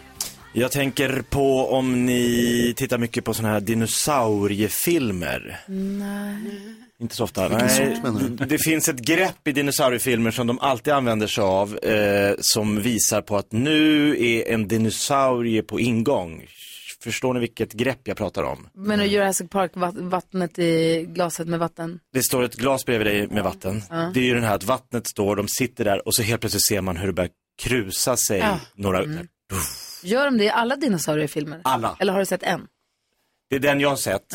Jag 0.55 0.73
tänker 0.73 1.23
på 1.31 1.69
om 1.73 2.07
ni 2.07 2.75
tittar 2.77 2.99
mycket 2.99 3.25
på 3.25 3.35
sådana 3.35 3.55
här 3.55 3.61
dinosauriefilmer. 3.61 5.61
Nej. 5.69 6.37
Inte 7.01 7.17
så 7.17 7.25
ofta. 7.25 7.49
Nej, 7.49 7.69
sort 7.69 8.03
menar 8.05 8.21
du? 8.21 8.29
det 8.47 8.59
finns 8.59 8.89
ett 8.89 8.99
grepp 8.99 9.49
i 9.49 9.53
dinosauriefilmer 9.53 10.31
som 10.31 10.47
de 10.47 10.59
alltid 10.59 10.93
använder 10.93 11.27
sig 11.27 11.45
av. 11.45 11.79
Eh, 11.79 12.35
som 12.41 12.83
visar 12.83 13.23
på 13.23 13.37
att 13.37 13.53
nu 13.53 14.11
är 14.27 14.53
en 14.55 14.69
dinosaurie 14.69 15.63
på 15.63 15.81
ingång. 15.81 16.45
Förstår 17.03 17.35
ni 17.35 17.41
vilket 17.41 17.73
grepp 17.73 18.01
jag 18.05 18.17
pratar 18.17 18.43
om? 18.43 18.69
Men 18.75 18.99
nu 18.99 19.05
Jurassic 19.07 19.51
Park, 19.51 19.71
vatt- 19.75 19.95
vattnet 19.99 20.59
i 20.59 21.05
glaset 21.09 21.49
med 21.49 21.59
vatten. 21.59 21.99
Det 22.13 22.23
står 22.23 22.43
ett 22.43 22.55
glas 22.55 22.85
bredvid 22.87 23.07
dig 23.07 23.27
med 23.27 23.45
vatten. 23.45 23.83
Ja. 23.91 24.11
Det 24.15 24.21
är 24.21 24.25
ju 24.25 24.35
den 24.35 24.45
här 24.45 24.55
att 24.55 24.65
vattnet 24.65 25.07
står, 25.09 25.37
de 25.37 25.49
sitter 25.49 25.85
där 25.85 26.07
och 26.09 26.15
så 26.15 26.23
helt 26.23 26.41
plötsligt 26.41 26.67
ser 26.67 26.81
man 26.81 26.97
hur 26.97 27.07
det 27.07 27.13
börjar 27.13 27.31
krusa 27.63 28.17
sig. 28.17 28.39
Ja. 28.39 28.59
Några... 28.75 29.03
Mm. 29.03 29.27
Gör 30.03 30.25
de 30.25 30.39
det 30.39 30.45
i 30.45 30.51
alla 30.51 30.77
dinosauriefilmer? 30.77 31.61
Alla. 31.65 31.97
Eller 32.01 32.13
har 32.13 32.21
du 32.21 32.27
sett 32.27 32.43
en? 32.43 32.67
Det 33.51 33.57
är 33.57 33.61
den 33.61 33.81
jag 33.81 33.89
har 33.89 33.97
sett. 33.97 34.33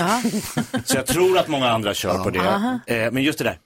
Så 0.86 0.98
jag 0.98 1.06
tror 1.06 1.38
att 1.38 1.48
många 1.48 1.70
andra 1.70 1.94
kör 1.94 2.24
på 2.24 2.30
det. 2.30 2.80
Eh, 2.88 3.12
men 3.12 3.24
just 3.24 3.38
det 3.38 3.44
där, 3.44 3.60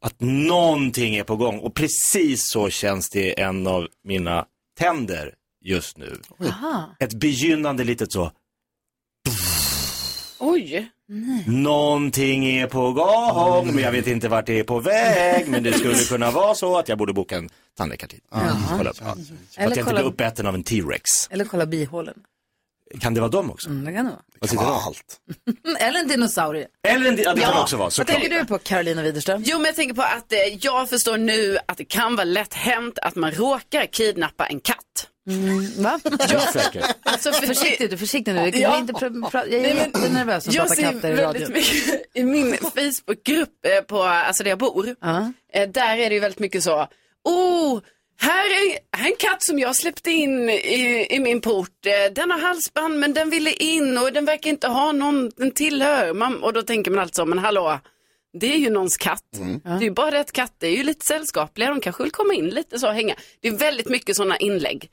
att 0.00 0.20
någonting 0.20 1.16
är 1.16 1.24
på 1.24 1.36
gång. 1.36 1.58
Och 1.58 1.74
precis 1.74 2.50
så 2.50 2.70
känns 2.70 3.10
det 3.10 3.20
i 3.20 3.40
en 3.40 3.66
av 3.66 3.88
mina 4.04 4.44
tänder 4.78 5.34
just 5.64 5.98
nu. 5.98 6.20
Aha. 6.48 6.96
Ett 6.98 7.14
begynnande 7.14 7.84
litet 7.84 8.12
så, 8.12 8.32
Oj. 10.40 10.90
någonting 11.46 12.46
är 12.46 12.66
på 12.66 12.92
gång, 12.92 13.74
men 13.74 13.84
jag 13.84 13.92
vet 13.92 14.06
inte 14.06 14.28
vart 14.28 14.46
det 14.46 14.58
är 14.58 14.64
på 14.64 14.80
väg. 14.80 15.48
Men 15.48 15.62
det 15.62 15.72
skulle 15.72 15.94
kunna 15.94 16.30
vara 16.30 16.54
så 16.54 16.78
att 16.78 16.88
jag 16.88 16.98
borde 16.98 17.12
boka 17.12 17.36
en 17.36 17.48
tandläkartid. 17.78 18.20
Kolla 18.78 18.90
upp. 18.90 18.96
Ja. 19.00 19.14
Så 19.14 19.14
Eller 19.14 19.14
att 19.14 19.56
jag 19.56 19.66
inte 19.70 19.82
kolla- 19.82 20.00
blir 20.00 20.08
uppäten 20.10 20.46
av 20.46 20.54
en 20.54 20.62
T-rex. 20.64 21.02
Eller 21.30 21.44
kolla 21.44 21.66
bihålen. 21.66 22.14
Kan 23.00 23.14
det 23.14 23.20
vara 23.20 23.30
dem 23.30 23.50
också? 23.50 23.68
Mm, 23.68 23.84
det 23.84 23.92
kan 23.92 24.04
det 24.04 24.10
vara. 24.10 24.22
Vad 24.40 24.50
sitter 24.50 24.64
de? 24.64 25.76
Eller 25.84 26.00
en 26.00 26.08
dinosaurie. 26.08 26.66
Eller 26.88 27.10
en, 27.10 27.16
ja, 27.22 27.34
det 27.34 27.40
kan 27.40 27.50
Ja. 27.54 27.62
också 27.62 27.76
vara, 27.76 27.84
Vad 27.86 27.92
såklart. 27.92 28.20
tänker 28.20 28.38
du 28.38 28.44
på 28.44 28.58
Carolina 28.58 29.02
Widerström? 29.02 29.42
Jo, 29.46 29.56
men 29.58 29.64
jag 29.66 29.74
tänker 29.76 29.94
på 29.94 30.02
att 30.02 30.32
eh, 30.32 30.38
jag 30.60 30.88
förstår 30.90 31.18
nu 31.18 31.58
att 31.68 31.76
det 31.78 31.84
kan 31.84 32.16
vara 32.16 32.24
lätt 32.24 32.54
hänt 32.54 32.98
att 32.98 33.16
man 33.16 33.30
råkar 33.32 33.86
kidnappa 33.86 34.46
en 34.46 34.60
katt. 34.60 34.76
Mm, 35.30 35.82
va? 35.82 36.00
Alltså, 37.02 37.32
för 37.32 37.46
försiktigt, 37.46 37.90
du 37.90 37.94
är 37.94 37.98
försiktig 37.98 38.34
nu. 38.34 38.40
Jag, 38.40 38.56
Ja. 38.56 38.74
är 38.74 38.78
inte 38.80 38.92
pr- 38.92 39.30
pra- 39.30 39.46
jag 39.50 39.52
är 39.54 39.60
Nej, 39.62 39.74
men 39.74 39.76
jättenervös 40.02 40.44
som 40.44 40.52
ser 40.52 40.82
katter 40.92 41.36
i 41.36 41.48
mycket 41.48 42.02
i 42.14 42.24
min 42.24 42.56
Facebookgrupp 42.56 43.66
eh, 43.66 43.80
på, 43.84 44.02
alltså 44.02 44.42
där 44.44 44.50
jag 44.50 44.58
bor. 44.58 44.88
Eh, 45.52 45.68
Där 45.68 45.96
är 45.98 46.08
det 46.08 46.14
ju 46.14 46.20
väldigt 46.20 46.38
mycket 46.38 46.62
så, 46.62 46.86
oh, 47.24 47.80
här 48.20 48.44
är, 48.44 48.96
här 48.96 49.06
är 49.06 49.10
en 49.10 49.16
katt 49.18 49.42
som 49.42 49.58
jag 49.58 49.76
släppte 49.76 50.10
in 50.10 50.50
i, 50.50 51.06
i 51.10 51.18
min 51.20 51.40
port. 51.40 51.86
Eh, 51.86 52.12
Den 52.12 52.30
har 52.30 52.38
halsband 52.38 52.98
men 52.98 53.12
den 53.12 53.30
ville 53.30 53.52
in 53.52 53.98
och 53.98 54.12
den 54.12 54.24
verkar 54.24 54.50
inte 54.50 54.68
ha 54.68 54.92
någon 54.92 55.30
den 55.36 55.50
tillhör. 55.50 56.12
Man, 56.14 56.42
och 56.42 56.52
då 56.52 56.62
tänker 56.62 56.90
man 56.90 57.00
alltså, 57.00 57.24
men 57.26 57.38
hallå, 57.38 57.80
det 58.40 58.52
är 58.54 58.58
ju 58.58 58.70
någons 58.70 58.96
katt. 58.96 59.24
Det 59.64 59.70
är 59.70 59.80
ju 59.82 59.90
bara 59.90 60.10
det 60.10 60.20
att 60.20 60.32
katter 60.32 60.66
är 60.66 60.70
ju 60.76 60.82
lite 60.82 61.06
sällskapliga, 61.06 61.68
de 61.68 61.80
kanske 61.80 62.02
vill 62.02 62.12
komma 62.12 62.34
in 62.34 62.48
lite 62.48 62.78
så 62.78 62.88
och 62.88 62.94
hänga. 62.94 63.14
Det 63.40 63.48
är 63.48 63.52
väldigt 63.52 63.88
mycket 63.88 64.16
sådana 64.16 64.36
inlägg. 64.36 64.90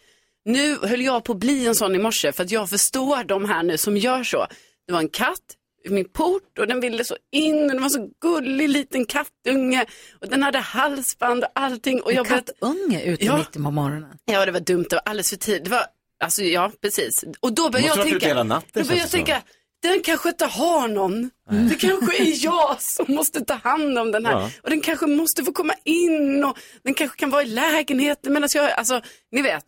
Nu 0.48 0.78
höll 0.84 1.02
jag 1.02 1.24
på 1.24 1.32
att 1.34 1.40
bli 1.40 1.68
en 1.68 1.76
sån 1.76 1.96
i 1.96 1.98
morse 1.98 2.32
för 2.32 2.44
att 2.44 2.52
jag 2.52 2.70
förstår 2.70 3.24
de 3.24 3.46
här 3.46 3.64
nu 3.64 3.78
som 3.78 3.98
gör 3.98 4.24
så. 4.24 4.48
Det 4.88 4.94
var 4.94 5.00
en 5.00 5.10
katt 5.10 5.40
i 5.86 5.90
min 5.90 6.10
port 6.10 6.60
och 6.60 6.68
den 6.68 6.80
ville 6.80 7.04
så 7.04 7.18
in 7.32 7.62
och 7.64 7.68
den 7.68 7.82
var 7.82 7.90
så 7.90 8.10
gullig 8.22 8.70
liten 8.70 9.06
kattunge 9.06 9.86
och 10.22 10.28
den 10.28 10.44
hade 10.44 10.60
halsband 10.60 11.44
och 11.44 11.50
allting. 11.56 12.02
Och 12.02 12.12
En 12.12 12.16
jag 12.18 12.28
kattunge 12.28 13.04
ute 13.04 13.26
Ja. 13.26 13.38
mitt 13.38 13.52
på 13.52 13.60
morgonen. 13.60 14.10
Ja, 14.26 14.46
det 14.46 14.52
var 14.52 14.60
dumt. 14.60 14.86
Det 14.90 14.96
var 14.96 15.04
alldeles 15.06 15.30
för 15.30 15.38
tidigt. 15.38 15.64
Det 15.64 15.70
var, 15.70 15.84
alltså, 16.24 16.42
ja, 16.44 16.72
precis. 16.82 17.24
Och 17.40 17.54
då 17.54 17.70
började 17.70 17.88
jag 18.00 18.08
tänka, 18.08 18.28
hela 18.28 18.44
natten, 18.44 18.70
då 18.74 18.82
började 18.84 19.00
jag 19.00 19.10
tänka, 19.12 19.42
den 19.82 20.02
kanske 20.02 20.30
inte 20.30 20.46
har 20.46 20.88
någon. 20.88 21.30
Det 21.70 21.76
kanske 21.76 22.18
är 22.24 22.46
jag 22.46 22.82
som 22.82 23.06
måste 23.16 23.46
ta 23.46 23.54
hand 23.54 24.00
om 24.00 24.12
den 24.12 24.26
här. 24.26 24.34
Ja. 24.34 24.52
Och 24.64 24.70
den 24.70 24.82
kanske 24.82 25.08
måste 25.08 25.44
få 25.44 25.52
komma 25.52 25.74
in 25.84 26.44
och 26.44 26.58
den 26.84 26.94
kanske 26.94 27.18
kan 27.18 27.30
vara 27.30 27.44
i 27.44 27.46
lägenheten 27.46 28.34
medan 28.34 28.50
jag, 28.54 28.72
alltså, 28.72 29.02
ni 29.32 29.42
vet. 29.42 29.64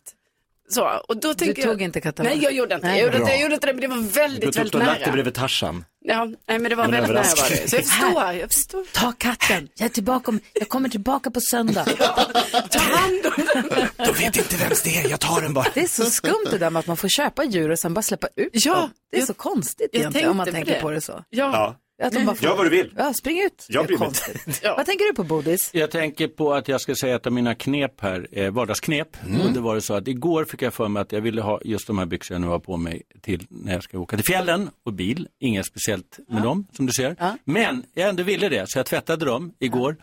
Så, 0.70 0.84
och 1.08 1.16
då 1.20 1.34
tänker 1.34 1.62
tog 1.62 1.72
jag, 1.72 1.82
inte 1.82 2.00
katten, 2.00 2.26
Nej, 2.26 2.38
jag 2.42 2.52
gjorde 2.52 2.74
inte, 2.74 2.86
Nej, 2.86 2.98
jag 2.98 3.04
gjorde 3.06 3.18
inte, 3.18 3.30
jag 3.30 3.40
gjorde 3.40 3.54
inte 3.54 3.66
det, 3.66 3.72
men 3.72 3.80
det 3.80 3.88
var 3.88 3.96
väldigt, 3.96 4.40
Du 4.40 4.46
tog 4.46 4.54
väldigt 4.54 4.74
och 4.74 4.80
lagt 4.80 4.92
dig 4.92 5.00
nära. 5.06 5.12
bredvid 5.12 5.34
Tarzan. 5.34 5.84
Ja, 6.04 6.24
nej, 6.24 6.58
men 6.58 6.62
det 6.62 6.74
var 6.74 6.84
En 6.84 6.90
väldigt 6.90 7.08
nära 7.14 7.22
var 7.22 7.30
överraskning. 7.30 7.58
det. 7.62 7.70
Så 7.70 7.76
jag 7.76 7.84
förstår, 7.86 8.32
jag 8.32 8.52
förstår. 8.52 8.84
Ta 8.92 9.12
katten, 9.18 9.68
jag, 9.74 9.84
är 9.84 9.88
tillbaka 9.88 10.30
om, 10.30 10.40
jag 10.52 10.68
kommer 10.68 10.88
tillbaka 10.88 11.30
på 11.30 11.40
söndag. 11.40 11.84
Ta 12.70 12.78
hand 12.78 13.26
om 13.36 13.46
den. 13.54 13.86
De 14.06 14.12
vet 14.12 14.36
inte 14.36 14.56
vems 14.56 14.82
det 14.82 14.96
är, 14.96 15.10
jag 15.10 15.20
tar 15.20 15.40
den 15.40 15.54
bara. 15.54 15.66
Det 15.74 15.80
är 15.82 15.86
så 15.86 16.04
skumt 16.04 16.46
det 16.50 16.58
där 16.58 16.70
med 16.70 16.80
att 16.80 16.86
man 16.86 16.96
får 16.96 17.08
köpa 17.08 17.44
djur 17.44 17.70
och 17.70 17.78
sen 17.78 17.94
bara 17.94 18.02
släppa 18.02 18.28
ut 18.36 18.48
Ja. 18.52 18.90
Det 19.10 19.16
är 19.16 19.20
jag- 19.20 19.26
så 19.26 19.34
konstigt 19.34 19.90
egentligen 19.92 20.28
om 20.30 20.36
man 20.36 20.46
tänker 20.52 20.74
det. 20.74 20.80
på 20.80 20.90
det 20.90 21.00
så. 21.00 21.24
Ja. 21.30 21.76
Att 22.00 22.12
de 22.12 22.24
bara 22.24 22.36
får... 22.36 22.48
Gör 22.48 22.56
vad 22.56 22.66
du 22.66 22.70
vill. 22.70 22.94
Ja, 22.96 23.14
spring 23.14 23.40
ut. 23.40 23.66
Jag 23.68 23.82
är 23.82 23.86
bryr 23.86 23.98
mig 23.98 24.06
konstigt. 24.06 24.62
Vad 24.64 24.86
tänker 24.86 25.04
du 25.04 25.14
på 25.14 25.24
Bodis? 25.24 25.70
Jag 25.74 25.90
tänker 25.90 26.28
på 26.28 26.54
att 26.54 26.68
jag 26.68 26.80
ska 26.80 26.94
säga 26.94 27.16
ett 27.16 27.26
av 27.26 27.32
mina 27.32 27.54
knep 27.54 28.00
här, 28.00 28.28
eh, 28.32 28.50
vardagsknep. 28.50 29.16
Mm. 29.26 29.40
Och 29.40 29.52
det 29.52 29.60
var 29.60 29.74
det 29.74 29.80
så 29.80 29.94
att 29.94 30.08
igår 30.08 30.44
fick 30.44 30.62
jag 30.62 30.74
för 30.74 30.88
mig 30.88 31.00
att 31.00 31.12
jag 31.12 31.20
ville 31.20 31.42
ha 31.42 31.60
just 31.64 31.86
de 31.86 31.98
här 31.98 32.06
byxorna 32.06 32.34
jag 32.34 32.40
nu 32.40 32.46
har 32.46 32.58
på 32.58 32.76
mig 32.76 33.02
till 33.22 33.46
när 33.48 33.72
jag 33.72 33.82
ska 33.82 33.98
åka 33.98 34.16
till 34.16 34.26
fjällen 34.26 34.70
och 34.84 34.92
bil. 34.92 35.28
Inget 35.40 35.66
speciellt 35.66 36.18
med 36.28 36.42
dem 36.42 36.66
som 36.72 36.86
du 36.86 36.92
ser. 36.92 37.16
Men 37.44 37.84
jag 37.94 38.08
ändå 38.08 38.22
ville 38.22 38.48
det 38.48 38.70
så 38.70 38.78
jag 38.78 38.86
tvättade 38.86 39.24
dem 39.24 39.52
igår. 39.58 39.96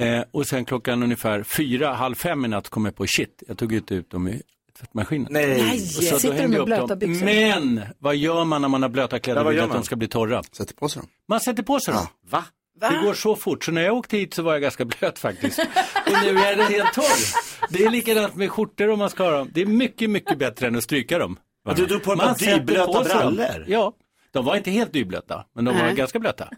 Eh, 0.00 0.22
och 0.30 0.46
sen 0.46 0.64
klockan 0.64 1.02
ungefär 1.02 1.42
fyra, 1.42 1.94
halv 1.94 2.14
fem 2.14 2.44
i 2.44 2.48
natt 2.48 2.68
kom 2.68 2.84
jag 2.84 2.96
på 2.96 3.06
shit, 3.06 3.42
jag 3.48 3.58
tog 3.58 3.72
inte 3.72 3.94
ut 3.94 4.10
dem 4.10 4.28
i 4.28 4.42
tvättmaskinen. 4.78 5.26
Nej. 5.30 5.78
Så 5.80 6.18
sitter 6.18 6.34
hängde 6.34 6.56
med 6.56 6.64
blöta 6.66 6.96
byxor? 6.96 7.24
Men 7.24 7.82
vad 7.98 8.16
gör 8.16 8.44
man 8.44 8.62
när 8.62 8.68
man 8.68 8.82
har 8.82 8.88
blöta 8.88 9.18
kläder 9.18 9.36
Ja, 9.36 9.40
och 9.40 9.44
vad 9.44 9.54
vill 9.54 9.62
att 9.64 9.72
de 9.72 9.82
ska 9.84 9.96
bli 9.96 10.08
torra? 10.08 10.42
Sätter 10.52 10.74
på 10.74 10.88
sig 10.88 11.00
dem. 11.02 11.08
Man 11.28 11.40
sätter 11.40 11.62
på 11.62 11.80
sig 11.80 11.94
dem. 11.94 12.06
Va? 12.30 12.44
Det 12.80 13.00
går 13.04 13.14
så 13.14 13.36
fort, 13.36 13.64
så 13.64 13.72
när 13.72 13.82
jag 13.82 13.94
åkte 13.96 14.16
hit 14.16 14.34
så 14.34 14.42
var 14.42 14.52
jag 14.52 14.62
ganska 14.62 14.84
blöt 14.84 15.18
faktiskt. 15.18 15.58
Och 16.06 16.12
nu 16.22 16.38
är 16.38 16.56
den 16.56 16.66
helt 16.66 16.92
torr. 16.94 17.38
Det 17.70 17.84
är 17.84 17.90
likadant 17.90 18.34
med 18.34 18.50
skjortor 18.50 18.90
om 18.90 18.98
man 18.98 19.10
ska 19.10 19.22
ha 19.24 19.30
dem. 19.30 19.50
Det 19.54 19.60
är 19.62 19.66
mycket, 19.66 20.10
mycket 20.10 20.38
bättre 20.38 20.66
än 20.66 20.76
att 20.76 20.82
stryka 20.84 21.18
dem. 21.18 21.38
Du 21.76 21.86
drog 21.86 22.02
på 22.02 22.12
ett 22.12 22.18
par 22.18 22.26
Man 22.26 22.34
sätter 22.38 22.58
dyblöta 22.58 23.04
brallor? 23.04 23.64
Ja, 23.68 23.92
de 24.32 24.44
var 24.44 24.56
inte 24.56 24.70
helt 24.70 24.92
dyblöta, 24.92 25.44
men 25.54 25.64
de 25.64 25.74
var 25.76 25.82
Nej. 25.82 25.94
ganska 25.94 26.18
blöta. 26.18 26.48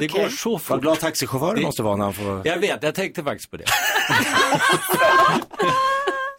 Det 0.00 0.06
går 0.06 0.28
så 0.28 0.50
Vad 0.50 0.60
fort. 0.62 0.80
glad 0.80 1.00
taxichauffören 1.00 1.54
Det- 1.54 1.62
måste 1.62 1.82
vara 1.82 1.96
när 1.96 2.04
han 2.04 2.14
får... 2.14 2.42
Jag 2.44 2.58
vet, 2.58 2.82
jag 2.82 2.94
tänkte 2.94 3.22
faktiskt 3.24 3.50
på 3.50 3.56
det. 3.56 3.64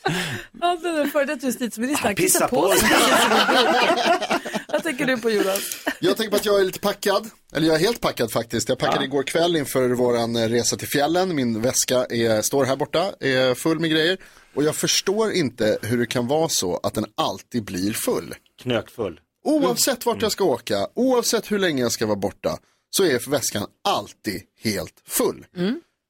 Alltså 0.66 0.92
den 0.92 1.10
före 1.12 1.26
detta 1.26 1.46
justitieministern, 1.46 2.06
Han 2.08 2.16
pissar 2.16 2.48
på 2.48 2.72
sig. 2.72 2.90
Vad 4.68 4.84
tänker 4.84 5.06
du 5.06 5.18
på 5.18 5.30
Jonas? 5.30 5.60
Jag 6.00 6.18
tänker 6.18 6.30
på 6.32 6.36
att 6.36 6.46
jag 6.46 6.60
är 6.60 6.64
lite 6.66 6.80
packad. 6.80 7.30
Eller 7.54 7.68
jag 7.68 7.76
är 7.76 7.80
helt 7.80 8.02
packad 8.02 8.32
faktiskt. 8.32 8.70
Jag 8.70 8.78
packade 8.80 8.98
Ja. 9.00 9.04
igår 9.04 9.24
kväll 9.24 9.56
inför 9.56 9.90
våran 9.90 10.36
eh, 10.36 10.50
resa 10.50 10.76
till 10.78 10.88
fjällen. 10.88 11.36
Min 11.36 11.62
väska 11.62 12.06
är, 12.06 12.42
står 12.42 12.66
här 12.66 12.76
borta, 12.76 13.12
är 13.20 13.54
full 13.56 13.80
med 13.80 13.90
grejer. 13.92 14.18
Och 14.56 14.64
jag 14.64 14.76
förstår 14.76 15.32
inte 15.32 15.78
hur 15.82 15.98
det 15.98 16.06
kan 16.06 16.28
vara 16.28 16.50
så 16.50 16.78
att 16.84 16.94
den 16.94 17.06
alltid 17.18 17.64
blir 17.64 17.94
full. 17.94 18.36
Knökfull. 18.62 19.20
Oavsett 19.46 20.06
vart 20.06 20.22
jag 20.22 20.32
ska 20.32 20.44
åka, 20.44 20.88
oavsett 20.96 21.52
hur 21.52 21.60
länge 21.60 21.82
jag 21.84 21.92
ska 21.92 22.06
vara 22.06 22.16
borta, 22.18 22.58
så 22.90 23.04
är 23.04 23.30
väskan 23.30 23.68
alltid 23.88 24.42
helt 24.64 24.94
full. 25.08 25.46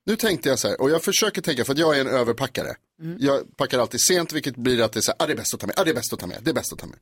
Nu 0.06 0.16
tänkte 0.16 0.50
jag 0.50 0.60
så 0.60 0.68
här, 0.68 0.82
och 0.82 0.90
jag 0.90 1.04
försöker 1.04 1.42
tänka, 1.42 1.66
för 1.66 1.74
att 1.74 1.80
jag 1.80 1.98
är 1.98 2.02
en 2.02 2.08
överpackare. 2.08 2.76
Jag 3.20 3.58
packar 3.58 3.80
alltid 3.80 4.02
sent, 4.02 4.34
vilket 4.34 4.56
blir 4.56 4.82
att 4.82 4.92
det 4.94 5.00
är 5.00 5.02
så 5.02 5.12
här, 5.12 5.24
ah, 5.24 5.28
det 5.28 5.34
är 5.34 5.38
bäst 5.38 5.54
att 5.54 5.60
ta 5.60 5.68
med, 5.68 5.80
ah, 5.80 5.84
det 5.84 5.90
är 5.90 5.96
bäst 5.96 6.14
att 6.14 6.20
ta 6.20 6.28
med, 6.28 6.38
det 6.42 6.50
är 6.50 6.54
bäst 6.54 6.74
att 6.74 6.80
ta 6.80 6.86
med. 6.88 6.98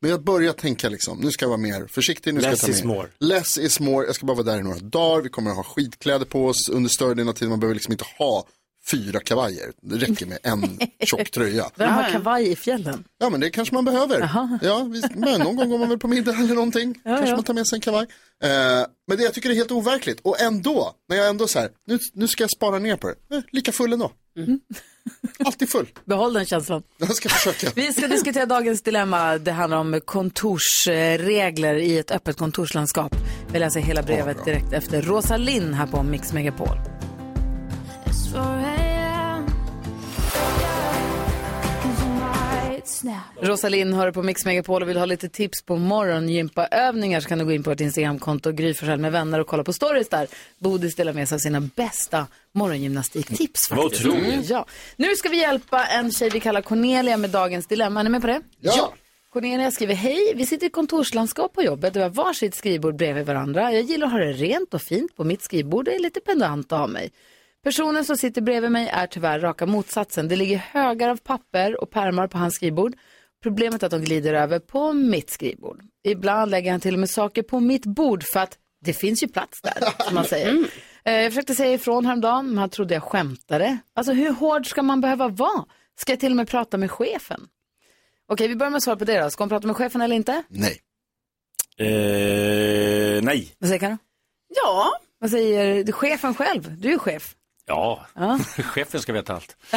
Men 0.00 0.10
jag 0.10 0.24
börjar 0.24 0.52
tänka 0.52 0.88
liksom, 0.88 1.18
nu 1.18 1.30
ska 1.30 1.44
jag 1.44 1.48
vara 1.50 1.58
mer 1.58 1.86
försiktig, 1.86 2.34
nu 2.34 2.40
ska 2.40 2.50
Less 2.50 2.62
jag 2.62 2.70
ta 2.70 2.76
is 2.76 2.84
med. 2.84 2.96
more. 2.96 3.08
Less 3.18 3.58
is 3.58 3.80
more, 3.80 4.06
jag 4.06 4.14
ska 4.14 4.26
bara 4.26 4.36
vara 4.36 4.46
där 4.46 4.58
i 4.58 4.62
några 4.62 4.78
dagar, 4.78 5.22
vi 5.22 5.28
kommer 5.28 5.50
att 5.50 5.56
ha 5.56 5.64
skitkläder 5.64 6.26
på 6.26 6.46
oss 6.46 6.68
under 6.68 6.90
större 6.90 7.14
delen 7.14 7.28
av 7.28 7.32
tiden, 7.32 7.50
man 7.50 7.60
behöver 7.60 7.74
liksom 7.74 7.92
inte 7.92 8.04
ha 8.18 8.46
fyra 8.90 9.20
kavajer, 9.20 9.72
det 9.82 9.96
räcker 9.96 10.26
med 10.26 10.38
en 10.42 10.78
tjock 11.06 11.30
tröja. 11.30 11.70
Vem 11.76 11.92
har 11.92 12.10
kavaj 12.10 12.50
i 12.50 12.56
fjällen? 12.56 13.04
Ja 13.18 13.30
men 13.30 13.40
det 13.40 13.50
kanske 13.50 13.74
man 13.74 13.84
behöver. 13.84 14.30
Ja, 14.62 14.84
men 15.14 15.40
någon 15.40 15.56
gång 15.56 15.70
går 15.70 15.78
man 15.78 15.88
väl 15.88 15.98
på 15.98 16.08
middag 16.08 16.32
eller 16.32 16.54
någonting. 16.54 16.94
kanske 17.04 17.28
ja. 17.28 17.36
man 17.36 17.44
tar 17.44 17.54
med 17.54 17.66
sig 17.66 17.76
en 17.76 17.80
kavaj. 17.80 18.06
Eh, 18.42 18.50
men 19.08 19.16
det 19.16 19.22
jag 19.22 19.34
tycker 19.34 19.50
är 19.50 19.54
helt 19.54 19.70
overkligt. 19.70 20.20
Och 20.20 20.40
ändå, 20.40 20.94
när 21.08 21.16
jag 21.16 21.28
ändå 21.28 21.48
så 21.48 21.58
här, 21.58 21.70
nu, 21.86 21.98
nu 22.12 22.28
ska 22.28 22.42
jag 22.42 22.50
spara 22.50 22.78
ner 22.78 22.96
på 22.96 23.08
det. 23.08 23.36
Eh, 23.36 23.42
lika 23.50 23.72
full 23.72 23.92
ändå. 23.92 24.12
Alltid 25.44 25.68
full. 25.68 25.86
Behåll 26.04 26.32
den 26.32 26.46
känslan. 26.46 26.82
Jag 26.98 27.14
ska 27.14 27.28
försöka. 27.28 27.72
Vi 27.74 27.92
ska 27.92 28.06
diskutera 28.06 28.46
dagens 28.46 28.82
dilemma. 28.82 29.38
Det 29.38 29.52
handlar 29.52 29.78
om 29.78 30.00
kontorsregler 30.04 31.74
i 31.74 31.98
ett 31.98 32.10
öppet 32.10 32.36
kontorslandskap. 32.36 33.14
Vi 33.52 33.58
läser 33.58 33.80
hela 33.80 34.02
brevet 34.02 34.44
direkt 34.44 34.72
efter 34.72 35.02
Rosa 35.02 35.36
Linn 35.36 35.74
här 35.74 35.86
på 35.86 36.02
Mix 36.02 36.32
Megapol. 36.32 36.78
Rosalind 43.40 43.94
hör 43.94 44.12
på 44.12 44.22
Mix 44.22 44.44
Megapol 44.44 44.82
och 44.82 44.88
vill 44.88 44.96
ha 44.96 45.04
lite 45.04 45.28
tips 45.28 45.62
på 45.62 45.76
morgongympaövningar 45.76 47.20
så 47.20 47.28
kan 47.28 47.38
du 47.38 47.44
gå 47.44 47.52
in 47.52 47.62
på 47.62 47.70
vårt 47.70 47.80
Instagramkonto 47.80 48.52
Gry 48.52 48.74
med 48.98 49.12
vänner 49.12 49.40
och 49.40 49.46
kolla 49.46 49.64
på 49.64 49.72
stories 49.72 50.08
där. 50.08 50.26
Bodis 50.58 50.94
delar 50.94 51.12
med 51.12 51.28
sig 51.28 51.34
av 51.34 51.38
sina 51.38 51.60
bästa 51.60 52.26
morgongymnastiktips 52.52 53.70
Vad 53.70 53.84
otroligt. 53.84 54.50
Ja. 54.50 54.66
Nu 54.96 55.16
ska 55.16 55.28
vi 55.28 55.40
hjälpa 55.40 55.86
en 55.86 56.12
tjej 56.12 56.30
vi 56.30 56.40
kallar 56.40 56.62
Cornelia 56.62 57.16
med 57.16 57.30
dagens 57.30 57.66
dilemma. 57.66 58.00
Är 58.00 58.04
ni 58.04 58.10
med 58.10 58.20
på 58.20 58.26
det? 58.26 58.40
Ja. 58.60 58.94
Cornelia 59.32 59.70
skriver, 59.70 59.94
hej, 59.94 60.32
vi 60.36 60.46
sitter 60.46 60.66
i 60.66 60.70
kontorslandskap 60.70 61.52
på 61.52 61.62
jobbet 61.62 61.90
och 61.90 61.96
vi 61.96 62.02
har 62.02 62.10
varsitt 62.10 62.54
skrivbord 62.54 62.96
bredvid 62.96 63.26
varandra. 63.26 63.72
Jag 63.72 63.82
gillar 63.82 64.06
att 64.06 64.12
ha 64.12 64.18
det 64.18 64.32
rent 64.32 64.74
och 64.74 64.82
fint 64.82 65.16
på 65.16 65.24
mitt 65.24 65.42
skrivbord, 65.42 65.84
det 65.84 65.94
är 65.94 65.98
lite 65.98 66.20
pendant 66.20 66.72
av 66.72 66.90
mig. 66.90 67.10
Personen 67.64 68.04
som 68.04 68.16
sitter 68.16 68.40
bredvid 68.40 68.70
mig 68.72 68.88
är 68.88 69.06
tyvärr 69.06 69.40
raka 69.40 69.66
motsatsen. 69.66 70.28
Det 70.28 70.36
ligger 70.36 70.56
högar 70.56 71.08
av 71.08 71.16
papper 71.16 71.80
och 71.82 71.90
pärmar 71.90 72.26
på 72.28 72.38
hans 72.38 72.54
skrivbord. 72.54 72.92
Problemet 73.42 73.82
är 73.82 73.86
att 73.86 73.90
de 73.90 74.00
glider 74.00 74.34
över 74.34 74.58
på 74.58 74.92
mitt 74.92 75.30
skrivbord. 75.30 75.82
Ibland 76.04 76.50
lägger 76.50 76.70
han 76.70 76.80
till 76.80 76.94
och 76.94 77.00
med 77.00 77.10
saker 77.10 77.42
på 77.42 77.60
mitt 77.60 77.86
bord 77.86 78.24
för 78.32 78.40
att 78.40 78.58
det 78.84 78.92
finns 78.92 79.22
ju 79.22 79.28
plats 79.28 79.60
där, 79.62 80.04
som 80.04 80.14
man 80.14 80.24
säger. 80.24 80.64
Eh, 81.04 81.12
Jag 81.14 81.32
försökte 81.32 81.54
säga 81.54 81.72
ifrån 81.74 82.06
häromdagen, 82.06 82.48
men 82.48 82.58
han 82.58 82.70
trodde 82.70 82.94
jag 82.94 83.02
skämtade. 83.02 83.78
Alltså 83.94 84.12
hur 84.12 84.30
hård 84.32 84.66
ska 84.66 84.82
man 84.82 85.00
behöva 85.00 85.28
vara? 85.28 85.64
Ska 85.96 86.12
jag 86.12 86.20
till 86.20 86.32
och 86.32 86.36
med 86.36 86.48
prata 86.48 86.76
med 86.78 86.90
chefen? 86.90 87.48
Okej, 88.28 88.48
vi 88.48 88.56
börjar 88.56 88.70
med 88.70 88.76
att 88.76 88.82
svara 88.82 88.96
på 88.96 89.04
det 89.04 89.20
då. 89.20 89.30
Ska 89.30 89.42
hon 89.42 89.48
prata 89.48 89.66
med 89.66 89.76
chefen 89.76 90.00
eller 90.00 90.16
inte? 90.16 90.42
Nej. 90.48 90.78
Eh, 91.78 93.22
nej. 93.22 93.54
Vad 93.58 93.68
säger 93.68 93.80
Karo? 93.80 93.96
Ja. 94.48 94.92
Vad 95.18 95.30
säger 95.30 95.84
du, 95.84 95.92
chefen 95.92 96.34
själv? 96.34 96.76
Du 96.80 96.92
är 96.92 96.98
chef. 96.98 97.34
Ja, 97.72 98.06
Ja. 98.14 98.38
chefen 98.62 99.00
ska 99.00 99.12
veta 99.12 99.34
allt. 99.34 99.56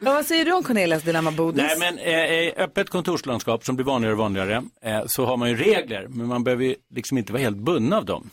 Ja, 0.00 0.12
vad 0.12 0.26
säger 0.26 0.44
du 0.44 0.52
om 0.52 0.62
Cornelias 0.62 1.02
dilemma 1.02 1.30
Bodis? 1.30 1.62
Nej, 1.62 1.78
men 1.78 1.98
eh, 1.98 2.14
i 2.14 2.52
öppet 2.56 2.90
kontorslandskap 2.90 3.64
som 3.64 3.76
blir 3.76 3.86
vanligare 3.86 4.12
och 4.12 4.18
vanligare 4.18 4.62
eh, 4.82 5.02
så 5.06 5.24
har 5.26 5.36
man 5.36 5.48
ju 5.48 5.56
regler, 5.56 6.06
men 6.08 6.26
man 6.26 6.44
behöver 6.44 6.64
ju 6.64 6.74
liksom 6.94 7.18
inte 7.18 7.32
vara 7.32 7.42
helt 7.42 7.56
bunden 7.56 7.92
av 7.92 8.04
dem. 8.04 8.30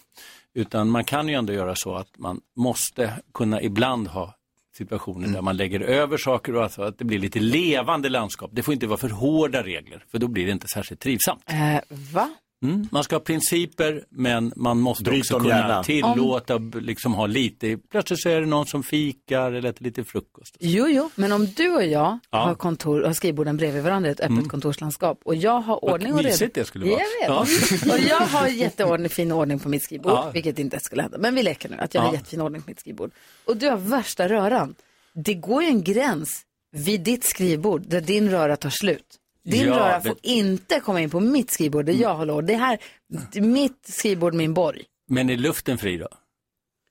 Utan 0.54 0.90
man 0.90 1.04
kan 1.04 1.28
ju 1.28 1.36
ändå 1.36 1.54
göra 1.54 1.74
så 1.76 1.96
att 1.96 2.18
man 2.18 2.42
måste 2.56 3.14
kunna 3.34 3.62
ibland 3.62 4.08
ha 4.08 4.36
situationer 4.78 5.28
där 5.28 5.42
man 5.42 5.58
lägger 5.58 5.80
över 5.80 6.18
saker 6.18 6.56
och 6.56 6.64
alltså 6.64 6.82
att 6.82 6.98
det 6.98 7.06
blir 7.06 7.20
lite 7.20 7.40
levande 7.40 8.10
landskap. 8.10 8.50
Det 8.54 8.64
får 8.64 8.74
inte 8.74 8.88
vara 8.88 8.98
för 8.98 9.10
hårda 9.10 9.64
regler, 9.64 10.06
för 10.12 10.20
då 10.20 10.28
blir 10.28 10.46
det 10.46 10.52
inte 10.52 10.68
särskilt 10.74 11.02
trivsamt. 11.02 11.44
Eh, 11.46 11.80
va? 12.14 12.30
Mm. 12.64 12.88
Man 12.92 13.04
ska 13.04 13.16
ha 13.16 13.20
principer, 13.20 14.04
men 14.10 14.54
man 14.56 14.80
måste 14.80 15.04
Bryt 15.04 15.20
också 15.22 15.40
kunna 15.40 15.50
gärna. 15.58 15.84
tillåta, 15.84 16.60
b- 16.60 16.80
liksom 16.82 17.14
ha 17.14 17.26
lite, 17.26 17.78
plötsligt 17.78 18.22
så 18.22 18.30
är 18.30 18.40
det 18.42 18.46
någon 18.48 18.66
som 18.66 18.84
fikar 18.84 19.52
eller 19.52 19.70
äter 19.70 19.84
lite 19.84 20.04
frukost. 20.04 20.58
Jo, 20.60 20.88
jo, 20.88 21.10
men 21.16 21.32
om 21.32 21.46
du 21.46 21.70
och 21.76 21.84
jag 21.84 22.20
Ja. 22.30 22.38
har, 22.38 22.56
kontor, 22.56 23.02
har 23.04 23.14
skrivborden 23.14 23.58
bredvid 23.58 23.84
varandra 23.84 24.10
i 24.10 24.12
ett 24.12 24.20
öppet 24.20 24.30
Mm. 24.32 24.50
kontorslandskap 24.50 25.20
och 25.26 25.36
jag 25.36 25.62
har 25.62 25.86
ordning 25.86 26.14
och 26.14 26.18
reda. 26.20 26.30
mysigt 26.30 26.56
det 26.56 26.66
skulle 26.66 26.86
vara. 26.90 27.00
Jag 27.28 27.46
vet. 27.46 27.92
och 27.94 28.00
jag 28.00 28.18
har 28.20 28.48
jätteordning, 28.48 29.10
fin 29.10 29.32
ordning 29.32 29.60
på 29.60 29.70
mitt 29.70 29.84
skrivbord, 29.84 30.12
Ja. 30.12 30.32
vilket 30.34 30.60
inte 30.60 30.80
skulle 30.80 31.02
hända. 31.02 31.18
Men 31.18 31.36
vi 31.36 31.44
leker 31.44 31.70
nu 31.70 31.78
att 31.80 31.94
jag 31.94 32.02
har 32.02 32.08
Ja. 32.10 32.14
jättefin 32.14 32.42
ordning 32.42 32.62
på 32.62 32.70
mitt 32.70 32.80
skrivbord. 32.80 33.12
Och 33.46 33.58
du 33.58 33.70
har 33.70 33.78
värsta 33.78 34.30
röran. 34.30 34.76
Det 35.14 35.34
går 35.34 35.64
ju 35.64 35.70
en 35.70 35.84
gräns 35.84 36.30
vid 36.72 37.02
ditt 37.02 37.24
skrivbord 37.24 37.82
där 37.88 38.02
din 38.02 38.30
röra 38.30 38.56
tar 38.56 38.70
slut. 38.70 39.06
Din 39.46 39.68
Ja, 39.68 39.74
röra 39.74 40.00
det- 40.00 40.10
får 40.10 40.18
inte 40.22 40.80
komma 40.80 41.02
in 41.02 41.10
på 41.10 41.20
mitt 41.20 41.52
skrivbord 41.52 41.86
där 41.86 41.94
jag 41.94 42.16
håller 42.16 42.42
Det 42.42 42.56
här, 42.56 42.78
mitt 43.42 43.86
skrivbord, 43.88 44.34
min 44.34 44.54
borg. 44.54 44.82
Men 45.10 45.30
är 45.30 45.38
luften 45.38 45.78
fri 45.78 45.98
då? 45.98 46.08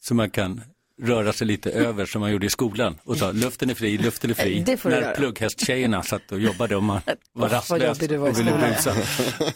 Så 0.02 0.14
man 0.14 0.30
kan 0.30 0.60
röra 1.02 1.32
sig 1.32 1.46
lite 1.46 1.70
över 1.70 2.06
som 2.06 2.20
man 2.20 2.32
gjorde 2.32 2.46
i 2.46 2.50
skolan 2.50 2.98
och 3.04 3.16
sa 3.16 3.32
luften 3.32 3.70
är 3.70 3.74
fri, 3.74 3.98
luften 3.98 4.30
är 4.30 4.34
fri. 4.34 4.62
Det 4.66 4.76
får 4.76 4.90
När 4.90 5.00
göra. 5.02 5.14
plugghästtjejerna 5.14 6.02
satt 6.02 6.32
och 6.32 6.40
jobbade 6.40 6.76
och 6.76 6.82
man 6.82 7.00
var 7.32 7.48
rastlös 7.48 7.98
och 7.98 8.02
ville 8.38 8.52
busa. 8.68 8.94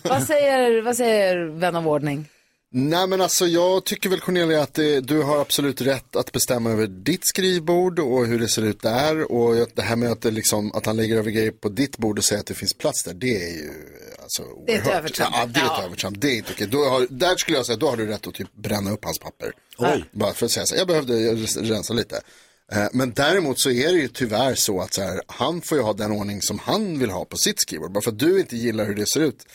Vad 0.04 0.22
säger, 0.22 0.82
vad 0.82 0.96
säger 0.96 1.44
vän 1.44 1.76
av 1.76 1.88
ordning? 1.88 2.26
Nej 2.76 3.06
men 3.06 3.20
alltså 3.20 3.46
jag 3.46 3.84
tycker 3.84 4.08
väl 4.10 4.20
Cornelia 4.20 4.62
att 4.62 4.74
det, 4.74 5.00
du 5.00 5.22
har 5.22 5.40
absolut 5.40 5.80
rätt 5.80 6.16
att 6.16 6.32
bestämma 6.32 6.70
över 6.70 6.86
ditt 6.86 7.26
skrivbord 7.26 7.98
och 7.98 8.26
hur 8.26 8.38
det 8.38 8.48
ser 8.48 8.62
ut 8.62 8.82
där. 8.82 9.32
Och 9.32 9.68
det 9.74 9.82
här 9.82 9.96
med 9.96 10.10
att, 10.12 10.20
det 10.22 10.30
liksom, 10.30 10.72
att 10.74 10.86
han 10.86 10.96
lägger 10.96 11.16
över 11.16 11.30
grejer 11.30 11.50
på 11.50 11.68
ditt 11.68 11.98
bord 11.98 12.18
och 12.18 12.24
säger 12.24 12.40
att 12.40 12.46
det 12.46 12.54
finns 12.54 12.74
plats 12.74 13.02
där, 13.04 13.14
det 13.14 13.36
är 13.44 13.50
ju 13.56 13.70
alltså 14.22 14.42
Det 14.66 14.72
är 14.74 14.78
ett 14.78 14.84
oerhört. 14.86 14.98
övertramp. 14.98 15.34
Ja, 15.38 15.46
det 15.46 15.60
är 15.60 15.64
ett 15.64 15.70
Ja. 15.78 15.82
övertramp. 15.84 16.20
Det 16.20 16.28
är 16.30 16.36
inte 16.36 16.52
okej. 16.52 16.68
Har, 16.72 17.06
där 17.10 17.36
skulle 17.36 17.56
jag 17.56 17.66
säga, 17.66 17.76
då 17.76 17.88
har 17.90 17.96
du 17.96 18.06
rätt 18.06 18.26
att 18.26 18.34
typ 18.34 18.54
bränna 18.56 18.90
upp 18.92 19.04
hans 19.04 19.18
papper. 19.18 19.52
Oj. 19.78 20.04
Bara 20.12 20.32
för 20.34 20.46
att 20.46 20.52
säga 20.52 20.66
så 20.66 20.76
jag 20.76 20.86
behövde 20.86 21.34
rensa 21.62 21.94
lite. 21.94 22.20
Eh, 22.72 22.86
Men 22.92 23.12
däremot 23.12 23.60
så 23.60 23.70
är 23.70 23.92
det 23.92 23.98
ju 23.98 24.08
tyvärr 24.08 24.54
så 24.54 24.80
att 24.80 24.94
så 24.94 25.02
här, 25.02 25.20
han 25.26 25.60
får 25.62 25.78
ju 25.78 25.84
ha 25.84 25.92
den 25.92 26.10
ordning 26.12 26.42
som 26.42 26.58
han 26.58 26.98
vill 26.98 27.10
ha 27.10 27.24
på 27.24 27.36
sitt 27.36 27.60
skrivbord. 27.60 27.92
Bara 27.92 28.02
för 28.02 28.10
att 28.10 28.18
du 28.18 28.40
inte 28.40 28.56
gillar 28.56 28.84
hur 28.86 28.94
det 28.94 29.06
ser 29.06 29.20
ut. 29.20 29.46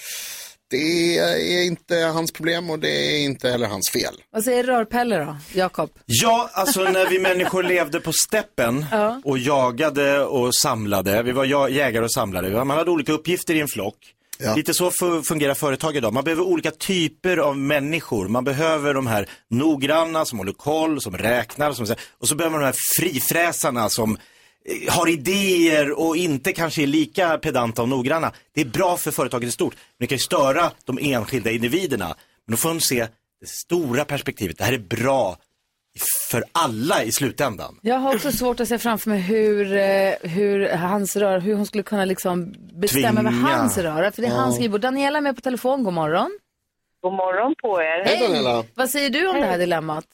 Det 0.70 1.18
är 1.18 1.64
inte 1.66 1.96
hans 1.96 2.32
problem 2.32 2.70
och 2.70 2.80
det 2.80 2.90
är 2.92 3.20
inte 3.26 3.50
heller 3.50 3.68
hans 3.68 3.90
fel. 3.90 4.14
Vad 4.32 4.44
säger 4.44 4.64
Rörpelle 4.64 5.18
då, 5.18 5.38
Jakob? 5.54 5.90
Ja, 6.06 6.50
alltså 6.54 6.84
när 6.84 7.10
vi 7.10 7.20
människor 7.20 7.64
levde 7.64 8.00
på 8.00 8.14
steppen 8.14 8.86
Ja. 8.92 9.22
och 9.26 9.38
jagade 9.38 10.20
och 10.26 10.56
samlade. 10.56 11.24
Vi 11.24 11.32
var 11.32 11.46
ja- 11.46 11.70
jägare 11.70 12.06
och 12.06 12.12
samlare. 12.14 12.66
Man 12.66 12.78
hade 12.78 12.92
olika 12.92 13.12
uppgifter 13.12 13.56
i 13.56 13.60
en 13.60 13.68
flock. 13.68 13.96
Lite 14.56 14.74
så 14.74 14.90
fu- 14.92 15.24
fungerar 15.24 15.54
företag 15.54 15.96
idag. 15.98 16.14
Man 16.14 16.24
behöver 16.24 16.44
olika 16.44 16.72
typer 16.72 17.38
av 17.38 17.58
människor. 17.58 18.28
Man 18.28 18.44
behöver 18.44 18.94
de 18.94 19.08
här 19.08 19.30
noggranna 19.50 20.26
som 20.26 20.38
håller 20.40 20.52
koll, 20.54 21.02
som 21.02 21.18
räknar. 21.18 21.72
Som, 21.72 21.96
och 22.20 22.28
så 22.28 22.36
behöver 22.36 22.52
man 22.52 22.60
de 22.62 22.66
här 22.66 22.76
frifräsarna 23.00 23.90
som 23.90 24.18
har 24.90 25.10
idéer 25.10 26.00
och 26.00 26.18
inte 26.18 26.54
kanske 26.54 26.84
är 26.84 26.88
lika 26.88 27.38
pedanta 27.38 27.82
och 27.82 27.90
noggranna. 27.90 28.32
Det 28.54 28.62
är 28.62 28.66
bra 28.66 28.98
för 28.98 29.12
företaget 29.12 29.50
i 29.50 29.52
stort. 29.52 29.74
Men 29.76 30.06
det 30.06 30.08
kan 30.08 30.16
ju 30.16 30.20
störa 30.20 30.72
de 30.86 31.00
enskilda 31.02 31.52
individerna. 31.52 32.06
Men 32.46 32.52
då 32.52 32.58
får 32.58 32.70
de 32.70 32.80
se 32.80 33.08
det 33.42 33.48
stora 33.48 34.06
perspektivet. 34.06 34.58
Det 34.58 34.64
här 34.64 34.74
är 34.74 34.78
bra 34.78 35.38
för 36.30 36.44
alla 36.52 37.04
i 37.04 37.12
slutändan. 37.12 37.80
Jag 37.82 37.96
har 38.00 38.16
också 38.16 38.32
svårt 38.32 38.60
att 38.60 38.68
se 38.68 38.78
framför 38.78 39.10
mig 39.10 39.20
hur, 39.20 39.76
eh, 39.78 40.14
hur, 40.30 40.70
hans 40.70 41.16
rör, 41.16 41.40
hur 41.40 41.56
hon 41.56 41.66
skulle 41.66 41.84
kunna 41.84 42.06
liksom 42.06 42.54
bestämma 42.74 43.20
över 43.20 43.32
hans 43.32 43.78
röra. 43.78 44.12
För 44.12 44.22
det 44.22 44.28
är 44.28 44.32
Ja. 44.32 44.38
hans 44.38 44.56
skrivbord. 44.56 44.82
Daniela 44.82 45.18
är 45.18 45.22
med 45.22 45.36
på 45.36 45.42
telefon. 45.42 45.84
God 45.84 45.94
morgon. 45.94 46.40
God 47.02 47.14
morgon 47.14 47.56
på 47.62 47.82
er. 47.82 48.66
Vad 48.76 48.90
säger 48.90 49.10
du 49.10 49.28
om 49.28 49.36
det 49.36 49.46
här 49.46 49.58
dilemmat? 49.58 50.06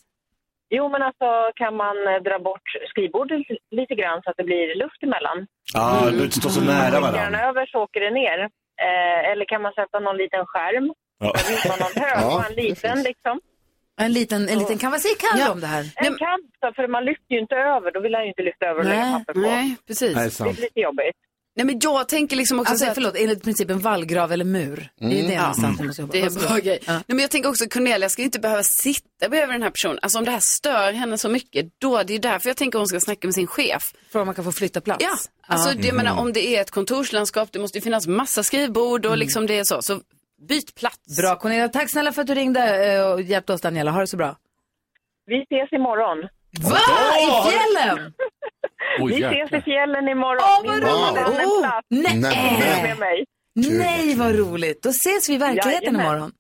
Jo, 0.70 0.90
men 0.90 1.02
alltså 1.02 1.52
kan 1.56 1.76
man 1.76 2.08
eh, 2.08 2.22
dra 2.28 2.40
bort 2.40 2.68
skrivbordet 2.90 3.42
lite 3.72 3.96
grann 3.96 4.22
så 4.24 4.30
att 4.30 4.38
det 4.38 4.44
blir 4.44 4.76
luft 4.76 5.04
emellan? 5.04 5.48
Ja, 5.74 6.10
du 6.12 6.24
inte 6.24 6.36
står 6.40 6.50
så 6.50 6.62
nära 6.62 7.00
varandra. 7.00 7.22
den 7.24 7.36
över 7.36 7.66
så 7.66 7.78
åker 7.84 8.00
det 8.00 8.12
ner. 8.12 8.40
Eh, 8.86 9.32
eller 9.32 9.46
kan 9.46 9.62
man 9.62 9.74
sätta 9.74 10.00
någon 10.00 10.18
liten 10.18 10.46
skärm? 10.46 10.94
Ja. 11.20 11.26
Någon 11.80 12.04
hög 12.04 12.18
Ja, 12.22 12.36
och 12.36 12.46
en 12.50 12.56
liten 12.56 13.04
liksom. 13.04 13.40
En 14.02 14.14
liten, 14.14 14.50
en 14.50 14.60
liten 14.60 14.78
kan 14.78 14.92
vad 14.92 15.02
säger 15.02 15.16
Kalle 15.26 15.52
om 15.52 15.60
det 15.62 15.68
här? 15.68 15.84
En 15.96 16.16
kant, 16.18 16.46
så- 16.60 16.74
för 16.76 16.88
man 16.88 17.06
lyfter 17.06 17.32
ju 17.36 17.40
inte 17.40 17.56
över. 17.56 17.92
Då 17.92 18.00
vill 18.00 18.16
han 18.16 18.24
ju 18.24 18.30
inte 18.30 18.42
lyfta 18.42 18.66
över 18.66 18.80
och 18.80 18.86
lägga 18.86 19.12
papper 19.20 19.34
på. 19.34 19.40
nej, 19.40 19.76
precis. 19.88 20.16
Nej, 20.16 20.30
det 20.40 20.60
är 20.60 20.62
lite 20.62 20.80
jobbigt. 20.80 21.18
Nej 21.58 21.66
men 21.66 21.80
jag 21.80 22.08
tänker 22.10 22.36
liksom 22.36 22.60
också 22.60 22.72
Alltså 22.72 22.86
så 22.86 22.90
att- 22.92 22.96
förlåt, 22.96 23.16
enligt 23.18 23.44
principen 23.44 23.80
vallgrav 23.80 24.32
eller 24.32 24.46
mur. 24.46 24.90
Det 25.00 25.06
är 25.06 25.12
Mm. 25.12 25.28
det 25.28 25.34
Ja. 25.34 25.42
någonstans 25.42 25.80
vi 25.80 25.88
måste 25.88 26.02
jobba 26.02 26.12
Det 26.12 26.18
är 26.20 26.22
en 26.26 26.34
Varsågod. 26.34 26.50
bra 26.50 26.58
grej. 26.60 26.80
Ja. 26.88 26.94
Nej, 26.94 27.04
men 27.08 27.20
jag 27.20 27.32
tänker 27.32 27.50
också 27.50 27.66
Cornelia 27.70 28.10
ska 28.10 28.22
ju 28.22 28.26
inte 28.26 28.40
behöva 28.40 28.64
sitta 28.64 29.30
bredvid 29.30 29.50
den 29.56 29.62
här 29.62 29.70
personen. 29.70 30.00
Alltså 30.02 30.18
om 30.20 30.26
det 30.26 30.32
här 30.32 30.40
stör 30.40 30.94
henne 30.94 31.18
så 31.18 31.30
mycket, 31.30 31.66
då 31.82 32.04
det 32.04 32.14
är 32.16 32.20
därför 32.20 32.50
jag 32.50 32.58
tänker 32.58 32.80
hon 32.80 32.88
ska 32.88 33.00
snacka 33.00 33.28
med 33.28 33.34
sin 33.36 33.48
chef. 33.48 33.84
För 34.12 34.20
om 34.20 34.26
man 34.26 34.36
kan 34.36 34.44
få 34.44 34.52
flytta 34.52 34.82
plats. 34.82 35.04
Ja, 35.04 35.18
alltså 35.48 35.78
det, 35.78 35.88
jag 35.88 35.96
menar 35.96 36.20
om 36.20 36.34
det 36.34 36.48
är 36.56 36.62
ett 36.62 36.72
kontorslandskap, 36.72 37.50
det 37.52 37.60
måste 37.60 37.78
ju 37.78 37.82
finnas 37.82 38.08
massa 38.08 38.44
skrivbord 38.44 39.06
och 39.06 39.18
liksom 39.18 39.48
det 39.48 39.60
är 39.60 39.64
så. 39.64 39.82
Så 39.82 40.00
byt 40.50 40.76
plats. 40.76 41.18
Bra 41.22 41.36
Cornelia, 41.36 41.70
tack 41.70 41.92
snälla 41.92 42.12
för 42.12 42.22
att 42.22 42.28
du 42.28 42.36
ringde 42.36 42.86
eh, 42.94 43.08
och 43.12 43.22
hjälpte 43.22 43.54
oss 43.54 43.62
Daniela. 43.62 43.92
Ha 43.92 44.00
det 44.02 44.08
så 44.08 44.18
bra. 44.18 44.38
Vi 45.26 45.42
ses 45.42 45.74
imorgon. 45.74 46.30
Va? 46.62 46.78
I 47.22 47.50
fjällen? 47.52 48.14
Vi 49.08 49.24
ses 49.24 49.52
i 49.60 49.62
fjällen 49.62 50.08
imorgon. 50.08 50.44
Åh, 50.52 50.66
vad 50.66 50.76
Min 50.76 50.84
mamma 50.84 51.22
roligt! 51.30 51.62
plats. 51.62 51.88
nej. 51.90 52.84
Med 52.84 52.98
mig. 53.00 53.26
Nej, 53.56 54.16
vad 54.16 54.36
roligt. 54.36 54.84
Då 54.84 54.90
ses 54.90 55.30
vi 55.30 55.34
i 55.34 55.38
verkligheten 55.38 55.84
Jajamän. 55.84 56.06
imorgon. 56.06 56.32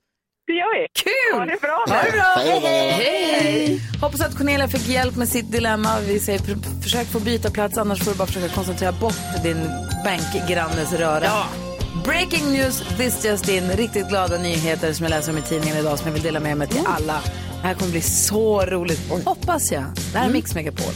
Det 0.48 0.54
gör 0.54 0.82
vi. 0.82 0.88
Kul! 1.04 1.40
Ha 1.40 1.46
det 1.46 1.62
bra. 1.62 1.86
Ha 1.96 2.04
det 2.04 2.12
bra. 2.12 2.36
Hej. 2.38 2.60
Hej, 2.60 3.42
hej. 3.42 3.80
Hoppas 4.02 4.22
att 4.22 4.38
Cornelia 4.38 4.68
fick 4.68 4.88
hjälp 4.90 5.16
med 5.16 5.28
sitt 5.30 5.52
dilemma. 5.52 5.90
Vi 6.08 6.20
säger 6.20 6.40
pr- 6.40 6.82
försök 6.84 7.08
få 7.08 7.20
byta 7.20 7.52
plats, 7.52 7.78
annars 7.78 8.04
får 8.04 8.12
du 8.12 8.18
bara 8.18 8.28
försöka 8.28 8.50
koncentrera 8.56 8.92
bort 8.92 9.16
din 9.44 9.70
bankgrannes 10.06 10.94
röra. 10.94 11.30
Breaking 12.04 12.52
news, 12.54 12.84
this 12.98 13.26
just 13.26 13.50
in. 13.50 13.72
Riktigt 13.72 14.10
glada 14.10 14.38
nyheter 14.38 14.94
som 14.94 15.04
jag 15.04 15.10
läser 15.10 15.32
om 15.32 15.38
i 15.38 15.42
tidningen 15.42 15.78
idag 15.78 15.98
som 16.00 16.08
jag 16.08 16.14
vill 16.14 16.24
dela 16.24 16.40
med 16.40 16.58
mig 16.58 16.68
till 16.68 16.84
alla. 16.86 17.22
Det 17.62 17.68
här 17.68 17.74
kommer 17.74 17.92
bli 17.92 18.02
så 18.02 18.62
roligt. 18.66 19.26
Hoppas 19.26 19.72
jag. 19.72 19.84
Det 20.14 20.18
här 20.20 20.28
är 20.30 20.34
Mix 20.34 20.56
Megapol. 20.56 20.94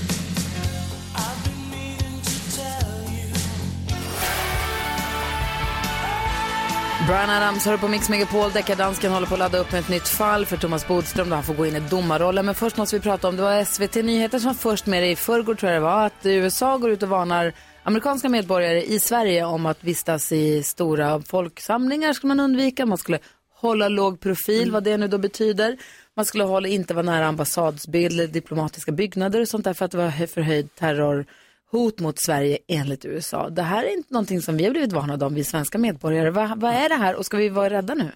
Brian 7.10 7.30
Adams 7.30 7.66
hör 7.66 7.78
på 7.78 7.88
Mix 7.88 8.10
Megapol. 8.10 8.52
Deckardansken 8.52 9.12
håller 9.12 9.28
på 9.28 9.34
att 9.34 9.40
ladda 9.40 9.58
upp 9.58 9.72
med 9.72 9.80
ett 9.80 9.90
nytt 9.90 10.08
fall 10.08 10.46
för 10.46 10.58
Thomas 10.58 10.88
Bodström 10.88 11.30
då 11.30 11.36
han 11.36 11.44
får 11.44 11.54
gå 11.54 11.66
in 11.66 11.76
i 11.76 11.80
domarrollen. 11.80 12.46
Men 12.46 12.56
först 12.56 12.78
måste 12.78 12.96
vi 12.96 13.02
prata 13.02 13.28
om, 13.28 13.36
det 13.36 13.42
var 13.42 13.64
SVT 13.64 13.96
Nyheter 13.96 14.40
som 14.40 14.48
var 14.48 14.54
först 14.54 14.86
med 14.86 15.04
det 15.04 15.12
i 15.12 15.16
förrgår 15.16 15.56
tror 15.56 15.72
jag 15.72 15.82
det 15.82 15.86
var, 15.86 16.06
att 16.06 16.26
USA 16.26 16.78
går 16.78 16.90
ut 16.90 17.04
och 17.04 17.10
varnar 17.10 17.54
amerikanska 17.84 18.30
medborgare 18.30 18.84
i 18.84 19.00
Sverige 19.00 19.46
om 19.46 19.66
att 19.66 19.84
vistas 19.84 20.32
i 20.32 20.64
stora 20.64 21.22
folksamlingar 21.22 22.14
skulle 22.14 22.28
man 22.28 22.40
undvika. 22.40 22.86
Man 22.86 22.98
skulle 22.98 23.20
hålla 23.56 23.90
låg 23.90 24.20
profil, 24.20 24.72
vad 24.72 24.84
det 24.84 24.98
nu 24.98 25.08
då 25.08 25.18
betyder. 25.18 25.78
Man 26.16 26.26
skulle 26.26 26.44
hålla, 26.44 26.68
inte 26.68 26.94
vara 26.94 27.06
nära 27.06 27.28
ambassadsbild, 27.28 28.30
diplomatiska 28.30 28.92
byggnader 28.92 29.42
och 29.42 29.48
sånt 29.48 29.64
där 29.64 29.74
för 29.74 29.86
att 29.86 29.92
det 29.92 29.98
var 29.98 30.28
förhöjd 30.28 30.76
terror 30.76 31.26
hot 31.72 32.00
mot 32.00 32.20
Sverige 32.20 32.58
enligt 32.68 33.06
USA. 33.06 33.50
Det 33.50 33.62
här 33.62 33.84
är 33.84 33.98
inte 33.98 34.14
någonting 34.14 34.42
som 34.42 34.58
vi 34.58 34.64
har 34.64 34.72
blivit 34.72 34.94
varnade 34.94 35.26
om, 35.26 35.34
vi 35.34 35.44
svenska 35.44 35.78
medborgare. 35.78 36.30
Vad, 36.30 36.62
vad 36.62 36.74
är 36.74 36.90
det 36.90 36.96
här 36.96 37.16
och 37.16 37.26
ska 37.26 37.38
vi 37.38 37.50
vara 37.50 37.70
rädda 37.70 37.94
nu? 37.94 38.12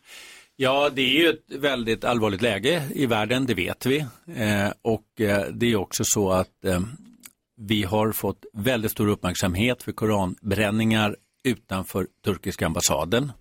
Ja, 0.56 0.90
det 0.94 1.02
är 1.02 1.22
ju 1.22 1.30
ett 1.30 1.52
väldigt 1.62 2.04
allvarligt 2.04 2.42
läge 2.42 2.84
i 2.96 3.06
världen, 3.06 3.46
det 3.46 3.54
vet 3.54 3.86
vi. 3.86 4.00
Eh, 4.36 4.72
och 4.82 5.22
eh, 5.22 5.46
det 5.52 5.72
är 5.72 5.76
också 5.76 6.04
så 6.06 6.32
att 6.32 6.66
eh, 6.66 6.82
vi 7.58 7.84
har 7.84 8.12
fått 8.12 8.46
väldigt 8.54 8.92
stor 8.92 9.08
uppmärksamhet 9.08 9.84
för 9.84 9.92
koranbränningar 9.92 11.16
utanför 11.44 12.08
turkiska 12.26 12.66
ambassaden. 12.66 13.32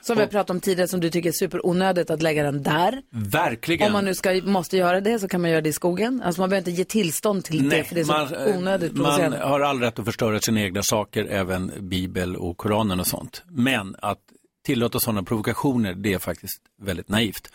Som 0.00 0.16
vi 0.16 0.22
har 0.22 0.28
pratat 0.28 0.50
om 0.50 0.60
tidigare, 0.60 0.88
som 0.88 1.00
du 1.00 1.10
tycker 1.10 1.28
är 1.28 1.32
superonödigt 1.32 2.10
att 2.10 2.22
lägga 2.22 2.42
den 2.42 2.62
där. 2.62 3.02
Verkligen. 3.10 3.86
Om 3.86 3.92
man 3.92 4.04
nu 4.04 4.14
ska, 4.14 4.40
måste 4.44 4.76
göra 4.76 5.00
det 5.00 5.18
så 5.18 5.28
kan 5.28 5.40
man 5.40 5.50
göra 5.50 5.60
det 5.60 5.68
i 5.68 5.72
skogen. 5.72 6.22
Alltså 6.24 6.40
man 6.40 6.50
behöver 6.50 6.70
inte 6.70 6.78
ge 6.78 6.84
tillstånd 6.84 7.44
till 7.44 7.68
det 7.68 7.84
för 7.84 7.94
det 7.94 8.00
är 8.00 8.04
så 8.04 8.12
man, 8.12 8.34
eh, 8.34 8.56
onödigt 8.56 8.92
man 8.92 9.32
har 9.32 9.60
all 9.60 9.80
rätt 9.80 9.98
att 9.98 10.04
förstöra 10.04 10.40
sina 10.40 10.60
egna 10.60 10.82
saker, 10.82 11.24
även 11.24 11.72
Bibel 11.80 12.36
och 12.36 12.56
Koranen 12.56 13.00
och 13.00 13.06
sånt. 13.06 13.42
Men 13.48 13.96
att 14.02 14.18
tillåta 14.66 15.00
sådana 15.00 15.22
provokationer, 15.22 15.94
det 15.94 16.12
är 16.12 16.18
faktiskt 16.18 16.60
väldigt 16.82 17.08
naivt. 17.08 17.52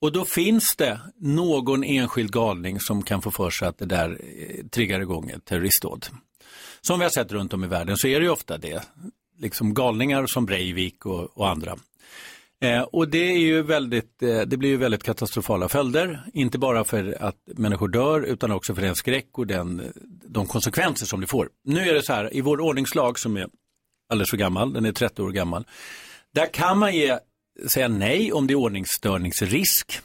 Och 0.00 0.12
då 0.12 0.24
finns 0.24 0.74
det 0.76 1.00
någon 1.20 1.84
enskild 1.84 2.32
galning 2.32 2.80
som 2.80 3.02
kan 3.02 3.22
få 3.22 3.30
för 3.30 3.50
sig 3.50 3.68
att 3.68 3.78
det 3.78 3.86
där 3.86 4.10
eh, 4.10 4.66
triggar 4.66 5.00
igång 5.00 5.30
ett 5.30 5.44
terroristdåd. 5.44 6.06
Som 6.80 6.98
vi 6.98 7.04
har 7.04 7.10
sett 7.10 7.32
runt 7.32 7.52
om 7.52 7.64
i 7.64 7.66
världen 7.66 7.96
så 7.96 8.08
är 8.08 8.20
det 8.20 8.24
ju 8.24 8.30
ofta 8.30 8.58
det. 8.58 8.82
Liksom 9.38 9.74
galningar 9.74 10.26
som 10.26 10.46
Breivik 10.46 11.06
och, 11.06 11.38
och 11.38 11.48
andra. 11.48 11.76
Eh, 12.62 12.82
och 12.82 13.08
det, 13.08 13.32
är 13.32 13.38
ju 13.38 13.62
väldigt, 13.62 14.22
eh, 14.22 14.40
det 14.40 14.56
blir 14.56 14.68
ju 14.68 14.76
väldigt 14.76 15.02
katastrofala 15.02 15.68
följder, 15.68 16.22
inte 16.34 16.58
bara 16.58 16.84
för 16.84 17.16
att 17.20 17.36
människor 17.46 17.88
dör 17.88 18.20
utan 18.20 18.52
också 18.52 18.74
för 18.74 18.82
den 18.82 18.94
skräck 18.94 19.38
och 19.38 19.46
den, 19.46 19.92
de 20.26 20.46
konsekvenser 20.46 21.06
som 21.06 21.20
det 21.20 21.26
får. 21.26 21.48
Nu 21.64 21.80
är 21.80 21.94
det 21.94 22.02
så 22.02 22.12
här, 22.12 22.36
i 22.36 22.40
vår 22.40 22.60
ordningslag 22.60 23.18
som 23.18 23.36
är 23.36 23.48
alldeles 24.08 24.30
för 24.30 24.36
gammal, 24.36 24.72
den 24.72 24.84
är 24.84 24.92
30 24.92 25.22
år 25.22 25.30
gammal, 25.30 25.64
där 26.34 26.46
kan 26.46 26.78
man 26.78 26.94
ge, 26.94 27.18
säga 27.72 27.88
nej 27.88 28.32
om 28.32 28.46
det 28.46 28.54
är 28.54 28.56
ordningsstörningsrisk. 28.56 30.00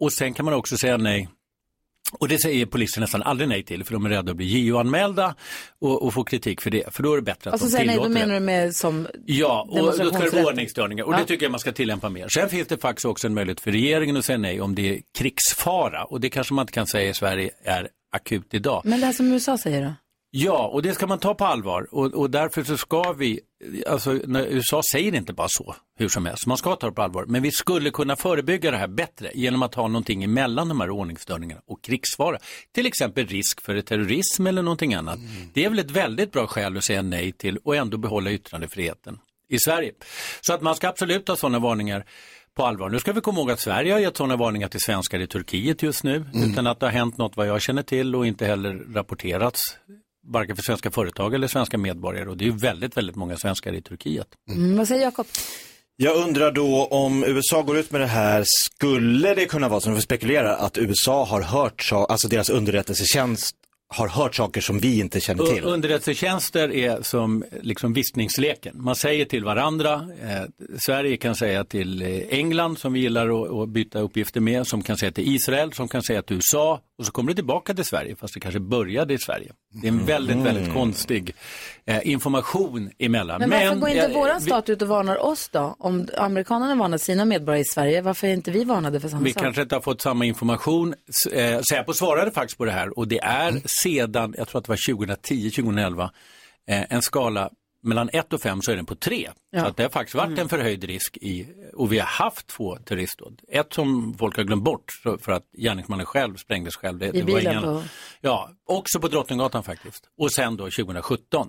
Och 0.00 0.12
sen 0.12 0.34
kan 0.34 0.44
man 0.44 0.54
också 0.54 0.76
säga 0.76 0.96
nej 0.96 1.28
och 2.12 2.28
det 2.28 2.38
säger 2.38 2.66
polisen 2.66 3.00
nästan 3.00 3.22
aldrig 3.22 3.48
nej 3.48 3.62
till 3.62 3.84
för 3.84 3.92
de 3.92 4.06
är 4.06 4.10
rädda 4.10 4.30
att 4.30 4.36
bli 4.36 4.46
JO-anmälda 4.66 5.34
och, 5.78 6.02
och 6.02 6.14
få 6.14 6.24
kritik 6.24 6.60
för 6.60 6.70
det. 6.70 6.94
För 6.94 7.02
då 7.02 7.12
är 7.12 7.16
det 7.16 7.22
bättre 7.22 7.50
att 7.50 7.52
Alltså 7.54 7.66
de 7.66 7.70
säger 7.72 7.86
nej, 7.86 7.96
då 7.96 8.02
tillåter 8.02 8.20
menar 8.20 8.34
du 8.34 8.40
med 8.40 8.76
som 8.76 9.06
Ja, 9.26 9.66
och 9.70 9.78
då 9.78 9.92
ska 9.92 10.04
det 10.04 10.30
vara 10.32 10.46
ordningsstörningar 10.46 11.04
och 11.04 11.14
Ja. 11.14 11.18
det 11.18 11.24
tycker 11.24 11.44
jag 11.44 11.50
man 11.50 11.60
ska 11.60 11.72
tillämpa 11.72 12.08
mer. 12.08 12.28
Sen 12.28 12.48
finns 12.48 12.68
det 12.68 12.78
faktiskt 12.78 13.04
också 13.04 13.26
en 13.26 13.34
möjlighet 13.34 13.60
för 13.60 13.70
regeringen 13.72 14.16
att 14.16 14.24
säga 14.24 14.38
nej 14.38 14.60
om 14.60 14.74
det 14.74 14.88
är 14.96 15.00
krigsfara 15.18 16.04
och 16.04 16.20
det 16.20 16.30
kanske 16.30 16.54
man 16.54 16.62
inte 16.62 16.72
kan 16.72 16.86
säga 16.86 17.10
i 17.10 17.14
Sverige 17.14 17.50
är 17.64 17.88
akut 18.12 18.54
idag. 18.54 18.82
Men 18.84 19.00
det 19.00 19.06
här 19.06 19.12
som 19.12 19.32
USA 19.32 19.58
säger 19.58 19.82
då? 19.84 19.92
Ja, 20.32 20.66
och 20.66 20.82
det 20.82 20.94
ska 20.94 21.06
man 21.06 21.18
ta 21.18 21.34
på 21.34 21.44
allvar 21.44 21.86
och, 21.90 22.14
och 22.14 22.30
därför 22.30 22.64
så 22.64 22.76
ska 22.76 23.12
vi, 23.12 23.40
alltså 23.86 24.12
USA 24.12 24.82
säger 24.92 25.14
inte 25.14 25.32
bara 25.32 25.48
så 25.50 25.74
hur 25.96 26.08
som 26.08 26.26
helst, 26.26 26.46
man 26.46 26.56
ska 26.56 26.76
ta 26.76 26.86
det 26.86 26.92
på 26.92 27.02
allvar, 27.02 27.24
men 27.28 27.42
vi 27.42 27.50
skulle 27.50 27.90
kunna 27.90 28.16
förebygga 28.16 28.70
det 28.70 28.76
här 28.76 28.88
bättre 28.88 29.30
genom 29.34 29.62
att 29.62 29.74
ha 29.74 29.88
någonting 29.88 30.24
emellan 30.24 30.68
de 30.68 30.80
här 30.80 30.90
ordningsstörningarna 30.90 31.60
och 31.66 31.84
krigsfara. 31.84 32.38
Till 32.74 32.86
exempel 32.86 33.26
risk 33.26 33.60
för 33.60 33.80
terrorism 33.80 34.46
eller 34.46 34.62
någonting 34.62 34.94
annat. 34.94 35.18
Det 35.54 35.64
är 35.64 35.68
väl 35.68 35.78
ett 35.78 35.90
väldigt 35.90 36.32
bra 36.32 36.46
skäl 36.46 36.76
att 36.76 36.84
säga 36.84 37.02
nej 37.02 37.32
till 37.32 37.56
och 37.56 37.76
ändå 37.76 37.96
behålla 37.96 38.30
yttrandefriheten 38.30 39.18
i 39.48 39.58
Sverige. 39.58 39.92
Så 40.40 40.52
att 40.52 40.62
man 40.62 40.74
ska 40.74 40.88
absolut 40.88 41.28
ha 41.28 41.36
sådana 41.36 41.58
varningar 41.58 42.04
på 42.54 42.66
allvar. 42.66 42.88
Nu 42.88 42.98
ska 42.98 43.12
vi 43.12 43.20
komma 43.20 43.38
ihåg 43.38 43.50
att 43.50 43.60
Sverige 43.60 43.92
har 43.92 44.00
gett 44.00 44.16
sådana 44.16 44.36
varningar 44.36 44.68
till 44.68 44.80
svenskar 44.80 45.18
i 45.18 45.26
Turkiet 45.26 45.82
just 45.82 46.04
nu 46.04 46.24
utan 46.34 46.66
att 46.66 46.80
det 46.80 46.86
har 46.86 46.92
hänt 46.92 47.18
något 47.18 47.36
vad 47.36 47.46
jag 47.46 47.62
känner 47.62 47.82
till 47.82 48.14
och 48.14 48.26
inte 48.26 48.46
heller 48.46 48.82
rapporterats 48.94 49.76
varken 50.26 50.56
för 50.56 50.62
svenska 50.62 50.90
företag 50.90 51.34
eller 51.34 51.48
svenska 51.48 51.78
medborgare 51.78 52.28
och 52.28 52.36
det 52.36 52.46
är 52.46 52.50
väldigt, 52.50 52.96
väldigt 52.96 53.16
många 53.16 53.36
svenskar 53.36 53.72
i 53.72 53.82
Turkiet. 53.82 54.28
Mm, 54.50 54.76
vad 54.76 54.88
säger 54.88 55.02
Jakob? 55.02 55.26
Jag 55.96 56.16
undrar 56.16 56.52
då 56.52 56.86
om 56.86 57.24
USA 57.24 57.62
går 57.62 57.78
ut 57.78 57.90
med 57.90 58.00
det 58.00 58.06
här, 58.06 58.44
skulle 58.46 59.34
det 59.34 59.46
kunna 59.46 59.68
vara, 59.68 59.80
som 59.80 59.94
vi 59.94 60.00
spekulerar, 60.00 60.56
att 60.56 60.78
USA 60.78 61.24
har 61.24 61.42
hört, 61.42 61.88
alltså 61.92 62.28
deras 62.28 62.50
underrättelsetjänst 62.50 63.56
har 63.94 64.08
hört 64.08 64.34
saker 64.34 64.60
som 64.60 64.78
vi 64.78 65.00
inte 65.00 65.20
känner 65.20 65.44
till? 65.44 65.64
Underrättelsetjänster 65.64 66.72
är 66.72 67.02
som 67.02 67.44
liksom 67.62 67.92
viskningsleken. 67.92 68.82
Man 68.82 68.96
säger 68.96 69.24
till 69.24 69.44
varandra. 69.44 70.08
Eh, 70.22 70.68
Sverige 70.86 71.16
kan 71.16 71.34
säga 71.34 71.64
till 71.64 72.02
eh, 72.02 72.08
England 72.08 72.78
som 72.78 72.92
vi 72.92 73.00
gillar 73.00 73.42
att, 73.44 73.50
att 73.50 73.68
byta 73.68 74.00
uppgifter 74.00 74.40
med. 74.40 74.66
Som 74.66 74.82
kan 74.82 74.96
säga 74.96 75.12
till 75.12 75.34
Israel, 75.34 75.72
som 75.72 75.88
kan 75.88 76.02
säga 76.02 76.22
till 76.22 76.36
USA. 76.36 76.80
Och 77.00 77.06
så 77.06 77.12
kommer 77.12 77.28
det 77.32 77.34
tillbaka 77.34 77.74
till 77.74 77.84
Sverige, 77.84 78.16
fast 78.16 78.34
det 78.34 78.40
kanske 78.40 78.60
började 78.60 79.14
i 79.14 79.18
Sverige. 79.18 79.52
Det 79.82 79.86
är 79.88 79.92
en 79.92 80.06
väldigt, 80.06 80.36
Mm. 80.36 80.44
väldigt 80.54 80.72
konstig 80.74 81.34
eh, 81.86 82.08
information 82.08 82.90
emellan. 82.98 83.40
Men 83.40 83.50
varför 83.50 83.76
går 83.76 83.88
inte 83.88 84.06
eh, 84.06 84.12
våran 84.14 84.38
vi- 84.40 84.44
stat 84.46 84.68
ut 84.68 84.82
och 84.82 84.88
varnar 84.88 85.16
oss 85.24 85.48
då? 85.48 85.76
Om 85.78 86.08
amerikanerna 86.16 86.74
varnar 86.74 86.98
sina 86.98 87.24
medborgare 87.24 87.60
i 87.60 87.64
Sverige, 87.64 88.02
varför 88.02 88.26
är 88.26 88.32
inte 88.32 88.50
vi 88.50 88.64
varnade 88.64 89.00
för 89.00 89.08
samma 89.08 89.22
Vi 89.22 89.32
sak? 89.32 89.42
kanske 89.42 89.62
inte 89.62 89.74
har 89.74 89.80
fått 89.82 90.00
samma 90.02 90.24
information. 90.24 90.94
Eh, 91.32 91.60
Säpo 91.60 91.92
svarade 91.92 92.30
faktiskt 92.30 92.58
på 92.58 92.64
det 92.64 92.70
här 92.72 92.98
och 92.98 93.08
det 93.08 93.18
är 93.20 93.62
sedan, 93.68 94.34
jag 94.38 94.48
tror 94.48 94.58
att 94.58 94.64
det 94.64 94.70
var 94.70 94.76
2010-2011, 94.76 96.10
eh, 96.68 96.92
en 96.92 97.02
skala 97.02 97.50
mellan 97.82 98.10
1 98.12 98.32
och 98.32 98.40
5 98.40 98.62
så 98.62 98.72
är 98.72 98.76
den 98.76 98.86
på 98.86 98.94
3. 98.94 99.30
Ja. 99.50 99.60
Så 99.60 99.66
att 99.66 99.76
det 99.76 99.82
har 99.82 99.90
faktiskt 99.90 100.14
varit 100.14 100.38
en 100.38 100.48
förhöjd 100.48 100.84
risk 100.84 101.16
i, 101.16 101.46
och 101.74 101.92
vi 101.92 101.98
har 101.98 102.06
haft 102.06 102.46
två 102.46 102.76
terroristdåd. 102.76 103.40
Ett 103.48 103.72
som 103.72 104.14
folk 104.18 104.36
har 104.36 104.44
glömt 104.44 104.62
bort 104.64 104.84
för 105.20 105.32
att 105.32 105.44
gärningsmannen 105.58 106.06
själv 106.06 106.36
sprängdes 106.36 106.76
själv. 106.76 106.98
Det, 106.98 107.06
I 107.06 107.10
det 107.10 107.22
bilen 107.22 107.62
på- 107.62 107.82
Ja, 108.20 108.50
också 108.66 109.00
på 109.00 109.08
Drottninggatan 109.08 109.62
faktiskt. 109.64 110.04
Och 110.18 110.32
sen 110.32 110.56
då 110.56 110.64
2017 110.64 111.48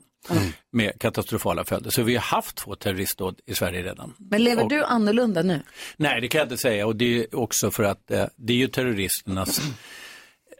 med 0.71 0.99
katastrofala 0.99 1.63
följder. 1.65 1.89
Så 1.91 2.03
vi 2.03 2.15
har 2.15 2.21
haft 2.21 2.55
två 2.55 2.75
terroristdåd 2.75 3.39
i 3.45 3.55
Sverige 3.55 3.83
redan. 3.83 4.13
Men 4.17 4.43
lever 4.43 4.63
Och- 4.63 4.69
du 4.69 4.83
annorlunda 4.83 5.41
nu? 5.41 5.61
Nej, 5.97 6.21
det 6.21 6.27
kan 6.27 6.39
jag 6.39 6.45
inte 6.45 6.57
säga 6.57 6.87
och 6.87 6.95
det 6.95 7.19
är 7.19 7.35
också 7.35 7.71
för 7.71 7.83
att 7.83 8.11
eh, 8.11 8.25
det 8.37 8.53
är 8.53 8.57
ju 8.57 8.67
terroristernas 8.67 9.61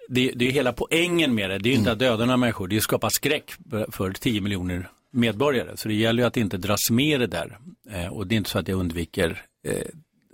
det, 0.09 0.31
det 0.35 0.47
är 0.47 0.51
hela 0.51 0.73
poängen 0.73 1.35
med 1.35 1.49
det. 1.49 1.57
Det 1.59 1.69
är 1.69 1.71
ju 1.71 1.77
inte 1.77 1.91
att 1.91 1.99
döda 1.99 2.25
några 2.25 2.37
människor, 2.37 2.67
det 2.67 2.75
är 2.75 2.77
att 2.77 2.83
skapa 2.83 3.09
skräck 3.09 3.51
för 3.91 4.11
10 4.11 4.41
miljoner 4.41 4.89
medborgare. 5.11 5.77
Så 5.77 5.87
det 5.87 5.93
gäller 5.93 6.23
ju 6.23 6.27
att 6.27 6.37
inte 6.37 6.57
dras 6.57 6.89
med 6.91 7.19
det 7.19 7.27
där. 7.27 7.57
Eh, 7.91 8.07
och 8.07 8.27
det 8.27 8.35
är 8.35 8.37
inte 8.37 8.49
så 8.49 8.59
att 8.59 8.67
jag 8.67 8.79
undviker 8.79 9.41
eh, 9.67 9.75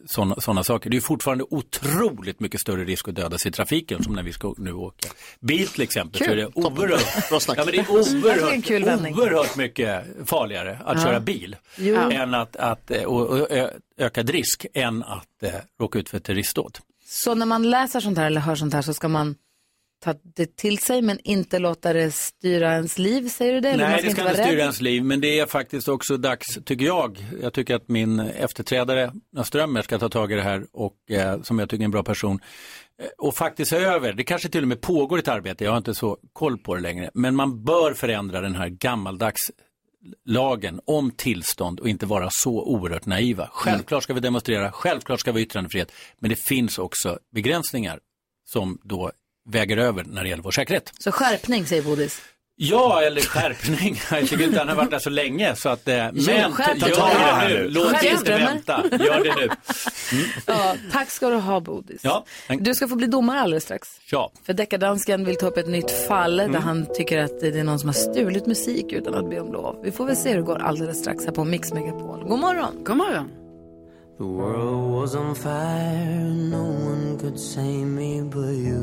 sådana 0.10 0.36
såna 0.42 0.64
saker. 0.64 0.90
Det 0.90 0.98
är 0.98 1.02
fortfarande 1.02 1.44
otroligt 1.50 2.40
mycket 2.40 2.62
större 2.62 2.84
risk 2.86 3.08
att 3.08 3.16
dödas 3.16 3.46
i 3.46 3.52
trafiken 3.52 4.04
som 4.04 4.14
när 4.14 4.24
vi 4.24 4.34
ska 4.34 4.54
nu 4.58 4.74
åka 4.74 5.10
bil 5.40 5.68
till 5.68 5.82
exempel. 5.82 6.18
Så 6.26 6.32
är 6.32 6.36
det 6.36 6.42
Kul. 6.44 6.52
oerhört, 6.56 7.02
ja, 7.32 7.40
men 7.58 7.66
det 7.68 7.78
är 7.78 7.92
oerhört, 7.92 8.66
kul 8.66 8.84
oerhört 8.84 9.56
mycket 9.56 10.04
farligare 10.26 10.80
att 10.86 10.98
Ja. 10.98 11.04
köra 11.04 11.20
bil 11.20 11.56
Jo. 11.78 11.96
än 11.96 12.34
att, 12.34 12.56
att 12.56 12.92
eh, 12.92 13.04
och, 13.04 13.28
och, 13.28 13.52
ö- 13.52 13.70
ökad 13.98 14.30
risk 14.30 14.66
än 14.74 15.04
att 15.04 15.44
eh, 15.44 15.50
råka 15.80 16.00
ut 16.00 16.10
för 16.10 16.18
ett 16.18 16.24
terroristdåd. 16.24 16.78
Så 17.06 17.36
när 17.36 17.46
man 17.46 17.70
läser 17.70 18.00
sånt 18.00 18.18
här 18.18 18.26
eller 18.26 18.42
hör 18.42 18.56
sånt 18.56 18.74
här 18.74 18.82
så 18.82 18.94
ska 18.94 19.08
man 19.08 19.36
ta 20.00 20.14
det 20.36 20.56
till 20.56 20.78
sig 20.78 21.02
men 21.02 21.20
inte 21.24 21.60
låta 21.60 21.94
det 21.94 22.12
styra 22.12 22.74
ens 22.74 22.98
liv, 23.00 23.30
säger 23.30 23.54
du 23.54 23.60
det? 23.60 23.70
Eller 23.70 23.90
Nej, 23.90 24.02
det 24.04 24.12
ska 24.12 24.22
inte 24.22 24.44
styra 24.44 24.62
ens 24.62 24.82
liv, 24.82 25.04
men 25.04 25.22
det 25.22 25.40
är 25.40 25.46
faktiskt 25.46 25.88
också 25.88 26.18
dags, 26.18 26.48
tycker 26.66 26.86
jag. 26.86 27.26
Jag 27.42 27.54
tycker 27.54 27.76
att 27.76 27.88
min 27.88 28.20
efterträdare, 28.20 29.12
Strömmer, 29.44 29.82
ska 29.82 30.00
ta 30.00 30.10
tag 30.10 30.32
i 30.32 30.36
det 30.36 30.42
här 30.42 30.66
och 30.74 31.12
eh, 31.12 31.42
som 31.42 31.60
jag 31.60 31.70
tycker 31.70 31.82
är 31.82 31.86
en 31.86 31.92
bra 31.92 32.04
person. 32.04 32.40
eh, 33.02 33.08
Och 33.18 33.36
faktiskt 33.36 33.70
se 33.72 33.78
över, 33.78 34.14
det 34.14 34.24
kanske 34.24 34.50
till 34.50 34.62
och 34.62 34.68
med 34.68 34.82
pågår 34.82 35.20
ett 35.20 35.28
arbete, 35.28 35.64
jag 35.64 35.72
har 35.72 35.78
inte 35.78 35.96
så 35.96 36.18
koll 36.34 36.58
på 36.58 36.76
det 36.76 36.82
längre, 36.82 37.10
men 37.14 37.36
man 37.36 37.64
bör 37.64 37.94
förändra 37.94 38.42
den 38.42 38.56
här 38.56 38.70
gammaldags 38.70 39.42
lagen 40.26 40.80
om 40.86 41.12
tillstånd 41.12 41.80
och 41.80 41.90
inte 41.90 42.06
vara 42.06 42.30
så 42.32 42.64
oerhört 42.64 43.06
naiva. 43.06 43.50
Självklart 43.52 44.04
ska 44.04 44.14
vi 44.14 44.20
demonstrera, 44.20 44.72
självklart 44.72 45.20
ska 45.20 45.32
vi 45.32 45.40
ha 45.40 45.44
yttrandefrihet, 45.46 45.92
men 46.20 46.30
det 46.30 46.36
finns 46.36 46.78
också 46.80 47.20
begränsningar 47.34 48.00
som 48.46 48.80
då 48.84 49.12
väger 49.48 49.78
över 49.78 50.04
när 50.04 50.24
det 50.24 50.30
gäller 50.30 50.44
vår 50.44 50.52
säkerhet. 50.52 50.94
Så 51.00 51.12
skärpning, 51.12 51.66
säger 51.66 51.82
Bodis. 51.84 52.22
Ja, 52.60 53.02
eller 53.02 53.22
skärpning. 53.22 54.00
Jag 54.12 54.30
tycker 54.30 54.44
inte 54.44 54.60
han 54.60 54.68
har 54.70 54.76
varit 54.76 54.92
där 54.92 55.00
så 55.00 55.10
länge. 55.10 55.56
Så 55.56 55.70
att, 55.70 55.88
eh, 55.88 55.96
men 55.96 56.52
skärp 56.52 56.80
dig. 56.80 56.90
gör 56.90 56.96
Ta 56.96 57.08
det 57.08 57.14
här 57.14 57.50
nu. 57.50 57.68
Låt 57.70 57.88
Skärp 57.92 58.04
inte 58.04 58.18
Strömmer. 58.18 58.46
vänta. 58.46 58.84
Gör 58.92 59.24
det 59.24 59.36
nu. 59.36 59.50
Ja, 60.46 60.76
tack 60.92 61.10
ska 61.12 61.30
du 61.30 61.36
ha, 61.36 61.60
Bodis. 61.60 62.02
Ja. 62.04 62.26
Du 62.60 62.74
ska 62.76 62.88
få 62.88 62.96
bli 62.96 63.08
domare 63.08 63.40
alldeles 63.42 63.64
strax. 63.64 63.88
ja. 64.12 64.32
För 64.44 64.54
deckardansken 64.54 65.26
vill 65.26 65.36
ta 65.36 65.48
upp 65.48 65.58
ett 65.58 65.68
nytt 65.68 65.92
fall 65.92 66.40
Mm. 66.40 66.52
där 66.52 66.60
han 66.60 66.86
tycker 66.96 67.18
att 67.24 67.40
det 67.42 67.48
är 67.60 67.64
någon 67.64 67.80
som 67.80 67.90
har 67.90 67.94
stulit 67.94 68.46
musik 68.46 68.92
utan 68.94 69.16
att 69.16 69.30
be 69.30 69.40
om 69.40 69.54
lov. 69.54 69.82
Vi 69.84 69.92
får 69.92 70.06
väl 70.06 70.16
se 70.16 70.30
hur 70.30 70.36
det 70.36 70.42
går 70.44 70.58
alldeles 70.60 71.00
strax 71.00 71.26
här 71.26 71.32
på 71.32 71.44
Mix 71.44 71.74
Megapol. 71.74 72.24
God 72.28 72.40
morgon! 72.40 72.84
God 72.84 72.98
morgon! 72.98 73.30
The 74.18 74.24
world 74.24 74.92
was 75.02 75.16
on 75.16 75.36
fire, 75.36 76.34
no 76.50 76.64
one 76.64 77.20
could 77.20 77.40
save 77.40 77.86
me 77.86 78.22
but 78.22 78.50
you. 78.50 78.82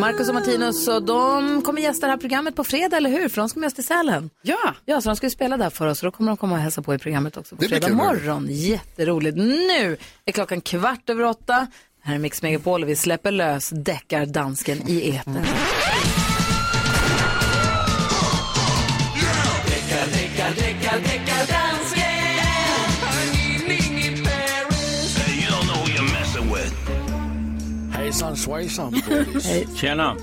Marcus 0.00 0.28
och 0.28 0.34
Martinus, 0.34 0.88
och 0.88 1.02
de 1.02 1.62
kommer 1.62 1.82
gästa 1.82 2.06
det 2.06 2.10
här 2.10 2.18
programmet 2.18 2.56
på 2.56 2.64
fredag, 2.64 2.96
eller 2.96 3.10
hur? 3.10 3.28
För 3.28 3.40
de 3.40 3.48
ska 3.48 3.60
med 3.60 3.66
oss 3.66 3.74
till 3.74 3.86
Sälen. 3.86 4.30
Ja. 4.42 4.74
Ja, 4.84 5.00
så 5.00 5.08
de 5.08 5.16
ska 5.16 5.26
ju 5.26 5.30
spela 5.30 5.56
där 5.56 5.70
för 5.70 5.86
oss, 5.86 6.02
och 6.02 6.06
då 6.06 6.16
kommer 6.16 6.30
de 6.30 6.36
komma 6.36 6.54
och 6.54 6.60
hälsa 6.60 6.82
på 6.82 6.94
i 6.94 6.98
programmet 6.98 7.36
också 7.36 7.56
på 7.56 7.62
Det 7.62 7.68
fredag 7.68 7.88
morgon. 7.88 8.46
Jätteroligt. 8.50 9.36
Nu 9.36 9.96
är 10.24 10.32
klockan 10.32 10.60
kvart 10.60 11.10
över 11.10 11.24
åtta. 11.24 11.66
Här 12.02 12.14
är 12.14 12.18
Mix 12.18 12.42
Megapol 12.42 12.82
och 12.82 12.88
vi 12.88 12.96
släpper 12.96 13.32
lös 13.32 13.70
deckardansken 13.70 14.88
i 14.88 15.16
etern. 15.16 15.44
Hejsan 28.08 28.36
svejsan 28.36 28.90
Bodis. 29.08 29.76
Tjena. 29.76 30.16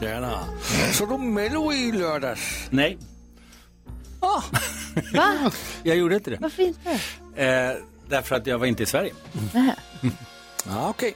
Tjena. 0.00 0.44
Så 0.92 1.06
du 1.06 1.18
Mello 1.18 1.72
i 1.72 1.92
lördags? 1.92 2.40
Nej, 2.70 2.98
Va? 4.20 4.44
jag 5.82 5.96
gjorde 5.96 6.14
inte 6.14 6.30
det. 6.30 6.38
Varför 6.40 6.62
inte? 6.62 6.90
Eh, 7.36 7.72
därför 8.08 8.36
att 8.36 8.46
jag 8.46 8.58
var 8.58 8.66
inte 8.66 8.82
i 8.82 8.86
Sverige. 8.86 9.12
Ja, 10.66 10.88
okej. 10.90 11.14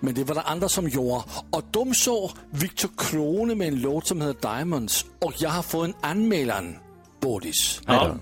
Men 0.00 0.14
det 0.14 0.24
var 0.24 0.34
det 0.34 0.40
andra 0.42 0.68
som 0.68 0.88
gjorde. 0.88 1.22
Och 1.50 1.64
de 1.70 1.94
såg 1.94 2.30
Victor 2.50 2.90
Krone 2.96 3.54
med 3.54 3.68
en 3.68 3.80
låt 3.80 4.06
som 4.06 4.20
heter 4.20 4.56
Diamonds. 4.56 5.06
Och 5.18 5.34
jag 5.38 5.50
har 5.50 5.62
fått 5.62 5.84
en 5.84 5.94
anmälan, 6.00 6.76
Bodis. 7.20 7.80
Ja. 7.86 8.16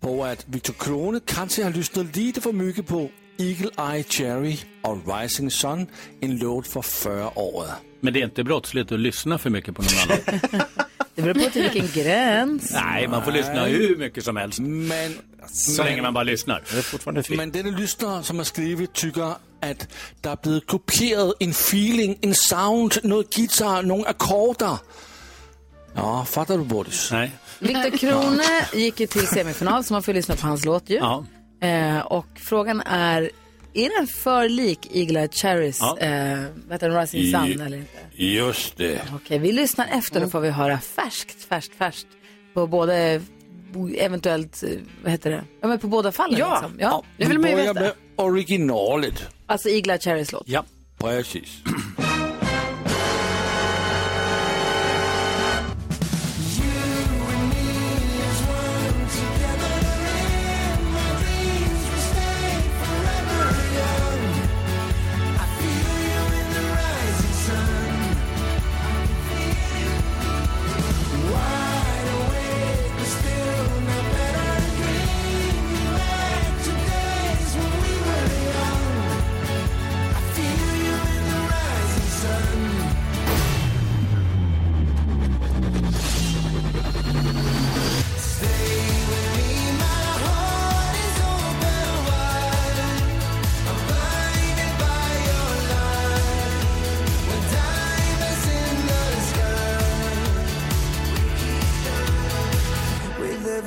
På 0.00 0.24
att 0.24 0.48
Victor 0.48 0.74
Krone 0.78 1.20
kanske 1.24 1.64
har 1.64 1.70
lyssnat 1.70 2.16
lite 2.16 2.40
för 2.40 2.52
mycket 2.52 2.86
på 2.86 3.10
Eagle 3.38 3.70
Eye 3.94 4.04
Cherry 4.08 4.58
och 4.82 4.98
Rising 5.18 5.50
Sun, 5.50 5.86
en 6.20 6.36
låt 6.38 6.66
för 6.66 6.82
förra 6.82 7.38
året. 7.38 7.70
Men 8.00 8.12
det 8.12 8.20
är 8.20 8.24
inte 8.24 8.44
brottsligt 8.44 8.92
att 8.92 9.00
lyssna 9.00 9.38
för 9.38 9.50
mycket 9.50 9.74
på 9.76 9.82
någon 9.82 9.90
annan. 10.02 10.40
Det 11.14 11.22
beror 11.22 11.34
på 11.44 11.50
till 11.50 11.62
vilken 11.62 12.02
gräns. 12.04 12.70
Nej, 12.72 13.08
man 13.08 13.24
får 13.24 13.32
lyssna 13.32 13.64
hur 13.64 13.96
mycket 13.96 14.24
som 14.24 14.36
helst. 14.36 14.58
Men, 14.58 15.14
Så 15.46 15.84
länge 15.84 16.02
man 16.02 16.14
bara 16.14 16.24
lyssnar. 16.24 16.64
Det 16.72 16.78
är 16.78 16.82
fortfarande 16.82 17.22
fritt. 17.22 17.36
men 17.36 17.50
denne 17.50 17.78
lyssnare 17.78 18.22
som 18.22 18.36
har 18.36 18.44
skrivit 18.44 18.92
tycker 18.92 19.22
att 19.22 19.38
det 20.20 20.28
är 20.28 20.36
blivit 20.42 20.66
kopierat 20.66 21.34
en 21.40 21.50
feeling, 21.50 22.18
en 22.20 22.34
sound, 22.34 22.94
något 23.02 23.38
gitarr, 23.38 23.82
några 23.82 24.10
ackorder. 24.10 24.76
Ja, 25.94 26.24
fattar 26.24 26.58
du 26.58 26.64
Bodis? 26.64 27.08
Nej. 27.12 27.30
Viktor 27.58 27.98
Krone 27.98 28.44
gick 28.74 29.00
ju 29.00 29.06
till 29.06 29.26
semifinal, 29.26 29.84
så 29.84 29.92
man 29.92 30.02
får 30.02 30.12
lyssna 30.12 30.36
på 30.36 30.46
hans 30.46 30.64
låt 30.64 30.90
ju. 30.90 30.96
Ja. 30.96 31.24
Eh, 31.60 31.98
och 31.98 32.26
frågan 32.34 32.80
är, 32.80 33.30
är 33.74 33.98
den 33.98 34.06
för 34.06 34.48
lik 34.48 34.96
Eagle 34.96 35.20
Eye 35.20 35.28
Cherries, 35.32 35.78
Ja. 35.80 35.98
eh, 35.98 36.38
Rising 37.00 37.32
Sun 37.32 37.60
eller 37.60 37.76
inte? 37.76 37.98
Just 38.12 38.76
det. 38.76 39.00
Okej, 39.14 39.38
vi 39.38 39.52
lyssnar 39.52 39.86
efter, 39.92 40.20
då 40.20 40.28
får 40.28 40.40
vi 40.40 40.50
höra 40.50 40.78
färskt, 40.80 41.42
färskt, 41.44 41.74
färskt 41.74 42.06
på 42.54 42.66
både 42.66 43.22
eventuellt, 43.98 44.64
vad 45.02 45.12
heter 45.12 45.30
det, 45.30 45.44
ja 45.60 45.68
men 45.68 45.78
på 45.78 45.86
båda 45.86 46.12
fallen 46.12 46.38
Ja. 46.38 46.60
liksom. 46.62 46.78
Ja, 46.80 47.02
Vi 47.16 47.38
börjar 47.38 47.74
med 47.74 47.92
originalet. 48.16 49.22
Alltså 49.46 49.68
Eagle 49.68 49.92
Eye 49.92 50.00
Cherries 50.00 50.32
låt. 50.32 50.48
Ja. 50.48 50.64
Precis. 51.00 51.58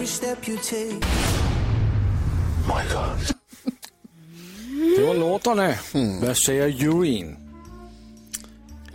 every 0.01 0.07
step 0.07 0.49
you 0.49 0.57
take. 0.57 1.05
My 2.67 2.83
God. 2.93 3.35
Det 4.97 5.03
var 5.05 5.13
låtarna. 5.15 5.73
Vad 6.21 6.37
säger 6.37 6.67
juryn? 6.67 7.37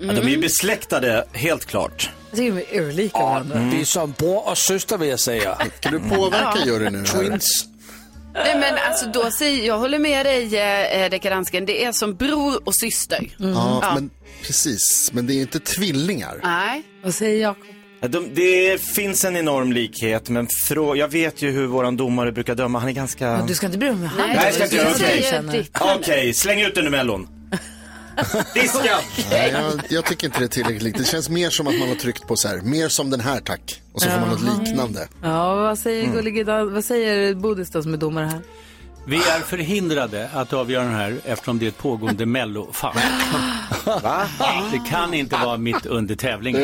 Ja, 0.01 0.13
de 0.13 0.19
är 0.21 0.29
ju 0.29 0.39
besläktade, 0.39 1.25
helt 1.33 1.65
klart. 1.65 2.11
Jag 2.31 2.37
tycker 2.39 2.53
de 2.71 2.77
är 2.77 2.81
urlika 2.83 3.19
Ja, 3.19 3.27
varandra. 3.27 3.59
det 3.59 3.81
är 3.81 3.85
som 3.85 4.13
bror 4.13 4.49
och 4.51 4.59
syster 4.59 4.99
vill 4.99 5.09
jag 5.09 5.21
säga. 5.21 5.59
Kan 5.81 5.93
du 5.93 5.99
påverka 6.17 6.53
Ja. 6.59 6.67
juryn 6.67 6.93
nu? 6.93 7.05
Twins. 7.05 7.65
Nej 8.35 8.59
men 8.61 8.75
alltså 8.89 9.07
då 9.07 9.31
säger 9.31 9.67
jag 9.67 9.79
håller 9.79 9.99
med 9.99 10.27
dig 10.27 10.57
eh, 11.05 11.11
dekadansken, 11.11 11.67
det 11.67 11.85
är 11.85 11.93
som 11.93 12.15
bror 12.15 12.61
och 12.65 12.75
syster. 12.75 13.37
Ja, 13.39 13.93
men 13.95 14.11
precis. 14.43 15.11
Men 15.13 15.27
det 15.27 15.35
är 15.35 15.41
inte 15.41 15.61
tvillingar. 15.61 16.41
Nej. 16.43 16.83
Vad 17.05 17.15
säger 17.15 17.43
Jakob? 17.43 17.67
De, 18.09 18.35
det 18.35 18.81
finns 18.83 19.25
en 19.25 19.37
enorm 19.37 19.73
likhet, 19.73 20.29
men 20.29 20.49
frå, 20.69 20.97
jag 20.97 21.09
vet 21.09 21.43
ju 21.43 21.51
hur 21.51 21.67
våran 21.67 21.97
domare 21.97 22.33
brukar 22.33 22.55
döma. 22.55 22.79
Han 22.79 22.89
är 22.89 22.93
ganska... 22.93 23.27
Ja, 23.27 23.45
du 23.49 23.55
ska 23.55 23.67
inte 23.67 23.79
bry 23.79 23.89
dig 23.89 23.97
om 23.97 24.03
han 24.05 24.29
Nej, 24.29 24.39
jag 24.45 24.55
ska 24.55 24.65
inte 24.65 24.77
göra 24.77 24.91
okej. 25.51 25.69
Okej, 25.99 26.35
släng 26.35 26.63
ut 26.63 26.75
den 26.75 26.87
ur 26.87 26.91
mellon. 26.91 27.29
Diska! 28.55 28.99
Nej, 29.31 29.51
jag, 29.53 29.81
jag 29.89 30.05
tycker 30.05 30.27
inte 30.27 30.39
det 30.39 30.45
är 30.45 30.49
tillräckligt 30.49 30.83
likt. 30.83 30.99
Det 30.99 31.05
känns 31.05 31.29
mer 31.29 31.51
som 31.51 31.67
att 31.67 31.79
man 31.79 31.89
har 31.89 31.95
tryckt 31.95 32.27
på 32.29 32.37
så 32.37 32.49
här, 32.49 32.57
mer 32.61 32.89
som 32.89 33.11
den 33.11 33.21
här 33.21 33.41
tack. 33.41 33.83
Och 33.93 34.03
så 34.03 34.11
får 34.11 34.21
man 34.21 34.29
något 34.29 34.59
liknande. 34.67 35.09
Ja, 35.23 35.55
vad 35.55 35.79
säger 35.79 36.05
Mm. 36.05 36.73
vad 36.75 36.85
säger 36.85 37.35
Bodis 37.35 37.71
då 37.71 37.83
som 37.83 37.95
är 37.95 37.99
domare 37.99 38.27
här? 38.27 38.41
Vi 39.09 39.17
är 39.17 39.41
förhindrade 39.41 40.29
att 40.35 40.53
avgöra 40.53 40.85
den 40.85 40.95
här 40.95 41.17
eftersom 41.25 41.59
det 41.59 41.65
är 41.67 41.69
ett 41.69 41.79
pågående 41.79 42.27
mellofall. 42.37 42.95
Det 44.73 44.91
kan 44.91 45.15
inte 45.15 45.37
vara 45.37 45.57
mitt 45.57 45.87
under 45.87 46.15
tävlingen. 46.15 46.63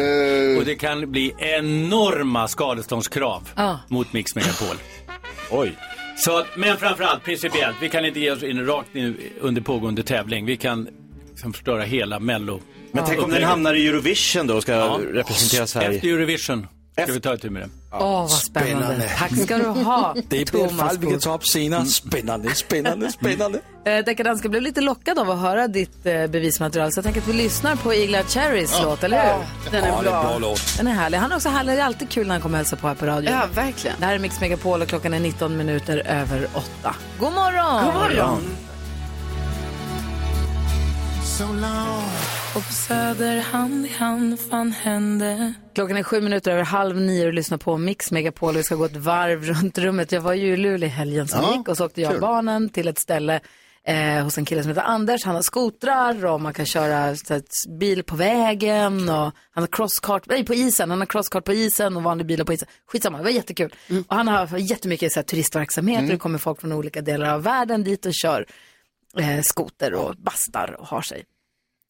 Och 0.59 0.65
det 0.65 0.75
kan 0.75 1.11
bli 1.13 1.35
enorma 1.39 2.49
skadeståndskrav 2.49 3.49
Ja. 3.57 3.79
mot 3.89 4.13
Mix 4.13 4.35
Megapol. 4.35 4.77
Oj. 5.51 5.73
Så, 6.19 6.39
att- 6.39 6.57
men 6.57 6.77
framförallt 6.77 7.25
principiellt, 7.25 7.77
vi 7.81 7.89
kan 7.89 8.05
inte 8.05 8.21
ge 8.21 8.31
oss 8.31 8.43
in 8.43 8.67
rakt 8.67 8.89
nu 8.93 9.17
under 9.41 9.63
pågående 9.63 10.03
tävling. 10.03 10.47
Vi 10.47 10.57
kan 10.57 10.89
liksom 11.31 11.53
förstöra 11.53 11.83
hela 11.83 12.21
mello. 12.21 12.61
Men 12.93 13.05
tänk 13.07 13.23
om 13.23 13.31
den 13.31 13.43
hamnar 13.43 13.75
i 13.75 13.87
Eurovision 13.89 14.47
då 14.47 14.55
och 14.57 14.63
ska 14.63 14.99
representera 15.13 15.67
Sverige. 15.67 15.89
Efter 15.97 16.09
Eurovision 16.09 16.67
ska 17.03 17.13
vi 17.13 17.21
ta 17.21 17.35
itu 17.35 17.51
med 17.51 17.63
det. 17.63 17.69
Åh, 17.93 18.01
vad 18.21 18.31
spännande. 18.31 19.11
Tack 19.19 19.39
ska 19.39 19.59
du 19.59 19.65
ha, 19.65 20.15
Det 20.29 20.29
blir 20.29 20.41
ett 20.43 20.53
Thomas 20.53 20.89
fall 20.89 20.99
vi 20.99 21.07
kan 21.07 21.21
ta 21.21 21.35
upp 21.35 21.47
senare. 21.47 21.85
Spännande, 21.87 22.55
spännande, 22.55 23.13
spännande. 23.21 23.61
Eh, 23.85 24.05
Deckardanska 24.05 24.49
blev 24.49 24.63
lite 24.63 24.81
lockad 24.81 25.19
av 25.19 25.31
att 25.31 25.39
höra 25.41 25.69
ditt 25.69 26.07
eh, 26.07 26.27
bevismaterial 26.27 26.93
så 26.93 26.99
jag 26.99 27.05
tänker 27.05 27.21
att 27.21 27.29
vi 27.29 27.33
lyssnar 27.33 27.77
på 27.77 27.95
Igla 27.95 28.23
Cherries 28.23 28.83
låt, 28.83 29.05
eller 29.05 29.23
hur? 29.23 29.45
Den 29.71 29.85
är 29.85 29.89
Ja, 29.89 30.03
det 30.03 30.09
är 30.09 30.13
bra. 30.13 30.23
bra 30.23 30.39
låt. 30.39 30.77
Den 30.77 30.87
är 30.87 30.93
härlig. 30.93 31.19
Han 31.19 31.33
är 31.33 31.37
också 31.37 31.49
härlig. 31.49 31.77
Det 31.77 31.81
är 31.81 31.85
alltid 31.87 32.09
kul 32.11 32.27
när 32.27 32.35
han 32.35 32.43
kommer 32.43 32.55
och 32.55 32.59
hälsa 32.59 32.77
på 32.77 32.89
här 32.89 32.95
på 32.95 33.07
radion. 33.07 33.33
Ja, 33.33 33.47
verkligen. 33.55 33.97
Det 34.01 34.07
här 34.07 34.15
är 34.15 34.19
Mix 34.19 34.41
Megapol 34.41 34.83
och 34.83 34.89
klockan 34.89 35.15
är 35.15 35.21
19 35.21 35.57
minuter 35.57 36.03
över 36.07 36.47
8. 36.55 36.95
God 37.19 37.33
morgon! 37.33 37.85
God 37.85 37.95
morgon. 37.95 38.43
Och 42.55 42.67
på 42.67 42.73
Söder 42.73 43.41
hand 43.41 43.87
i 43.87 43.89
hand 43.89 44.41
fan 44.41 44.73
hände 44.73 45.55
Klockan 45.75 45.97
är 45.97 46.03
sju 46.03 46.21
minuter 46.21 46.51
över 46.53 46.63
halv 46.63 46.97
nio 47.01 47.27
och 47.27 47.33
lyssnar 47.35 47.59
på 47.59 47.77
Mix 47.79 48.11
Megapol. 48.13 48.55
Vi 48.55 48.63
ska 48.63 48.75
gå 48.75 48.85
ett 48.85 48.97
varv 48.97 49.45
runt 49.45 49.79
rummet. 49.79 50.13
Jag 50.13 50.21
var 50.21 50.33
ju 50.35 50.53
i 50.53 50.57
Luleå 50.57 50.87
i 50.87 50.91
helgen 50.91 51.29
som 51.29 51.41
Ja, 51.43 51.57
gick 51.57 51.69
och 51.69 51.77
så 51.77 51.87
åkte 51.87 52.01
jag 52.01 52.09
och 52.09 52.15
kul. 52.15 52.21
barnen 52.21 52.69
till 52.69 52.89
ett 52.89 52.99
ställe 52.99 53.41
eh, 53.87 54.25
hos 54.25 54.39
en 54.39 54.45
kille 54.45 54.63
som 54.63 54.69
heter 54.69 54.83
Anders. 54.83 55.25
Han 55.25 55.35
har 55.35 55.43
skotrar 55.43 56.25
och 56.27 56.41
man 56.41 56.53
kan 56.55 56.67
köra 56.67 57.17
så 57.17 57.35
att, 57.35 57.49
bil 57.81 58.03
på 58.05 58.17
vägen 58.17 59.09
och 59.09 59.33
han 59.51 59.63
har 59.63 59.67
crosskart, 59.67 60.23
nej 60.27 60.45
på 60.45 60.55
isen, 60.55 60.91
han 60.91 60.99
har 60.99 61.07
crosskart 61.07 61.45
på 61.45 61.53
isen 61.53 61.97
och 61.97 62.03
vanlig 62.03 62.27
bilar 62.27 62.45
på 62.45 62.53
isen. 62.53 62.69
Skitsamma, 62.93 63.19
det 63.19 63.25
var 63.25 63.31
jättekul. 63.31 63.75
Och 64.09 64.17
han 64.17 64.29
har 64.29 64.59
jättemycket 64.59 65.13
så 65.13 65.19
här, 65.19 65.25
turistverksamhet 65.25 66.03
och 66.03 66.09
det 66.09 66.17
kommer 66.17 66.39
folk 66.39 66.61
från 66.61 66.73
olika 66.73 67.01
delar 67.01 67.35
av 67.35 67.43
världen 67.43 67.85
dit 67.85 68.07
och 68.07 68.15
kör 68.15 68.47
skoter 69.43 69.95
och 69.95 70.17
bastar 70.17 70.77
och 70.81 70.87
har 70.87 71.03
sig. 71.03 71.25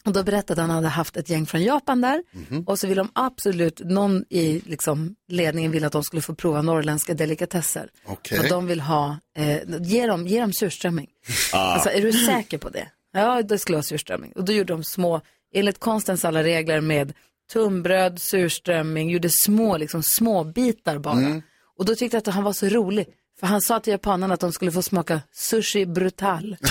Och 0.04 0.12
då 0.12 0.22
berättade 0.22 0.60
han 0.60 0.70
att 0.70 0.74
han 0.74 0.84
hade 0.84 0.94
haft 0.94 1.16
ett 1.16 1.28
gäng 1.28 1.46
från 1.46 1.62
Japan 1.62 2.00
där 2.00 2.22
och 2.66 2.78
så 2.78 2.86
vill 2.86 2.96
de 2.96 3.10
absolut, 3.12 3.80
någon 3.84 4.24
i 4.28 4.62
liksom, 4.66 5.14
ledningen 5.28 5.70
vill 5.70 5.84
att 5.84 5.92
de 5.92 6.02
skulle 6.02 6.22
få 6.22 6.34
prova 6.34 6.62
norrländska 6.62 7.14
delikatesser. 7.14 7.90
Okej. 8.06 8.38
Så 8.38 8.54
de 8.54 8.66
vill 8.66 8.80
ha, 8.80 9.18
eh, 9.36 9.58
ge, 9.80 10.06
dem, 10.06 10.26
ge 10.26 10.40
dem 10.40 10.52
surströmming. 10.52 11.08
Ah. 11.52 11.58
Alltså, 11.58 11.90
är 11.90 12.02
du 12.02 12.12
säker 12.12 12.58
på 12.58 12.68
det? 12.68 12.88
Ja, 13.12 13.42
det 13.42 13.58
skulle 13.58 13.76
vara 13.76 13.82
surströmming. 13.82 14.32
Och 14.32 14.44
då 14.44 14.52
gjorde 14.52 14.72
de 14.72 14.84
små, 14.84 15.20
enligt 15.54 15.78
konstens 15.78 16.24
alla 16.24 16.42
regler 16.42 16.80
med 16.80 17.12
tunnbröd, 17.52 18.20
surströmming, 18.20 19.10
gjorde 19.10 19.28
små, 19.30 19.76
liksom, 19.76 20.02
små 20.02 20.44
bitar 20.44 20.98
bara. 20.98 21.18
Mm. 21.18 21.42
Och 21.78 21.84
då 21.84 21.94
tyckte 21.94 22.16
jag 22.16 22.28
att 22.28 22.34
han 22.34 22.44
var 22.44 22.52
så 22.52 22.68
rolig. 22.68 23.06
För 23.42 23.46
han 23.46 23.60
sa 23.60 23.80
till 23.80 23.90
japanerna 23.90 24.34
att 24.34 24.40
de 24.40 24.52
skulle 24.52 24.72
få 24.72 24.82
smaka 24.82 25.20
sushi 25.32 25.86
brutal. 25.86 26.56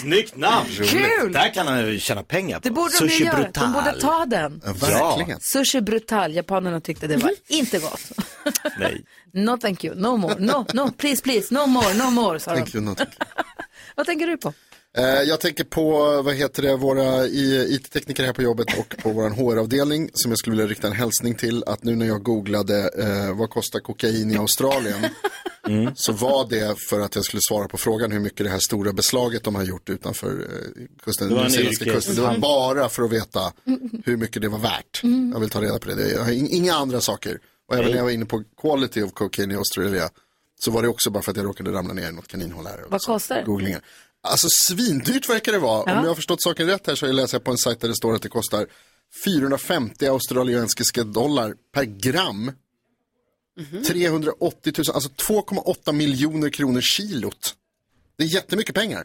Snyggt 0.00 0.36
namn! 0.36 0.68
Kul! 0.84 1.32
Där 1.32 1.54
kan 1.54 1.66
han 1.66 1.98
tjäna 1.98 2.22
pengar 2.22 2.60
på. 2.60 2.68
Det 2.68 2.74
borde 2.74 2.90
de 2.92 2.96
Sushi 2.96 3.18
ju 3.18 3.24
göra. 3.24 3.36
brutal. 3.36 3.62
De 3.64 3.72
borde 3.72 4.00
ta 4.00 4.26
den. 4.26 4.60
Ja, 4.64 4.72
verkligen. 4.72 5.38
Sushi 5.40 5.80
brutal. 5.80 6.32
Japanerna 6.32 6.80
tyckte 6.80 7.06
det 7.06 7.16
var 7.16 7.32
inte 7.48 7.78
gott. 7.78 8.12
Nej. 8.78 9.04
No 9.32 9.58
thank 9.58 9.84
you, 9.84 9.94
no 9.94 10.16
more, 10.16 10.34
no, 10.38 10.66
no, 10.74 10.90
please, 10.92 11.22
please, 11.22 11.54
no 11.54 11.66
more, 11.66 11.94
no 11.94 12.10
more, 12.10 12.38
sa 12.40 12.50
de. 12.50 12.56
Thank 12.56 12.74
you, 12.74 12.84
no, 12.84 12.94
thank 12.94 13.10
Vad 13.94 14.06
tänker 14.06 14.26
du 14.26 14.36
på? 14.36 14.52
Eh, 14.98 15.04
Jag 15.04 15.40
tänker 15.40 15.64
på, 15.64 16.22
vad 16.22 16.34
heter 16.34 16.62
det, 16.62 16.76
våra 16.76 17.26
IT-tekniker 17.26 18.24
här 18.24 18.32
på 18.32 18.42
jobbet 18.42 18.78
och 18.78 18.94
på 19.02 19.10
vår 19.12 19.30
HR-avdelning 19.30 20.10
som 20.14 20.30
jag 20.30 20.38
skulle 20.38 20.56
vilja 20.56 20.66
rikta 20.70 20.86
en 20.86 20.92
hälsning 20.92 21.34
till 21.34 21.64
att 21.66 21.84
nu 21.84 21.96
när 21.96 22.06
jag 22.06 22.22
googlade 22.22 22.90
eh, 22.98 23.36
vad 23.38 23.50
kostar 23.50 23.80
kokain 23.80 24.30
i 24.30 24.36
Australien 24.36 25.06
så 25.94 26.12
var 26.12 26.46
det 26.50 26.74
för 26.90 27.00
att 27.00 27.14
jag 27.14 27.24
skulle 27.24 27.40
svara 27.48 27.68
på 27.68 27.76
frågan 27.78 28.12
hur 28.12 28.20
mycket 28.20 28.44
det 28.44 28.50
här 28.50 28.58
stora 28.58 28.92
beslaget 28.92 29.44
de 29.44 29.54
har 29.54 29.62
gjort 29.64 29.90
utanför 29.90 30.30
eh, 30.30 30.86
kusten, 31.04 31.28
Det 31.28 31.34
var 31.34 31.40
en 31.40 31.46
nyzeeländska 31.46 31.84
yrkes- 31.84 31.94
kusten. 31.94 32.14
Det 32.14 32.20
var 32.22 32.38
bara 32.38 32.88
för 32.88 33.02
att 33.02 33.12
veta 33.12 33.52
hur 34.04 34.16
mycket 34.16 34.42
det 34.42 34.48
var 34.48 34.58
värt. 34.58 35.00
Mm. 35.02 35.30
Jag 35.32 35.40
vill 35.40 35.50
ta 35.50 35.60
reda 35.62 35.78
på 35.78 35.88
det. 35.88 36.08
jag 36.10 36.24
har 36.24 36.30
ing- 36.32 36.48
inga 36.50 36.74
andra 36.74 37.00
saker. 37.00 37.38
Och 37.68 37.74
även 37.76 37.90
när 37.90 37.96
jag 37.96 38.04
var 38.04 38.10
inne 38.10 38.24
på 38.26 38.42
quality 38.60 39.02
of 39.02 39.12
cocaine 39.12 39.50
i 39.50 39.54
Australia 39.56 40.10
så 40.60 40.70
var 40.70 40.82
det 40.82 40.88
också 40.88 41.10
bara 41.10 41.22
för 41.22 41.30
att 41.30 41.36
jag 41.36 41.46
råkade 41.46 41.72
ramla 41.72 41.94
ner 41.94 42.08
i 42.08 42.12
något 42.12 42.28
kaninhål 42.28 42.66
här. 42.66 42.84
Vad 42.88 43.00
kostar 43.02 43.34
det? 43.64 43.70
Alltså 44.22 44.48
svindyrt 44.48 45.28
verkar 45.28 45.52
det 45.52 45.58
vara. 45.58 45.84
Ja. 45.86 45.98
Om 45.98 46.04
jag 46.04 46.10
har 46.10 46.14
förstått 46.14 46.42
saken 46.42 46.66
rätt 46.66 46.86
här 46.86 46.94
så 46.94 47.12
läser 47.12 47.34
jag 47.34 47.44
på 47.44 47.50
en 47.50 47.58
sajt 47.58 47.80
där 47.80 47.88
det 47.88 47.96
står 47.96 48.14
att 48.14 48.22
det 48.22 48.28
kostar 48.28 48.66
450 49.24 50.06
australiensiska 50.06 51.04
dollar 51.04 51.54
per 51.74 51.84
gram. 51.84 52.52
380 53.86 54.72
000, 54.78 54.84
alltså 54.94 55.08
2,8 55.08 55.92
miljoner 55.92 56.50
kronor 56.50 56.80
kilot. 56.80 57.54
Det 58.16 58.24
är 58.24 58.28
jättemycket 58.28 58.74
pengar. 58.74 59.04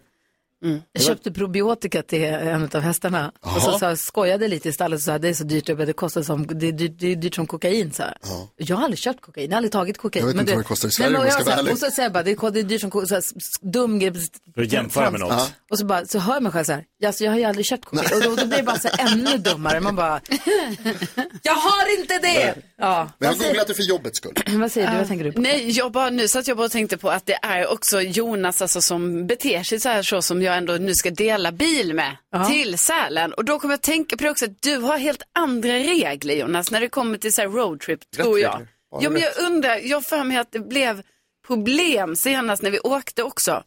Jag 0.91 1.03
köpte 1.03 1.32
probiotika 1.32 2.01
till 2.03 2.24
en 2.24 2.64
av 2.74 2.82
hästarna. 2.82 3.32
Och 3.39 3.62
så, 3.62 3.80
så 3.80 3.86
här, 3.86 3.95
skojade 3.95 4.47
lite 4.47 4.70
istället 4.70 4.97
och 4.97 5.01
sa 5.03 5.18
det 5.18 5.30
är 5.30 5.34
så 5.34 5.43
dyrt, 5.43 5.66
det 5.66 5.93
kostar 5.93 6.24
som, 6.24 6.47
det 6.47 6.68
är 6.68 6.72
dyrt, 6.72 6.91
det 6.99 7.12
är 7.12 7.16
dyrt 7.16 7.36
som 7.36 7.47
kokain. 7.47 7.91
Så 7.93 8.03
här. 8.03 8.18
Jag 8.58 8.76
har 8.76 8.84
aldrig 8.84 8.99
köpt 8.99 9.22
kokain, 9.22 9.45
jag 9.45 9.51
har 9.51 9.58
aldrig 9.58 9.72
tagit 9.72 9.97
kokain. 9.97 10.22
Jag 10.22 10.28
vet 10.28 10.36
Men 10.36 10.41
inte 10.43 10.51
du- 10.51 10.55
vad 10.55 10.64
det 10.66 10.68
kostar 10.68 10.88
i 10.88 10.91
Sverige 10.91 11.12
men 11.12 11.22
om 11.22 11.28
jag 11.28 11.43
så 11.43 11.49
här-. 11.49 11.72
Och 11.72 11.78
så 11.78 11.91
säger 11.91 12.03
jag 12.05 12.14
bara, 12.14 12.24
det 12.24 12.32
är, 12.32 12.51
det 12.51 12.60
är 12.60 12.64
dyrt 12.64 12.82
som 12.82 12.91
kokain, 12.91 13.08
så 13.08 13.14
här, 13.16 13.24
dum 13.72 13.99
grej. 13.99 14.14
För 14.55 14.62
att 14.62 14.72
jämföra 14.72 15.12
med 15.12 15.20
något. 15.20 15.53
Och 15.72 15.80
så, 15.80 15.86
bara, 15.86 16.05
så 16.05 16.20
hör 16.20 16.34
jag 16.34 16.43
mig 16.43 16.51
själv 16.51 16.64
så 16.66 16.72
här, 16.74 16.84
alltså, 17.05 17.24
jag 17.24 17.32
har 17.32 17.38
ju 17.39 17.43
aldrig 17.43 17.66
köpt 17.66 17.86
kokain. 17.86 18.10
Och 18.16 18.22
då, 18.24 18.36
då 18.36 18.47
blir 18.47 18.58
det 18.58 18.64
bara 18.64 18.80
så 18.80 18.88
här, 18.88 19.12
ännu 19.14 19.38
dummare. 19.38 19.80
Man 19.80 19.95
bara, 19.95 20.22
jag 21.41 21.53
har 21.53 21.99
inte 21.99 22.18
det! 22.20 22.55
Ja. 22.78 23.10
Men 23.18 23.30
jag 23.30 23.38
har 23.38 23.43
googlat 23.47 23.68
det 23.68 23.74
för 23.74 23.84
jobbets 23.84 24.18
skull. 24.18 24.34
Vad 24.47 24.72
säger 24.72 24.91
du, 24.91 24.97
vad 24.97 25.08
tänker 25.08 25.26
du 25.26 25.32
på? 25.32 25.41
Nej, 25.41 25.72
jag 25.72 25.91
bara, 25.91 26.10
nu 26.10 26.28
satt 26.28 26.47
jag 26.47 26.58
bara 26.58 26.66
och 26.66 26.72
tänkte 26.72 26.97
på 26.97 27.10
att 27.10 27.26
det 27.26 27.39
är 27.41 27.68
också 27.72 28.01
Jonas 28.01 28.62
alltså, 28.62 28.82
som 28.82 29.28
beter 29.28 29.64
sig 29.64 29.80
så 29.80 29.89
här 29.89 30.03
så 30.03 30.22
som 30.22 30.41
jag 30.41 30.47
ändå 30.54 30.74
nu 30.74 30.93
ska 30.95 31.12
dela 31.12 31.52
bil 31.52 31.93
med 31.93 32.18
till 32.50 32.78
Sälen. 32.78 33.34
Och 33.34 33.45
då 33.45 33.60
kommer 33.60 33.74
jag 33.74 33.82
tänka 33.82 34.18
på 34.18 34.24
det 34.24 34.30
också 34.30 34.45
att 34.45 34.62
du 34.62 34.78
har 34.78 34.98
helt 34.98 35.22
andra 35.34 35.74
regler 35.74 36.36
Jonas 36.36 36.72
när 36.72 36.82
det 36.82 36.89
kommer 36.89 37.18
till 37.18 37.34
så 37.34 37.41
här 37.41 37.50
roadtrip 37.50 38.12
tror 38.12 38.39
jag. 38.39 38.68
Ja, 39.02 39.10
men 39.10 39.22
jag 39.22 39.32
undrar, 39.39 39.78
jag 39.78 39.98
har 39.98 40.02
för 40.02 40.24
mig 40.24 40.38
att 40.38 40.52
det 40.52 40.60
blev 40.60 41.02
problem 41.48 42.16
senast 42.16 42.64
när 42.64 42.72
vi 42.72 42.80
åkte 42.80 43.24
också. 43.24 43.64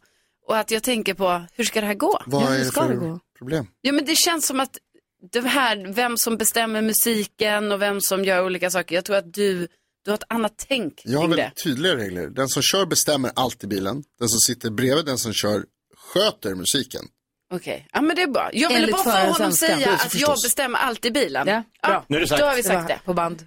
Och 0.47 0.57
att 0.57 0.71
jag 0.71 0.83
tänker 0.83 1.13
på, 1.13 1.41
hur 1.55 1.63
ska 1.63 1.81
det 1.81 1.87
här 1.87 1.93
gå? 1.93 2.21
Vad 2.25 2.53
är 2.53 2.57
det 2.59 2.65
ska 2.65 2.81
det 2.81 2.87
för 2.87 2.95
gå? 2.95 3.19
problem? 3.37 3.67
Ja 3.81 3.91
men 3.91 4.05
det 4.05 4.15
känns 4.15 4.47
som 4.47 4.59
att 4.59 4.77
det 5.31 5.41
här, 5.41 5.93
vem 5.93 6.17
som 6.17 6.37
bestämmer 6.37 6.81
musiken 6.81 7.71
och 7.71 7.81
vem 7.81 8.01
som 8.01 8.25
gör 8.25 8.45
olika 8.45 8.69
saker. 8.71 8.95
Jag 8.95 9.05
tror 9.05 9.15
att 9.15 9.33
du, 9.33 9.67
du 10.05 10.11
har 10.11 10.15
ett 10.17 10.23
annat 10.29 10.65
tänk 10.67 11.01
Jag 11.05 11.19
har 11.19 11.27
det. 11.27 11.35
väldigt 11.35 11.63
tydliga 11.63 11.95
regler. 11.95 12.27
Den 12.27 12.49
som 12.49 12.61
kör 12.63 12.85
bestämmer 12.85 13.31
allt 13.35 13.63
i 13.63 13.67
bilen. 13.67 14.03
Den 14.19 14.29
som 14.29 14.39
sitter 14.39 14.69
bredvid 14.69 15.05
den 15.05 15.17
som 15.17 15.33
kör 15.33 15.65
sköter 16.13 16.55
musiken. 16.55 17.01
Okej, 17.53 17.87
ja 17.93 18.01
men 18.01 18.15
det 18.15 18.21
är 18.21 18.27
bra. 18.27 18.49
Jag 18.53 18.69
ville 18.69 18.79
Enligt 18.81 18.91
bara 18.95 19.03
få 19.03 19.09
förarens 19.09 19.37
honom 19.37 19.47
önskan. 19.47 19.67
säga 19.77 19.87
Precis, 19.87 20.05
att 20.05 20.13
jag 20.21 20.29
förstås. 20.29 20.43
bestämmer 20.43 20.79
allt 20.79 21.05
i 21.05 21.11
bilen. 21.11 21.47
Ja, 21.47 21.63
bra. 21.87 22.05
Nu 22.07 22.17
är 22.17 22.21
det 22.21 22.27
sagt. 22.27 22.39
Då 22.41 22.45
har 22.47 22.55
vi 22.55 22.63
sagt 22.63 22.87
det. 22.87 22.99
På 23.05 23.13
band. 23.13 23.45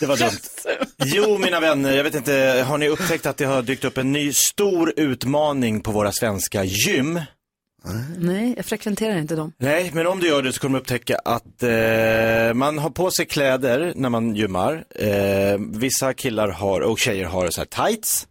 Det 0.00 0.06
var 0.06 0.16
dumt. 0.16 0.40
Jo, 1.04 1.38
mina 1.38 1.60
vänner, 1.60 1.92
jag 1.96 2.04
vet 2.04 2.14
inte, 2.14 2.64
har 2.68 2.78
ni 2.78 2.88
upptäckt 2.88 3.26
att 3.26 3.36
det 3.36 3.44
har 3.44 3.62
dykt 3.62 3.84
upp 3.84 3.98
en 3.98 4.12
ny 4.12 4.32
stor 4.32 4.92
utmaning 4.96 5.80
på 5.80 5.92
våra 5.92 6.12
svenska 6.12 6.64
gym? 6.64 7.20
Nej, 8.18 8.54
jag 8.56 8.64
frekventerar 8.66 9.18
inte 9.18 9.34
dem. 9.36 9.52
Nej, 9.58 9.90
men 9.94 10.06
om 10.06 10.20
du 10.20 10.26
gör 10.28 10.42
det 10.42 10.52
så 10.52 10.60
kommer 10.60 10.78
du 10.78 10.80
upptäcka 10.80 11.16
att 11.24 11.62
eh, 11.62 12.54
man 12.54 12.78
har 12.78 12.90
på 12.90 13.10
sig 13.10 13.26
kläder 13.26 13.92
när 13.96 14.08
man 14.08 14.34
gymmar. 14.36 14.84
Eh, 14.94 15.58
vissa 15.58 16.14
killar 16.14 16.48
har, 16.48 16.80
och 16.80 16.98
tjejer 16.98 17.24
har 17.24 17.50
så 17.50 17.60
här 17.60 17.88
tights. 17.90 18.26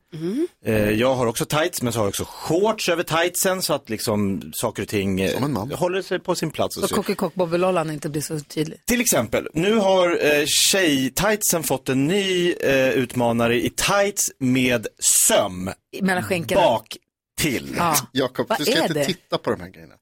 Eh, 0.66 0.90
jag 0.92 1.16
har 1.16 1.28
också 1.28 1.46
tights, 1.46 1.82
men 1.82 1.94
så 1.94 2.00
har 2.00 2.04
jag 2.06 2.10
också 2.10 2.26
shorts 2.28 2.90
över 2.90 3.04
tightsen 3.04 3.62
så 3.62 3.74
att 3.74 3.90
liksom 3.90 4.52
saker 4.54 4.82
och 4.84 4.90
ting 4.90 5.22
eh, 5.22 5.40
håller 5.76 6.02
sig 6.02 6.20
på 6.20 6.36
sin 6.36 6.52
plats. 6.52 6.78
Och 6.78 6.82
Så 6.82 6.88
så. 6.88 6.96
Kockikock 6.96 7.34
Bobbylollan 7.36 7.90
inte 7.90 8.10
blir 8.10 8.22
så 8.22 8.40
tydlig. 8.40 8.80
Till 8.86 9.02
exempel, 9.02 9.48
nu 9.54 9.76
har 9.76 10.10
eh, 10.26 10.46
tjej-tightsen 10.46 11.64
fått 11.64 11.90
en 11.90 12.08
ny 12.08 12.52
eh, 12.54 12.90
utmanare 12.90 13.56
i 13.66 13.70
tights 13.70 14.32
med 14.40 14.88
söm 15.28 15.70
Mellan 16.02 16.24
skänkorna. 16.24 16.62
bak 16.62 16.98
till. 17.38 17.74
Ja. 17.78 17.96
Jakob, 18.12 18.50
Vad 18.50 18.58
du 18.58 18.66
ska 18.66 18.74
är 18.74 18.82
inte 18.82 18.94
det? 18.94 19.06
titta 19.06 19.38
på 19.38 19.52
de 19.52 19.62
här 19.62 19.70
grejerna. 19.70 19.94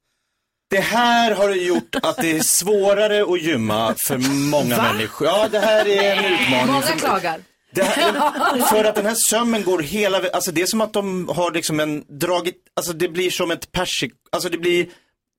Det 0.69 0.79
här 0.79 1.31
har 1.35 1.49
gjort 1.49 1.95
att 2.03 2.17
det 2.17 2.31
är 2.37 2.43
svårare 2.43 3.23
att 3.33 3.41
gymma 3.41 3.95
för 4.07 4.17
många 4.49 4.77
Va? 4.77 4.83
människor. 4.93 5.27
Ja, 5.27 5.47
det 5.51 5.59
här 5.59 5.87
är 5.87 6.15
en 6.15 6.33
utmaning. 6.33 6.67
Många 6.73 6.81
klagar. 6.87 7.41
Det 7.73 7.83
här, 7.83 8.61
för 8.69 8.83
att 8.83 8.95
den 8.95 9.05
här 9.05 9.15
sömmen 9.29 9.63
går 9.63 9.79
hela 9.79 10.19
vä- 10.21 10.29
alltså 10.33 10.51
det 10.51 10.61
är 10.61 10.65
som 10.65 10.81
att 10.81 10.93
de 10.93 11.27
har 11.29 11.51
liksom 11.51 11.79
en 11.79 12.03
dragit, 12.19 12.55
alltså 12.75 12.93
det 12.93 13.07
blir 13.09 13.29
som 13.31 13.51
ett 13.51 13.71
persik, 13.71 14.13
alltså 14.31 14.49
det 14.49 14.57
blir, 14.57 14.87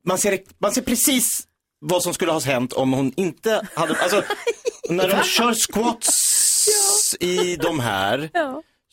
man 0.06 0.18
ser, 0.18 0.38
man 0.58 0.72
ser 0.72 0.82
precis 0.82 1.42
vad 1.80 2.02
som 2.02 2.14
skulle 2.14 2.32
ha 2.32 2.40
hänt 2.40 2.72
om 2.72 2.92
hon 2.92 3.12
inte 3.16 3.66
hade, 3.74 4.02
alltså 4.02 4.22
när 4.88 5.08
de 5.08 5.22
kör 5.24 5.54
squats 5.54 7.16
i 7.20 7.56
de 7.56 7.80
här 7.80 8.30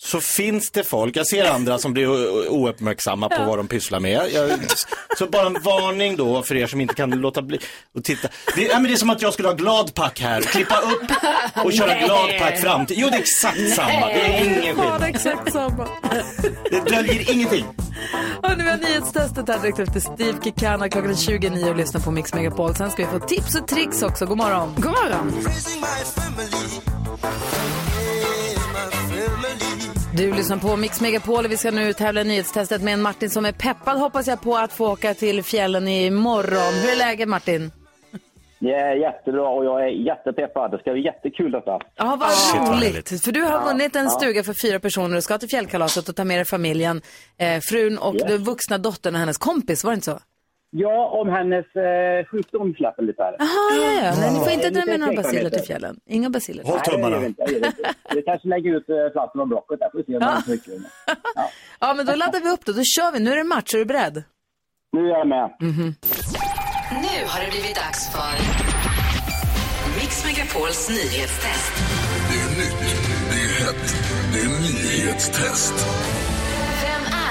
så 0.01 0.21
finns 0.21 0.71
det 0.71 0.83
folk, 0.83 1.15
jag 1.15 1.27
ser 1.27 1.49
andra 1.51 1.77
som 1.77 1.93
blir 1.93 2.07
ouppmärksamma 2.49 3.29
på 3.29 3.43
vad 3.43 3.59
de 3.59 3.67
pysslar 3.67 3.99
med. 3.99 4.31
Jag, 4.33 4.51
så 5.17 5.25
bara 5.27 5.47
en 5.47 5.61
varning 5.63 6.15
då 6.15 6.43
för 6.43 6.55
er 6.55 6.67
som 6.67 6.81
inte 6.81 6.93
kan 6.93 7.09
låta 7.09 7.41
bli 7.41 7.59
att 7.97 8.03
titta. 8.03 8.27
Det, 8.55 8.61
ja, 8.61 8.73
men 8.73 8.83
det 8.83 8.93
är 8.93 8.97
som 8.97 9.09
att 9.09 9.21
jag 9.21 9.33
skulle 9.33 9.47
ha 9.47 9.55
gladpack 9.55 10.19
här, 10.21 10.41
klippa 10.41 10.77
upp 10.79 11.11
och 11.65 11.73
köra 11.73 11.87
Nej. 11.87 12.03
gladpack 12.05 12.59
fram 12.59 12.85
till. 12.85 12.99
Jo, 12.99 13.07
det 13.09 13.15
är 13.15 13.19
exakt 13.19 13.69
samma, 13.75 14.07
det 14.07 14.21
är 14.21 14.45
ingen 14.45 14.55
Ja, 14.55 14.63
det 14.63 14.69
är 14.69 14.73
skillnad. 14.73 15.03
exakt 15.03 15.51
samma. 15.53 15.87
Det 16.71 16.79
döljer 16.95 17.31
ingenting. 17.31 17.65
Och 18.43 18.57
nu 18.57 18.63
har 18.69 18.77
nyhetstestet 18.77 19.47
här 19.47 19.59
direkt 19.59 19.79
efter 19.79 19.99
Steve 19.99 20.37
Kikana. 20.43 20.89
Klockan 20.89 21.11
är 21.11 21.15
29 21.15 21.69
och 21.69 21.75
lyssnar 21.75 22.01
på 22.01 22.11
Mix 22.11 22.33
Megapol. 22.33 22.75
Sen 22.75 22.91
ska 22.91 23.05
vi 23.05 23.19
få 23.19 23.27
tips 23.27 23.55
och 23.55 23.67
tricks 23.67 24.03
också. 24.03 24.25
God 24.25 24.37
morgon. 24.37 24.75
God 24.77 24.91
morgon. 24.91 25.33
Du 30.19 30.33
lyssnar 30.33 30.57
på 30.57 30.77
Mix 30.77 31.01
Megapol 31.01 31.45
och 31.45 31.51
vi 31.51 31.57
ska 31.57 31.71
nu 31.71 31.93
tävla 31.93 32.21
i 32.21 32.23
nyhetstestet 32.23 32.81
med 32.81 32.93
en 32.93 33.01
Martin 33.01 33.29
som 33.29 33.45
är 33.45 33.51
peppad 33.51 33.97
hoppas 33.99 34.27
jag 34.27 34.41
på 34.41 34.57
att 34.57 34.73
få 34.73 34.91
åka 34.91 35.13
till 35.13 35.43
fjällen 35.43 35.87
imorgon. 35.87 36.73
Hur 36.83 36.91
är 36.91 36.97
läget 36.97 37.29
Martin? 37.29 37.71
Det 38.59 38.73
är 38.73 38.95
jättebra 38.95 39.49
och 39.49 39.65
jag 39.65 39.83
är 39.83 39.87
jättepeppad. 39.87 40.71
Det 40.71 40.79
ska 40.79 40.93
bli 40.93 41.05
jättekul 41.05 41.51
detta. 41.51 41.79
Ja, 41.95 42.17
vad 42.19 42.29
vad 42.53 42.77
roligt. 42.77 43.23
För 43.23 43.31
du 43.31 43.41
har 43.41 43.65
vunnit 43.65 43.95
en 43.95 44.09
stuga 44.09 44.43
för 44.43 44.53
fyra 44.61 44.79
personer 44.79 45.17
och 45.17 45.23
ska 45.23 45.37
till 45.37 45.49
fjällkalaset 45.49 46.09
och 46.09 46.15
ta 46.15 46.23
med 46.23 46.37
dig 46.37 46.45
familjen, 46.45 47.01
eh, 47.37 47.59
frun 47.59 47.97
och 47.97 48.15
Yes. 48.15 48.23
den 48.23 48.43
vuxna 48.43 48.77
dottern 48.77 49.13
och 49.13 49.19
hennes 49.19 49.37
kompis, 49.37 49.83
var 49.83 49.91
det 49.91 49.95
inte 49.95 50.05
så? 50.05 50.19
Ja, 50.71 51.09
om 51.21 51.29
hennes 51.29 51.65
eh, 51.75 52.25
sjukdom 52.31 52.73
släpper 52.73 53.03
lite 53.03 53.23
här. 53.23 53.35
Jaha, 53.39 53.69
ja, 53.83 53.91
ja. 54.03 54.11
Nej, 54.21 54.33
ni 54.33 54.39
får 54.39 54.51
inte 54.51 54.69
dra 54.69 54.85
med 54.85 54.99
några 54.99 55.13
basiller 55.21 55.49
till 55.49 55.61
fjällen. 55.63 55.95
Inga. 56.07 56.29
Nej, 56.29 56.41
det 56.45 56.51
gör 56.55 57.19
vi 57.19 57.25
inte, 57.25 57.45
det 57.45 57.51
gör 57.51 57.59
vi 57.59 57.67
inte. 57.67 57.93
Vi 58.15 58.21
kanske 58.21 58.47
lägger 58.47 58.77
ut 58.77 58.89
eh, 58.89 58.95
platsen 59.11 59.41
och 59.41 59.47
blocket 59.47 59.79
där, 59.79 59.89
får 59.91 59.97
vi 59.99 60.03
se 60.05 60.15
om 60.17 60.21
Ja. 60.21 60.27
det 60.31 60.37
är 60.37 60.41
så 60.41 60.51
mycket. 60.51 60.73
Ja, 61.79 61.93
men 61.97 62.05
då 62.05 62.15
laddar 62.15 62.39
vi 62.39 62.49
upp 62.49 62.65
då. 62.65 62.71
Då 62.71 62.83
kör 62.95 63.11
vi. 63.13 63.19
Nu 63.19 63.31
är 63.31 63.35
det 63.35 63.43
match. 63.43 63.73
Är 63.73 63.77
du 63.77 63.85
beredd? 63.85 64.23
Nu 64.91 64.99
är 65.07 65.09
jag 65.17 65.27
med. 65.27 65.47
Mhm. 65.61 65.95
Nu 67.05 67.15
har 67.31 67.39
det 67.45 67.51
blivit 67.51 67.75
dags 67.75 68.01
för 68.15 68.33
Mix 69.99 70.25
Megapols 70.25 70.89
nyhetstest. 70.89 71.73
Det 72.29 72.37
är 72.45 72.49
nytt, 72.61 72.81
det 73.31 73.39
är 73.45 73.51
hett, 73.65 73.85
det 74.33 74.39
är 74.47 74.51
nyhetstest. 74.67 75.73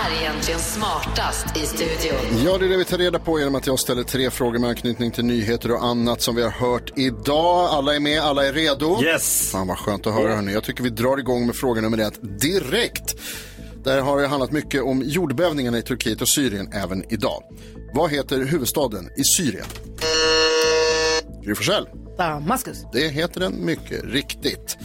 Är 0.09 0.21
egentligen 0.21 0.61
smartast 0.61 1.57
i 1.57 1.61
studion? 1.61 2.45
Ja, 2.45 2.59
det 2.59 2.65
är 2.65 2.69
det 2.69 2.77
vi 2.77 2.85
tar 2.85 2.99
reda 2.99 3.19
på 3.19 3.39
genom 3.39 3.55
att 3.55 3.67
jag 3.67 3.79
ställer 3.79 4.03
tre 4.03 4.31
frågor 4.31 4.59
med 4.59 4.71
anknytning 4.71 5.11
till 5.11 5.25
nyheter 5.25 5.73
och 5.73 5.85
annat 5.85 6.23
som 6.23 6.37
vi 6.37 6.43
har 6.43 6.51
hört 6.51 6.93
idag. 6.97 7.69
Alla 7.71 7.95
är 7.95 8.01
med, 8.01 8.21
alla 8.21 8.47
är 8.47 8.53
redo. 8.53 9.03
Yes. 9.03 9.51
Fan 9.53 9.67
vad 9.67 9.79
skönt 9.79 10.07
att 10.07 10.15
höra 10.15 10.35
hörni. 10.35 10.53
Jag 10.53 10.65
tycker 10.65 10.83
vi 10.83 10.91
drar 10.91 11.19
igång 11.19 11.47
med 11.47 11.57
fråga 11.57 11.81
nummer 11.81 11.99
ett 11.99 12.41
direkt. 12.41 13.15
Där 13.85 14.01
har 14.01 14.21
det 14.21 14.27
handlat 14.27 14.53
mycket 14.53 14.83
om 14.83 15.03
jordbävningarna 15.07 15.79
i 15.79 15.83
Turkiet 15.83 16.21
och 16.21 16.29
Syrien 16.29 16.73
även 16.73 17.13
idag. 17.13 17.43
Vad 17.95 18.11
heter 18.11 18.45
huvudstaden 18.45 19.11
i 19.17 19.25
Syrien? 19.25 19.67
Gry. 21.43 21.55
Damaskus. 22.19 22.85
Det 22.93 23.09
heter 23.09 23.41
den 23.41 23.65
mycket 23.65 24.05
riktigt. 24.05 24.79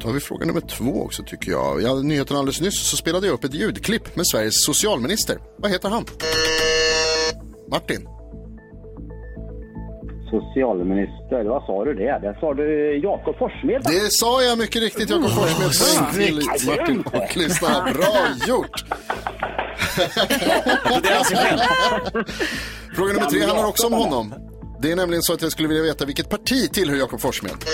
Då 0.00 0.06
tar 0.06 0.12
vi 0.12 0.20
fråga 0.20 0.46
nummer 0.46 0.60
två 0.60 1.02
också 1.02 1.22
tycker 1.22 1.50
jag. 1.50 1.82
I 1.82 1.86
hade 1.86 2.02
nyheten 2.02 2.36
alldeles 2.36 2.60
nyss 2.60 2.90
så 2.90 2.96
spelade 2.96 3.26
jag 3.26 3.34
upp 3.34 3.44
ett 3.44 3.54
ljudklipp 3.54 4.16
med 4.16 4.26
Sveriges 4.26 4.64
socialminister. 4.64 5.38
Vad 5.58 5.70
heter 5.70 5.88
han? 5.88 6.04
Martin. 7.70 8.08
Socialminister, 10.30 11.44
vad 11.44 11.62
sa 11.62 11.84
du 11.84 11.94
det? 11.94 12.18
Det 12.22 12.36
sa 12.40 12.54
du 12.54 12.96
Jakob 13.02 13.36
Forssmed. 13.38 13.82
Det 13.82 14.12
sa 14.12 14.42
jag 14.42 14.58
mycket 14.58 14.82
riktigt 14.82 15.10
Jakob 15.10 15.30
Forssmed. 15.30 15.70
Poäng 16.14 16.26
till 16.26 16.46
Martin 16.66 17.42
lyssnarna. 17.42 17.92
Bra 17.92 18.16
gjort! 18.48 18.84
Fråga 22.96 23.12
nummer 23.12 23.30
tre 23.30 23.40
handlar 23.42 23.66
också 23.66 23.86
om 23.86 23.92
honom. 23.92 24.34
Det 24.82 24.92
är 24.92 24.96
nämligen 24.96 25.22
så 25.22 25.32
att 25.32 25.42
jag 25.42 25.52
skulle 25.52 25.68
vilja 25.68 25.82
veta 25.82 26.04
vilket 26.04 26.28
parti 26.28 26.70
tillhör 26.72 26.96
Jakob 26.96 27.20
Forssmed? 27.20 27.64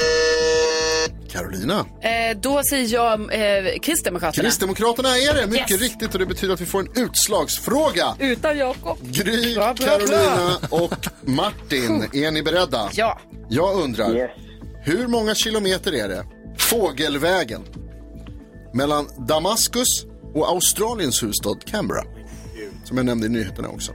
Carolina. 1.30 1.86
Eh, 2.00 2.36
då 2.40 2.62
säger 2.70 2.94
jag 2.94 3.20
eh, 3.20 3.78
Kristdemokraterna. 3.82 4.42
Kristdemokraterna 4.44 5.08
är 5.08 5.34
det, 5.34 5.46
mycket 5.46 5.70
Yes. 5.70 5.80
riktigt. 5.80 6.12
Och 6.12 6.18
det 6.18 6.26
betyder 6.26 6.54
att 6.54 6.60
vi 6.60 6.66
får 6.66 6.80
en 6.80 6.88
utslagsfråga. 7.04 8.14
Utan 8.18 8.58
Jakob. 8.58 8.98
Gry, 9.02 9.54
Bra, 9.54 9.74
bra, 9.74 9.86
Carolina 9.86 10.56
och 10.70 11.06
Martin, 11.24 12.04
är 12.12 12.30
ni 12.30 12.42
beredda? 12.42 12.88
Ja. 12.92 13.20
Jag 13.48 13.76
undrar, 13.80 14.30
hur 14.82 15.06
många 15.06 15.34
kilometer 15.34 15.94
är 15.94 16.08
det 16.08 16.24
fågelvägen 16.58 17.62
mellan 18.74 19.06
Damaskus 19.28 20.04
och 20.34 20.48
Australiens 20.48 21.22
huvudstad 21.22 21.54
Canberra? 21.66 22.02
Som 22.84 22.96
jag 22.96 23.06
nämnde 23.06 23.26
i 23.26 23.30
nyheterna 23.30 23.68
också. 23.68 23.92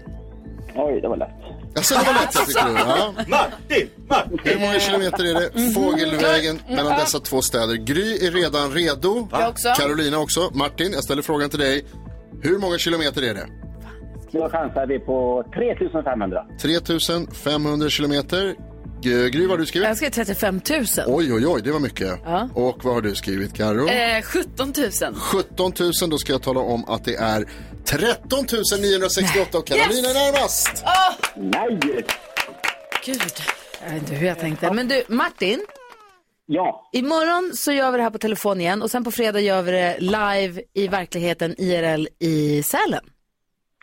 Oj, 0.75 1.01
det 1.01 1.07
var 1.07 1.17
lätt. 1.17 1.29
Alltså, 1.75 1.93
det 1.95 2.05
var 2.05 2.13
lätt, 2.13 2.35
jag 2.35 2.47
tycker 2.47 2.65
du. 2.65 2.71
Ja. 2.73 3.13
Martin, 3.27 3.89
Martin. 4.09 4.39
Hur 4.43 4.59
många 4.59 4.79
kilometer 4.79 5.23
är 5.25 5.33
det 5.33 5.73
fågelvägen 5.73 6.59
mellan 6.69 6.99
dessa 6.99 7.19
två 7.19 7.41
städer? 7.41 7.75
Gry 7.75 8.27
är 8.27 8.31
redan 8.31 8.71
redo. 8.71 9.27
Jag 9.31 9.49
också. 9.49 9.73
Carolina 9.77 10.19
också. 10.19 10.49
Martin, 10.53 10.91
jag 10.93 11.03
ställer 11.03 11.21
frågan 11.21 11.49
till 11.49 11.59
dig. 11.59 11.85
Hur 12.41 12.57
många 12.57 12.77
kilometer 12.77 13.21
är 13.21 13.33
det? 13.33 13.47
Då 14.31 14.49
chansar 14.49 14.87
vi 14.87 14.99
på 14.99 15.43
3500. 15.55 16.45
3500 16.61 17.89
kilometer. 17.89 18.55
G- 19.03 19.29
Gry, 19.29 19.41
vad 19.41 19.49
har 19.49 19.57
du 19.57 19.65
skrivit? 19.65 19.87
Jag 19.87 19.97
skrev 19.97 20.09
35 20.09 20.61
000. 20.69 20.85
Oj, 21.07 21.33
oj, 21.33 21.47
oj, 21.47 21.61
det 21.63 21.71
var 21.71 21.79
mycket. 21.79 22.19
Ja. 22.25 22.49
Och 22.55 22.83
vad 22.83 22.93
har 22.93 23.01
du 23.01 23.15
skrivit, 23.15 23.53
Karo? 23.53 23.87
Eh, 23.89 24.21
17 24.21 24.73
000. 25.01 25.15
17 25.15 25.73
000, 25.79 25.91
då 26.09 26.17
ska 26.17 26.31
jag 26.31 26.41
tala 26.43 26.59
om 26.59 26.85
att 26.85 27.05
det 27.05 27.15
är 27.15 27.45
13 27.85 28.45
968 28.81 29.57
och 29.57 29.67
Carolina 29.67 30.09
är 30.09 30.13
närmast. 30.31 30.83
Nej! 31.37 32.05
Gud. 33.05 33.21
Jag 33.83 33.91
vet 33.93 34.01
inte 34.01 34.15
hur 34.15 34.27
jag 34.27 34.39
tänkte. 34.39 34.73
Men 34.73 34.87
du, 34.87 35.03
Martin. 35.07 35.65
Ja. 36.45 36.89
Imorgon 36.93 37.51
så 37.55 37.71
gör 37.71 37.91
vi 37.91 37.97
det 37.97 38.03
här 38.03 38.09
på 38.09 38.17
telefon 38.17 38.61
igen 38.61 38.81
och 38.81 38.91
sen 38.91 39.03
på 39.03 39.11
fredag 39.11 39.39
gör 39.39 39.61
vi 39.61 39.71
det 39.71 39.97
live 39.99 40.61
i 40.73 40.87
verkligheten 40.87 41.55
IRL 41.61 42.07
i 42.19 42.63
Sälen. 42.63 43.03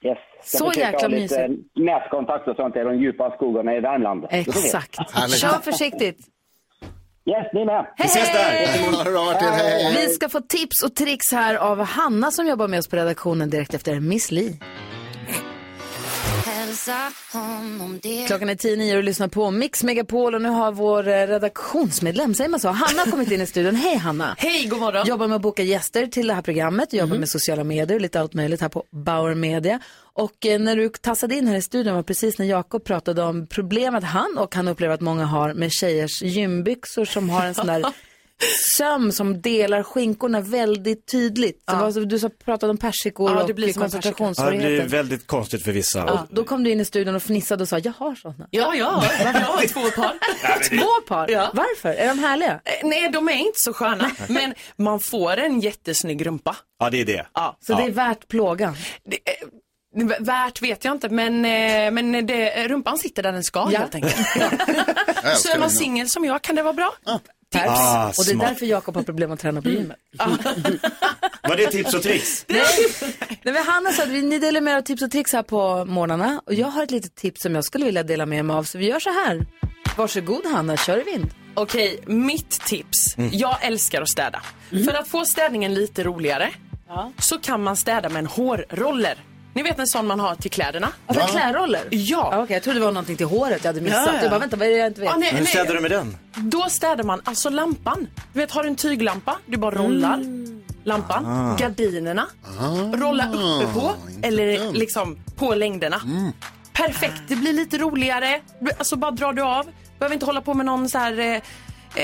Yes. 0.04 0.18
Ska 0.42 0.58
Så 0.58 0.72
jäkla 0.80 1.08
mysigt. 1.08 1.40
nätkontakt 1.76 2.48
och 2.48 2.56
sånt 2.56 2.76
i 2.76 2.78
de 2.78 2.98
djupa 2.98 3.30
skogarna 3.36 3.76
i 3.76 3.80
Värmland. 3.80 4.26
Exakt. 4.30 4.96
Kör 5.40 5.60
försiktigt. 5.62 6.18
Yes, 7.26 7.46
ni 7.54 7.60
är 7.60 7.64
med. 7.66 7.86
Vi 7.98 8.04
ses 8.04 8.32
där. 8.32 8.42
Hej, 8.42 9.82
hej. 9.82 10.06
Vi 10.06 10.12
ska 10.12 10.28
få 10.28 10.40
tips 10.40 10.82
och 10.82 10.94
tricks 10.94 11.32
här 11.32 11.54
av 11.54 11.82
Hanna 11.84 12.30
som 12.30 12.46
jobbar 12.46 12.68
med 12.68 12.78
oss 12.78 12.88
på 12.88 12.96
redaktionen 12.96 13.50
direkt 13.50 13.74
efter 13.74 14.00
Miss 14.00 14.30
Li. 14.30 14.58
Hälsa 16.78 17.12
honom 17.38 18.00
det. 18.02 18.26
Klockan 18.26 18.48
är 18.48 18.54
tio 18.54 18.76
nio 18.76 18.96
och 18.96 19.04
lyssnar 19.04 19.28
på 19.28 19.50
Mix 19.50 19.84
Megapol 19.84 20.34
och 20.34 20.42
nu 20.42 20.48
har 20.48 20.72
vår 20.72 21.08
eh, 21.08 21.26
redaktionsmedlem, 21.26 22.34
säger 22.34 22.50
man 22.50 22.60
så? 22.60 22.68
Hanna 22.68 23.02
har 23.02 23.10
kommit 23.10 23.30
in 23.30 23.40
i 23.40 23.46
studion. 23.46 23.74
Hej 23.74 23.96
Hanna! 23.96 24.34
Hej, 24.38 24.66
god 24.66 24.80
morgon. 24.80 25.06
Jobbar 25.06 25.28
med 25.28 25.36
att 25.36 25.42
boka 25.42 25.62
gäster 25.62 26.06
till 26.06 26.26
det 26.26 26.34
här 26.34 26.42
programmet, 26.42 26.92
jobbar 26.92 27.16
med 27.16 27.28
sociala 27.28 27.64
medier, 27.64 28.00
lite 28.00 28.20
allt 28.20 28.34
möjligt 28.34 28.60
här 28.60 28.68
på 28.68 28.84
Bauer 28.90 29.34
Media. 29.34 29.80
Och 30.12 30.46
eh, 30.46 30.60
när 30.60 30.76
du 30.76 30.88
tassade 30.88 31.34
in 31.34 31.48
här 31.48 31.56
i 31.56 31.62
studion 31.62 31.94
var 31.94 32.02
precis 32.02 32.38
när 32.38 32.46
Jakob 32.46 32.84
pratade 32.84 33.22
om 33.22 33.46
problemet 33.46 34.04
han 34.04 34.38
och 34.38 34.54
han 34.54 34.68
upplever 34.68 34.94
att 34.94 35.00
många 35.00 35.24
har 35.24 35.54
med 35.54 35.72
tjejers 35.72 36.22
gymbyxor 36.22 37.04
som 37.04 37.30
har 37.30 37.46
en 37.46 37.54
sån 37.54 37.66
där 37.66 37.84
söm 38.76 39.12
som 39.12 39.40
delar 39.40 39.82
skinkorna 39.82 40.40
väldigt 40.40 41.06
tydligt. 41.06 41.62
Ja. 41.66 41.74
var, 41.80 41.92
så- 41.92 42.00
du 42.00 42.28
pratade 42.28 42.70
om 42.70 42.76
persikor 42.76 43.30
Ja, 43.30 43.40
och 43.40 43.46
det 43.46 43.54
blir 43.54 43.72
som 43.72 43.82
en 43.82 43.84
Ja, 43.84 43.86
det 43.88 43.92
koncentrationssvårigheter. 43.92 44.68
blir 44.88 44.98
väldigt 44.98 45.26
konstigt 45.26 45.64
för 45.64 45.72
vissa. 45.72 45.98
Ja, 45.98 46.26
då 46.30 46.44
kom 46.44 46.64
du 46.64 46.70
in 46.70 46.80
i 46.80 46.84
studion 46.84 47.14
och 47.14 47.22
fnissade 47.22 47.62
och 47.62 47.68
sa, 47.68 47.78
jag 47.78 47.92
har 47.98 48.14
sådana. 48.14 48.46
Ja, 48.50 48.74
ja, 48.74 49.04
jag 49.24 49.32
har 49.32 49.66
två 49.66 50.02
par. 50.02 50.14
Två 50.68 51.06
par? 51.08 51.30
Ja. 51.30 51.50
Varför? 51.54 51.88
Är 51.88 52.08
de 52.08 52.18
härliga? 52.18 52.60
Eh, 52.64 52.88
Nej, 52.88 53.10
de 53.12 53.28
är 53.28 53.32
inte 53.32 53.60
så 53.60 53.72
sköna. 53.72 54.10
Men 54.28 54.54
man 54.76 55.00
får 55.00 55.36
en 55.36 55.60
jättesnygg 55.60 56.26
rumpa. 56.26 56.56
Ja, 56.78 56.90
det 56.90 57.00
är 57.00 57.04
det. 57.04 57.26
Ja. 57.34 57.56
Så 57.60 57.74
det 57.74 57.82
är 57.82 57.90
värt 57.90 58.28
plågan? 58.28 58.76
V- 59.96 60.16
Värt 60.20 60.62
vet 60.62 60.84
jag 60.84 60.94
inte, 60.94 61.08
men, 61.08 61.44
eh, 61.44 61.90
men 61.90 62.26
det, 62.26 62.68
rumpan 62.68 62.98
sitter 62.98 63.22
där 63.22 63.32
den 63.32 63.44
ska 63.44 63.68
Ja. 63.72 63.78
helt 63.78 63.94
enkelt. 63.94 64.16
älskar 64.36 65.34
Så 65.34 65.48
är 65.54 65.58
man 65.58 65.70
singel 65.70 66.08
som 66.08 66.24
jag 66.24 66.42
kan 66.42 66.54
det 66.56 66.62
vara 66.62 66.72
bra. 66.74 66.94
Tips. 67.52 67.64
Ah, 67.68 68.06
och 68.08 68.24
det 68.24 68.30
är 68.30 68.34
smart. 68.34 68.48
därför 68.48 68.66
Jakob 68.66 68.96
har 68.96 69.02
problem 69.02 69.32
att 69.32 69.40
träna 69.40 69.62
på 69.62 69.68
gymmet. 69.68 69.96
Var 71.42 71.56
det 71.56 71.66
tips 71.66 71.94
och 71.94 72.02
tricks? 72.02 72.44
Nej, 72.48 73.54
men 73.54 73.56
Hanna 73.66 73.92
sa 73.92 74.02
att 74.02 74.08
vi- 74.08 74.22
ni 74.22 74.38
delar 74.38 74.60
med 74.60 74.72
er 74.74 74.76
av 74.78 74.82
tips 74.82 75.02
och 75.02 75.10
tricks 75.10 75.32
här 75.32 75.42
på 75.42 75.84
morgnarna. 75.84 76.42
Och 76.46 76.54
jag 76.54 76.66
har 76.66 76.82
ett 76.82 76.90
litet 76.90 77.14
tips 77.14 77.42
som 77.42 77.54
jag 77.54 77.64
skulle 77.64 77.84
vilja 77.84 78.02
dela 78.02 78.26
med 78.26 78.44
mig 78.44 78.56
av. 78.56 78.64
Så 78.64 78.78
vi 78.78 78.86
gör 78.88 79.00
så 79.00 79.10
här. 79.10 79.46
Varsågod 79.96 80.46
Hanna, 80.46 80.76
kör 80.76 81.00
i 81.00 81.02
vind. 81.02 81.30
Okej, 81.54 82.00
mitt 82.06 82.50
tips. 82.50 83.18
Mm. 83.18 83.30
Jag 83.32 83.64
älskar 83.64 84.02
att 84.02 84.08
städa. 84.08 84.42
För 84.70 84.94
att 84.94 85.08
få 85.08 85.24
städningen 85.24 85.74
lite 85.74 86.04
roligare 86.04 86.50
så 87.18 87.38
kan 87.38 87.62
man 87.62 87.76
städa 87.76 88.08
med 88.08 88.18
en 88.18 88.26
hårroller. 88.26 89.18
Ni 89.58 89.64
vet 89.64 89.78
en 89.78 89.86
sån 89.86 90.06
man 90.06 90.20
har 90.20 90.34
till 90.34 90.50
kläderna? 90.50 90.88
Alltså 91.06 91.26
klädroller? 91.26 91.80
Ja. 91.90 92.42
Okej, 92.42 92.54
jag 92.56 92.62
trodde 92.62 92.78
det 92.78 92.84
var 92.84 92.92
någonting 92.92 93.16
till 93.16 93.26
håret 93.26 93.64
jag 93.64 93.68
hade 93.68 93.80
missat. 93.80 94.02
Ja, 94.06 94.12
ja. 94.14 94.20
Jag 94.22 94.30
bara, 94.30 94.38
vänta, 94.40 94.56
vad 94.56 94.66
är 94.68 94.70
det 94.72 94.76
jag 94.78 94.86
inte 94.86 95.00
vet? 95.00 95.10
Ja, 95.10 95.16
nej, 95.16 95.30
Hur 95.30 95.38
nej. 95.38 95.46
städar 95.46 95.74
du 95.74 95.80
med 95.80 95.90
den? 95.90 96.16
Då 96.34 96.66
städar 96.68 97.04
man 97.04 97.20
alltså 97.24 97.50
lampan. 97.50 98.08
Du 98.32 98.38
vet, 98.40 98.50
har 98.50 98.62
du 98.62 98.68
en 98.68 98.76
tyglampa, 98.76 99.36
du 99.46 99.56
bara 99.56 99.74
rollar 99.74 100.24
lampan, 100.84 101.26
Ah. 101.26 101.56
gardinerna, 101.56 102.26
rolla 102.94 103.28
uppe 103.28 103.72
på 103.74 103.92
eller 104.22 104.72
liksom 104.72 105.18
på 105.36 105.54
längderna. 105.54 106.00
Perfekt, 106.72 107.22
det 107.28 107.36
blir 107.36 107.52
lite 107.52 107.78
roligare. 107.78 108.40
Alltså 108.78 108.96
bara 108.96 109.10
drar 109.10 109.32
du 109.32 109.42
av. 109.42 109.66
Behöver 109.98 110.14
inte 110.14 110.26
hålla 110.26 110.40
på 110.40 110.54
med 110.54 110.66
någon 110.66 110.88
så 110.88 110.98
här, 110.98 111.18
eh, 111.18 111.34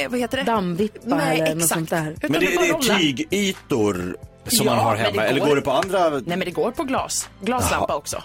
eh, 0.01 0.11
vad 0.11 0.21
heter 0.21 0.37
det? 0.39 0.45
Dammvippa 0.45 1.23
eller 1.23 1.41
något 1.55 1.63
exakt. 1.63 1.75
sånt 1.75 1.91
där. 1.91 2.11
Utan 2.11 2.31
Men 2.31 2.41
det, 2.41 2.47
det 2.47 2.55
är 2.69 2.73
rollar. 2.73 2.99
tygytor 2.99 4.17
som 4.47 4.67
Ja, 4.67 4.75
man 4.77 4.85
har 4.85 4.97
hemma, 4.97 5.23
det 5.23 5.29
eller 5.29 5.41
går- 5.41 5.47
går 5.49 5.57
det 5.57 5.63
på 5.63 5.71
andra? 5.73 6.11
Nej 6.11 6.23
men 6.25 6.41
det 6.41 6.51
går 6.51 6.71
på 6.71 6.85
glas. 6.85 7.29
Glaslampa 7.41 7.87
Jaha. 7.89 7.97
också. 7.99 8.23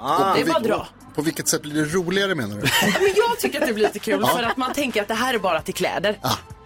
Ah. 0.00 0.34
Det 0.34 0.40
är 0.40 0.46
bara 0.46 0.56
att 0.56 0.62
dra. 0.64 0.86
På 1.14 1.22
vilket 1.22 1.48
sätt 1.48 1.62
blir 1.62 1.74
det 1.74 1.84
roligare 1.94 2.34
menar 2.34 2.56
du? 2.56 2.62
Men 3.00 3.12
jag 3.16 3.38
tycker 3.38 3.60
att 3.60 3.66
det 3.66 3.72
blir 3.74 3.84
lite 3.86 3.98
kul 3.98 4.26
för 4.26 4.42
att 4.42 4.56
man 4.56 4.72
tänker 4.72 5.02
att 5.02 5.08
det 5.08 5.14
här 5.14 5.34
är 5.34 5.38
bara 5.38 5.62
till 5.62 5.74
kläder. 5.74 6.18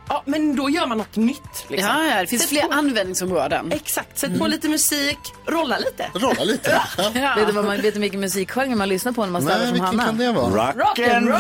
Ja, 0.09 0.23
men 0.27 0.57
då 0.57 0.71
gör 0.71 0.87
man 0.87 0.99
något 0.99 1.17
nytt. 1.17 1.39
Liksom. 1.69 1.91
Ja, 1.91 2.05
ja, 2.05 2.21
det 2.21 2.27
finns 2.27 2.43
Sätt 2.43 2.51
fler 2.51 2.63
på- 2.63 2.73
användningsområden. 2.73 3.73
Exakt, 3.73 4.19
sätt 4.19 4.39
på 4.39 4.47
lite 4.47 4.69
musik, 4.69 5.19
rolla 5.47 5.79
lite. 5.79 6.11
Rolla 6.15 6.45
lite. 6.45 6.81
Ja. 6.99 7.35
Vet 7.37 7.47
du 7.47 7.53
vad 7.53 7.65
man, 7.65 7.81
vet 7.83 7.95
du 7.95 8.01
vilken 8.01 8.21
musikgenre 8.21 8.75
man 8.77 8.89
lyssnar 8.89 9.13
på 9.13 9.25
när 9.25 9.33
man 9.33 9.43
ställer 9.43 9.65
Nej, 9.65 9.77
som 9.77 9.87
Hanna? 9.87 10.05
kan 10.05 10.19
det 10.19 10.33
vara? 10.33 10.73
Rock 10.73 10.99
and 10.99 11.29
roll! 11.29 11.39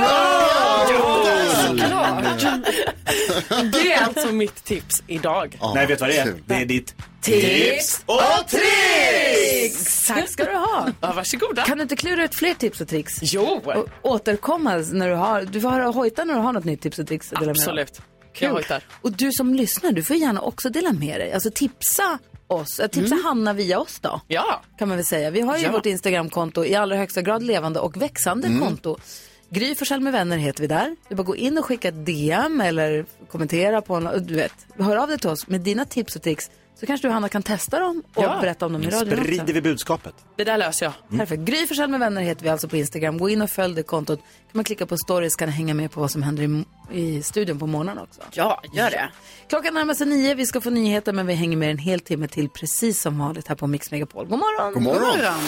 Det 3.72 3.92
är 3.92 4.02
alltså 4.04 4.32
mitt 4.32 4.64
tips 4.64 5.02
idag. 5.06 5.58
Nej, 5.74 5.86
vet 5.86 5.98
du 5.98 6.04
vad 6.04 6.10
det 6.14 6.18
är? 6.18 6.34
Det 6.46 6.54
är 6.54 6.66
ditt 6.66 6.94
Tips 7.20 8.02
och 8.06 8.20
tricks! 8.48 10.06
Tack 10.06 10.28
ska 10.28 10.44
du 10.44 10.54
ha. 10.56 10.88
Ja, 11.00 11.12
varsågoda. 11.12 11.62
Kan 11.62 11.76
du 11.78 11.82
inte 11.82 11.96
klura 11.96 12.24
ut 12.24 12.34
fler 12.34 12.54
tips 12.54 12.80
och 12.80 12.88
tricks? 12.88 13.18
Jo. 13.22 13.62
Och 13.64 13.86
återkomma 14.02 14.74
när 14.76 15.08
du 15.08 15.14
har, 15.14 15.42
du 15.42 15.60
får 15.60 15.92
hojta 15.92 16.24
när 16.24 16.34
du 16.34 16.40
har 16.40 16.52
något 16.52 16.64
nytt 16.64 16.80
tips 16.82 16.98
och 16.98 17.06
tricks. 17.06 17.32
Absolut. 17.32 18.00
Kul. 18.36 18.46
Jag 18.46 18.52
hojtar. 18.54 18.82
Och 19.02 19.12
du 19.12 19.32
som 19.32 19.54
lyssnar, 19.54 19.92
du 19.92 20.02
får 20.02 20.16
gärna 20.16 20.40
också 20.40 20.68
dela 20.70 20.92
med 20.92 21.20
dig. 21.20 21.32
Alltså 21.32 21.50
tipsa 21.54 22.18
oss, 22.46 22.80
äh, 22.80 22.88
tipsa 22.88 23.14
Hanna 23.24 23.52
via 23.52 23.78
oss 23.80 23.98
då. 24.00 24.20
Ja. 24.28 24.62
Kan 24.78 24.88
man 24.88 24.96
väl 24.96 25.06
säga. 25.06 25.30
Vi 25.30 25.40
har 25.40 25.56
ju 25.56 25.64
Ja. 25.64 25.72
vårt 25.72 25.86
Instagramkonto 25.86 26.64
i 26.64 26.74
allra 26.74 26.96
högsta 26.96 27.22
grad 27.22 27.42
levande 27.42 27.80
och 27.80 27.96
växande 28.02 28.48
konto. 28.60 28.96
Gry 29.50 29.74
Forssell 29.74 30.00
med 30.00 30.12
vänner 30.12 30.36
heter 30.36 30.60
vi 30.60 30.66
där. 30.66 30.96
Du 31.08 31.14
bara 31.14 31.22
gå 31.22 31.36
in 31.36 31.58
och 31.58 31.64
skicka 31.64 31.88
ett 31.88 32.06
DM 32.06 32.60
eller 32.60 33.06
kommentera 33.30 33.82
på 33.82 33.94
en, 33.94 34.26
du 34.26 34.34
vet, 34.34 34.52
hör 34.78 34.96
av 34.96 35.08
dig 35.08 35.18
till 35.18 35.30
oss 35.30 35.46
med 35.46 35.60
dina 35.60 35.84
tips 35.84 36.16
och 36.16 36.22
tricks. 36.22 36.50
Så 36.80 36.86
kanske 36.86 37.08
du 37.08 37.12
Hanna 37.12 37.28
kan 37.28 37.42
testa 37.42 37.78
dem 37.80 38.02
och 38.14 38.22
Ja. 38.24 38.38
berätta 38.40 38.66
om 38.66 38.72
dem 38.72 38.82
i 38.82 38.86
radion 38.86 39.00
Sprider 39.24 39.42
också. 39.42 39.52
vi 39.52 39.60
budskapet? 39.60 40.14
Det 40.36 40.44
där 40.44 40.58
löser 40.58 40.86
jag. 40.86 41.18
Perfekt. 41.18 41.42
Gry 41.42 41.66
Forssell 41.66 41.90
med 41.90 42.00
vänner 42.00 42.22
heter 42.22 42.42
vi 42.42 42.48
alltså 42.48 42.68
på 42.68 42.76
Instagram. 42.76 43.18
Gå 43.18 43.28
in 43.28 43.42
och 43.42 43.50
följ 43.50 43.74
det 43.74 43.82
kontot. 43.82 44.18
kan 44.18 44.26
man 44.52 44.64
klicka 44.64 44.86
på 44.86 44.96
stories 44.96 45.36
kan 45.36 45.48
hänga 45.48 45.74
med 45.74 45.90
på 45.90 46.00
vad 46.00 46.10
som 46.10 46.22
händer 46.22 46.42
i, 46.42 46.64
i 47.00 47.22
studion 47.22 47.58
på 47.58 47.66
morgonen 47.66 47.98
också. 47.98 48.20
Ja, 48.32 48.62
gör 48.72 48.90
det. 48.90 49.08
Klockan 49.48 49.74
närmar 49.74 49.94
sig 49.94 50.06
nio. 50.06 50.34
Vi 50.34 50.46
ska 50.46 50.60
få 50.60 50.70
nyheter 50.70 51.12
men 51.12 51.26
vi 51.26 51.34
hänger 51.34 51.56
med 51.56 51.70
en 51.70 51.78
hel 51.78 52.00
timme 52.00 52.28
till 52.28 52.48
precis 52.48 53.00
som 53.00 53.18
vanligt 53.18 53.48
här 53.48 53.54
på 53.56 53.66
Mix 53.66 53.90
Megapol. 53.90 54.26
God 54.28 54.38
morgon! 54.38 54.72
God 54.72 54.82
morgon. 54.82 55.40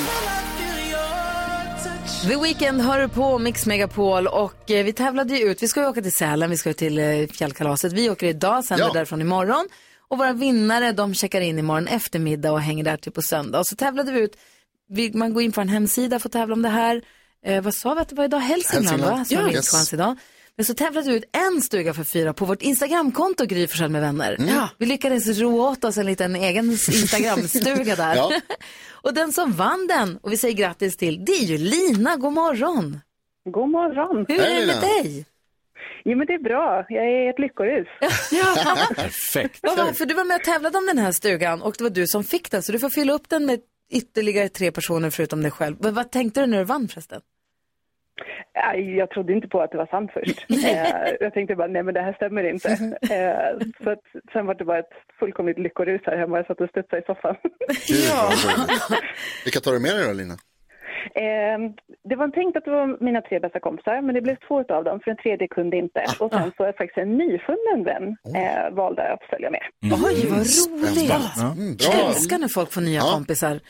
The 2.29 2.37
Weeknd 2.37 2.81
hör 2.81 3.09
på 3.09 3.39
Mix 3.39 3.67
Megapol 3.67 4.27
och 4.27 4.71
eh, 4.71 4.85
vi 4.85 4.93
tävlade 4.93 5.35
ju 5.37 5.51
ut. 5.51 5.63
Vi 5.63 5.69
ska 5.69 5.81
ju 5.81 5.87
åka 5.87 6.03
till 6.03 6.13
Sälen, 6.13 6.51
vi 6.51 6.57
ska 6.57 6.69
ju 6.71 6.75
till 6.75 6.99
eh, 6.99 7.27
fjällkalaset. 7.27 7.93
Vi 7.93 8.11
åker 8.11 8.27
idag, 8.27 8.65
sänder 8.65 8.85
Ja. 8.87 8.93
därifrån 8.93 9.21
imorgon. 9.21 9.69
Och 10.09 10.19
våra 10.19 10.33
vinnare 10.33 10.93
de 10.93 11.15
checkar 11.15 11.41
in 11.41 11.59
imorgon 11.59 11.89
eftermiddag 11.89 12.53
och 12.53 12.61
hänger 12.61 12.85
där 12.85 12.97
till 12.97 13.13
på 13.13 13.23
söndag. 13.23 13.59
Och 13.59 13.67
så 13.67 13.77
tävlade 13.77 14.13
vi 14.13 14.21
ut, 14.21 14.37
vi, 14.89 15.13
man 15.15 15.35
går 15.35 15.43
in 15.43 15.53
på 15.53 15.61
en 15.61 15.69
hemsida 15.69 16.19
för 16.19 16.29
att 16.29 16.33
tävla 16.33 16.55
om 16.55 16.63
det 16.63 16.69
här. 16.69 17.03
Eh, 17.47 17.63
vad 17.63 17.75
sa 17.75 17.95
vi 17.95 18.01
att 18.01 18.09
det 18.09 18.15
var 18.15 18.25
idag? 18.25 18.39
Hälsingland, 18.39 19.03
Hälsingland. 19.03 19.19
va? 19.19 19.25
Som 19.25 19.37
Ja. 19.37 19.43
ja. 19.49 19.53
Yes. 19.57 19.71
chans 19.73 19.93
idag. 19.95 20.17
Men 20.57 20.65
så 20.65 20.75
tävlade 20.75 21.11
vi 21.11 21.17
ut 21.17 21.25
en 21.33 21.63
stuga 21.63 21.95
för 21.95 22.05
fyra 22.05 22.33
på 22.33 22.45
vårt 22.45 22.63
Instagramkonto 22.63 23.45
Gry 23.47 23.67
Forssell 23.67 23.91
med 23.91 24.01
vänner. 24.01 24.37
Mm. 24.39 24.55
Ja. 24.55 24.69
Vi 24.79 24.87
lyckades 24.87 25.39
ro 25.39 25.61
åt 25.61 25.85
oss 25.85 25.97
en 25.99 26.07
liten 26.07 26.37
egen 26.37 26.71
Instagramstuga 26.71 27.97
där. 27.97 28.15
Ja. 28.17 28.33
och 28.91 29.15
den 29.15 29.33
som 29.33 29.53
vann 29.53 29.87
den, 29.87 30.17
och 30.23 30.33
vi 30.33 30.37
säger 30.37 30.55
grattis 30.55 30.97
till, 30.97 31.25
det 31.25 31.33
är 31.33 31.45
ju 31.45 31.59
Lina. 31.59 32.17
God 32.17 32.33
morgon! 32.33 33.01
God 33.51 33.69
morgon. 33.69 34.25
Hur 34.29 34.41
Hej, 34.41 34.53
är 34.57 34.61
det 34.61 34.67
med 34.67 34.81
dig? 34.81 35.27
Jo, 36.11 36.17
men 36.19 36.27
det 36.27 36.35
är 36.35 36.39
bra. 36.39 36.85
Jag 36.89 37.05
är 37.07 37.31
ett 37.31 37.39
lyckorus. 37.39 37.89
Ja, 38.31 38.77
Perfekt. 38.97 39.61
var- 39.63 39.93
för 39.93 40.07
du 40.07 40.15
var 40.15 40.25
med 40.25 40.37
och 40.37 40.45
tävlade 40.45 40.79
om 40.79 40.87
den 40.87 40.99
här 40.99 41.13
stugan 41.13 41.63
och 41.63 41.75
det 41.79 41.85
var 41.85 41.91
du 41.91 42.07
som 42.07 42.25
fick 42.25 42.51
den, 42.51 42.63
så 42.63 42.73
du 42.73 42.79
får 42.79 42.91
fylla 42.91 43.13
upp 43.13 43.29
den 43.29 43.47
med 43.47 43.61
ytterligare 43.93 44.49
tre 44.49 44.71
personer 44.73 45.11
förutom 45.11 45.43
dig 45.43 45.51
själv. 45.51 45.77
Men 45.81 45.95
vad 45.95 46.11
tänkte 46.11 46.41
du 46.41 46.47
när 46.47 46.59
du 46.59 46.65
vann 46.65 46.89
förresten? 46.89 47.21
Jag 48.97 49.11
trodde 49.11 49.33
inte 49.33 49.49
på 49.49 49.61
att 49.63 49.71
det 49.71 49.77
var 49.79 49.87
sant 49.87 50.11
först. 50.15 50.47
Eh, 50.67 51.13
jag 51.21 51.35
tänkte 51.35 51.55
bara, 51.57 51.67
nej 51.69 51.83
men 51.83 51.95
det 51.95 52.01
här 52.01 52.13
stämmer 52.13 52.45
inte. 52.45 52.69
Eh, 53.15 53.67
så 53.85 53.91
att, 53.91 54.03
sen 54.33 54.47
var 54.47 54.55
det 54.55 54.65
bara 54.65 54.79
ett 54.79 54.93
fullkomligt 55.19 55.59
lyckorus 55.59 56.01
här 56.05 56.17
hemma. 56.17 56.37
Jag 56.37 56.47
satt 56.47 56.61
och 56.61 56.69
studsade 56.69 57.03
i 57.03 57.05
soffan. 57.07 57.37
Roligt. 57.89 59.03
Vilka 59.45 59.61
tar 59.61 59.73
du 59.73 59.79
med 59.81 59.95
dig 59.97 60.07
då 60.07 60.13
Lina? 60.13 60.35
Eh, 61.15 61.59
det 62.09 62.17
var 62.17 62.29
tänkt 62.29 62.57
att 62.57 62.65
det 62.65 62.71
var 62.71 63.05
mina 63.05 63.21
tre 63.21 63.41
bästa 63.41 63.61
kompisar, 63.61 64.03
men 64.03 64.15
det 64.15 64.21
blev 64.21 64.37
två 64.49 64.59
av 64.79 64.85
dem, 64.85 65.01
för 65.01 65.11
den 65.11 65.17
tredje 65.23 65.49
kunde 65.49 65.77
inte. 65.77 66.05
Och 66.21 66.31
sen 66.33 66.53
så 66.57 66.65
är 66.65 66.73
faktiskt 66.73 66.99
en 66.99 67.17
nyfunnen 67.19 67.85
vän 67.85 68.17
eh, 68.41 68.75
valde 68.77 69.13
att 69.13 69.25
följa 69.31 69.51
med. 69.51 69.61
Oj, 69.83 70.27
vad 70.31 70.39
roligt! 70.39 71.37
Mm, 71.59 71.77
Jag 71.81 72.07
älskar 72.09 72.39
när 72.39 72.49
folk 72.49 72.73
får 72.73 72.81
nya 72.81 73.01
Ja. 73.01 73.11
kompisar. 73.15 73.61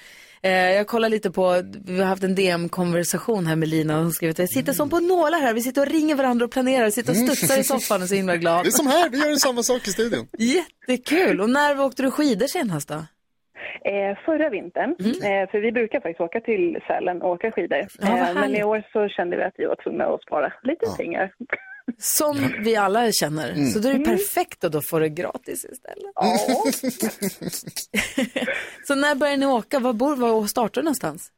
Eh, 0.42 0.52
jag 0.52 0.86
kollar 0.86 1.08
lite 1.08 1.30
på, 1.30 1.62
vi 1.86 1.98
har 2.00 2.06
haft 2.06 2.22
en 2.22 2.34
DM-konversation 2.34 3.46
här 3.46 3.56
med 3.56 3.68
Lina 3.68 3.96
och 3.96 4.02
hon 4.02 4.12
skrivit 4.12 4.38
jag 4.38 4.48
sitter 4.48 4.72
som 4.72 4.90
på 4.90 5.00
nålar 5.00 5.38
här, 5.40 5.54
vi 5.54 5.60
sitter 5.60 5.80
och 5.86 5.92
ringer 5.92 6.14
varandra 6.14 6.44
och 6.44 6.50
planerar, 6.52 6.90
sitter 6.90 7.10
och 7.10 7.16
studsar 7.16 7.58
i 7.60 7.64
soffan 7.64 7.96
och 7.96 8.02
är 8.02 8.06
så 8.06 8.14
himla 8.14 8.36
glad. 8.36 8.64
Det 8.64 8.68
är 8.68 8.70
som 8.70 8.86
här, 8.86 9.08
vi 9.10 9.18
gör 9.18 9.34
samma 9.36 9.62
sak 9.62 9.88
i 9.88 9.90
studion. 9.90 10.26
Jättekul! 10.38 11.40
Och 11.40 11.50
när 11.50 11.80
åkte 11.80 12.02
du 12.02 12.10
skidor 12.10 12.46
senast 12.46 12.88
då? 12.88 13.04
Eh, 13.84 14.18
förra 14.24 14.48
vintern, 14.48 14.90
eh, 15.00 15.50
för 15.50 15.60
vi 15.60 15.72
brukar 15.72 16.00
faktiskt 16.00 16.20
åka 16.20 16.40
till 16.40 16.78
Sälen 16.86 17.22
och 17.22 17.30
åka 17.30 17.52
skidor. 17.52 17.86
Ja, 17.98 18.28
eh, 18.28 18.34
men 18.34 18.54
i 18.54 18.64
år 18.64 18.82
så 18.92 19.08
kände 19.08 19.36
vi 19.36 19.42
att 19.42 19.54
vi 19.56 19.66
var 19.66 19.76
tvungna 19.76 20.04
att 20.04 20.22
spara 20.22 20.52
lite 20.62 20.86
pengar. 20.96 21.32
Som 21.98 22.36
vi 22.64 22.76
alla 22.76 23.12
känner. 23.12 23.54
Så 23.54 23.78
då 23.78 23.88
är 23.88 23.94
det 23.94 24.04
perfekt 24.04 24.64
att 24.64 24.72
då 24.72 24.80
få 24.90 24.98
det 24.98 25.08
gratis 25.08 25.64
istället. 25.64 26.12
Ja. 26.14 26.38
Så 28.86 28.94
när 28.94 29.14
börjar 29.14 29.36
ni 29.36 29.46
åka? 29.46 29.78
Var, 29.78 29.92
bor, 29.92 30.16
var 30.16 30.46
startar 30.46 30.80
du 30.80 30.84
någonstans? 30.84 31.30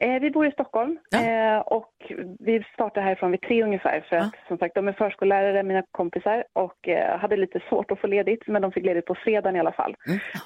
Eh, 0.00 0.20
vi 0.20 0.30
bor 0.30 0.46
i 0.46 0.52
Stockholm 0.52 0.98
eh, 1.14 1.58
och 1.58 1.92
vi 2.38 2.64
startar 2.74 3.00
härifrån 3.02 3.30
vid 3.30 3.40
tre 3.40 3.62
ungefär 3.62 4.06
för 4.08 4.16
att 4.16 4.34
som 4.48 4.58
sagt 4.58 4.74
de 4.74 4.88
är 4.88 4.92
förskollärare, 4.92 5.62
mina 5.62 5.82
kompisar 5.90 6.44
och 6.52 6.88
eh, 6.88 7.18
hade 7.18 7.36
lite 7.36 7.60
svårt 7.68 7.90
att 7.90 8.00
få 8.00 8.06
ledigt 8.06 8.42
men 8.46 8.62
de 8.62 8.72
fick 8.72 8.84
ledigt 8.84 9.06
på 9.06 9.14
fredagen 9.24 9.56
i 9.56 9.60
alla 9.60 9.72
fall. 9.72 9.96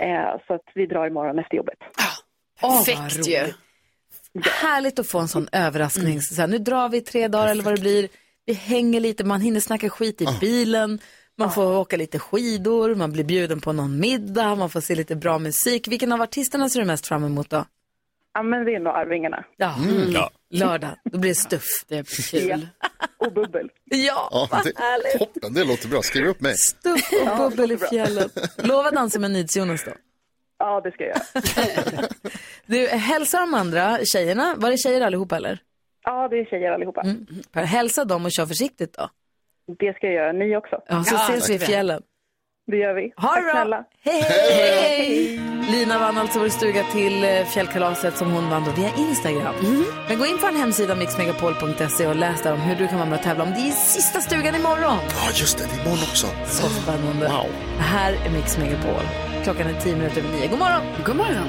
Eh, 0.00 0.40
så 0.46 0.54
att 0.54 0.66
vi 0.74 0.86
drar 0.86 1.06
imorgon 1.06 1.38
efter 1.38 1.56
jobbet. 1.56 1.78
Åh, 2.62 2.70
vad 2.70 2.86
Perfekt 2.86 3.28
ju. 3.28 3.40
roligt. 3.40 3.56
Härligt 4.62 4.98
att 4.98 5.08
få 5.08 5.18
en 5.18 5.28
sån 5.28 5.48
överraskning. 5.52 6.20
Så 6.20 6.40
här, 6.40 6.48
nu 6.48 6.58
drar 6.58 6.88
vi 6.88 7.00
tre 7.00 7.28
dagar 7.28 7.48
eller 7.48 7.64
vad 7.64 7.74
det 7.74 7.80
blir. 7.80 8.08
Vi 8.46 8.52
hänger 8.52 9.00
lite, 9.00 9.24
man 9.24 9.40
hinner 9.40 9.60
snacka 9.60 9.88
skit 9.88 10.22
i 10.22 10.26
bilen. 10.40 10.98
Man 11.38 11.50
får 11.50 11.76
åka 11.76 11.96
lite 11.96 12.18
skidor, 12.18 12.94
man 12.94 13.12
blir 13.12 13.24
bjuden 13.24 13.60
på 13.60 13.72
någon 13.72 14.00
middag, 14.00 14.54
man 14.54 14.70
får 14.70 14.80
se 14.80 14.94
lite 14.94 15.16
bra 15.16 15.38
musik. 15.38 15.88
Vilken 15.88 16.12
av 16.12 16.22
artisterna 16.22 16.68
ser 16.68 16.80
du 16.80 16.86
mest 16.86 17.06
fram 17.06 17.24
emot 17.24 17.50
då? 17.50 17.64
Ja 18.36 18.42
men 18.42 18.64
det 18.64 18.74
är 18.74 18.80
nog 18.80 18.94
Arvingarna. 18.96 19.44
Ja, 19.56 19.74
Ja. 20.08 20.30
lördag, 20.50 20.90
då 21.04 21.18
blir 21.18 21.30
det 21.30 21.34
stuff. 21.34 21.64
Det 21.88 21.98
är 21.98 22.30
kul. 22.40 22.66
Och 23.18 23.32
bubbel. 23.32 23.70
Ja, 23.84 24.28
Ja, 24.32 24.48
vad 24.50 24.64
det, 24.64 24.72
härligt. 24.78 25.18
toppen, 25.34 25.54
det 25.54 25.64
låter 25.64 25.88
bra. 25.88 26.02
Skriv 26.02 26.26
upp 26.26 26.40
mig. 26.40 26.54
Stuff 26.56 27.10
och 27.30 27.38
bubbel 27.50 27.72
i 27.72 27.78
fjällen. 27.78 28.28
Lova 28.58 28.90
dansa 28.90 29.18
med 29.18 29.30
NyhetsJonas 29.30 29.84
då. 29.84 29.92
Ja 30.58 30.80
det 30.80 30.92
ska 30.92 31.04
jag 31.04 31.16
göra. 31.16 32.08
Du, 32.66 32.86
hälsa 32.86 33.40
de 33.40 33.54
andra 33.54 33.98
tjejerna. 34.04 34.54
Var 34.58 34.70
det 34.70 34.76
tjejer 34.78 35.00
allihopa 35.00 35.36
eller? 35.36 35.58
Ja 36.04 36.28
det 36.28 36.36
är 36.40 36.44
tjejer 36.44 36.72
allihopa. 36.72 37.02
Per, 37.52 37.64
hälsa 37.64 38.04
dem 38.04 38.24
och 38.24 38.32
kör 38.32 38.46
försiktigt 38.46 38.92
då. 38.98 39.10
Det 39.78 39.96
ska 39.96 40.06
jag 40.06 40.14
göra, 40.14 40.32
ni 40.32 40.56
också. 40.56 40.82
Ja, 40.88 41.04
så 41.04 41.16
ses 41.16 41.50
vi 41.50 41.54
i 41.54 41.58
fjällen. 41.58 42.02
Det 42.66 42.76
gör 42.76 42.94
vi. 42.94 43.12
Ha 43.16 43.28
Tack 43.28 43.38
det 43.38 43.42
bra. 43.42 43.52
snälla. 43.52 43.84
Hej, 44.04 44.22
hej! 44.22 45.40
Lina 45.70 45.98
vann 45.98 46.18
alltså 46.18 46.38
vår 46.38 46.48
stuga 46.48 46.84
till 46.92 47.24
eh, 47.24 47.44
fjällkalaset 47.44 48.16
som 48.16 48.30
hon 48.32 48.50
vann 48.50 48.64
då 48.64 48.70
via 48.82 48.90
Instagram. 48.96 49.54
Men 50.08 50.18
gå 50.18 50.26
in 50.26 50.38
på 50.38 50.46
en 50.46 50.56
hemsida 50.56 50.94
mixmegapol.se 50.94 52.06
och 52.06 52.16
läs 52.16 52.42
där 52.42 52.52
om 52.52 52.60
hur 52.60 52.76
du 52.76 52.88
kan 52.88 52.98
vara 52.98 53.08
med 53.08 53.18
och 53.18 53.24
tävla 53.24 53.44
om 53.44 53.50
det 53.50 53.60
är 53.60 53.70
sista 53.70 54.20
stugan 54.20 54.54
imorgon. 54.54 54.98
Ja, 55.08 55.30
just 55.34 55.58
det, 55.58 55.64
det 55.64 55.80
är 55.80 55.80
imorgon 55.86 56.02
också. 56.10 56.26
Så 56.46 56.68
spännande. 56.68 57.28
Wow. 57.28 57.46
Här 57.78 58.12
är 58.26 58.30
Mix 58.30 58.58
Megapol. 58.58 59.02
Klockan 59.44 59.66
är 59.66 59.80
tio 59.80 59.96
minuter 59.96 60.18
över 60.20 60.30
nio. 60.30 60.48
God 60.48 60.58
morgon! 60.58 60.82
God 61.06 61.16
morgon. 61.16 61.48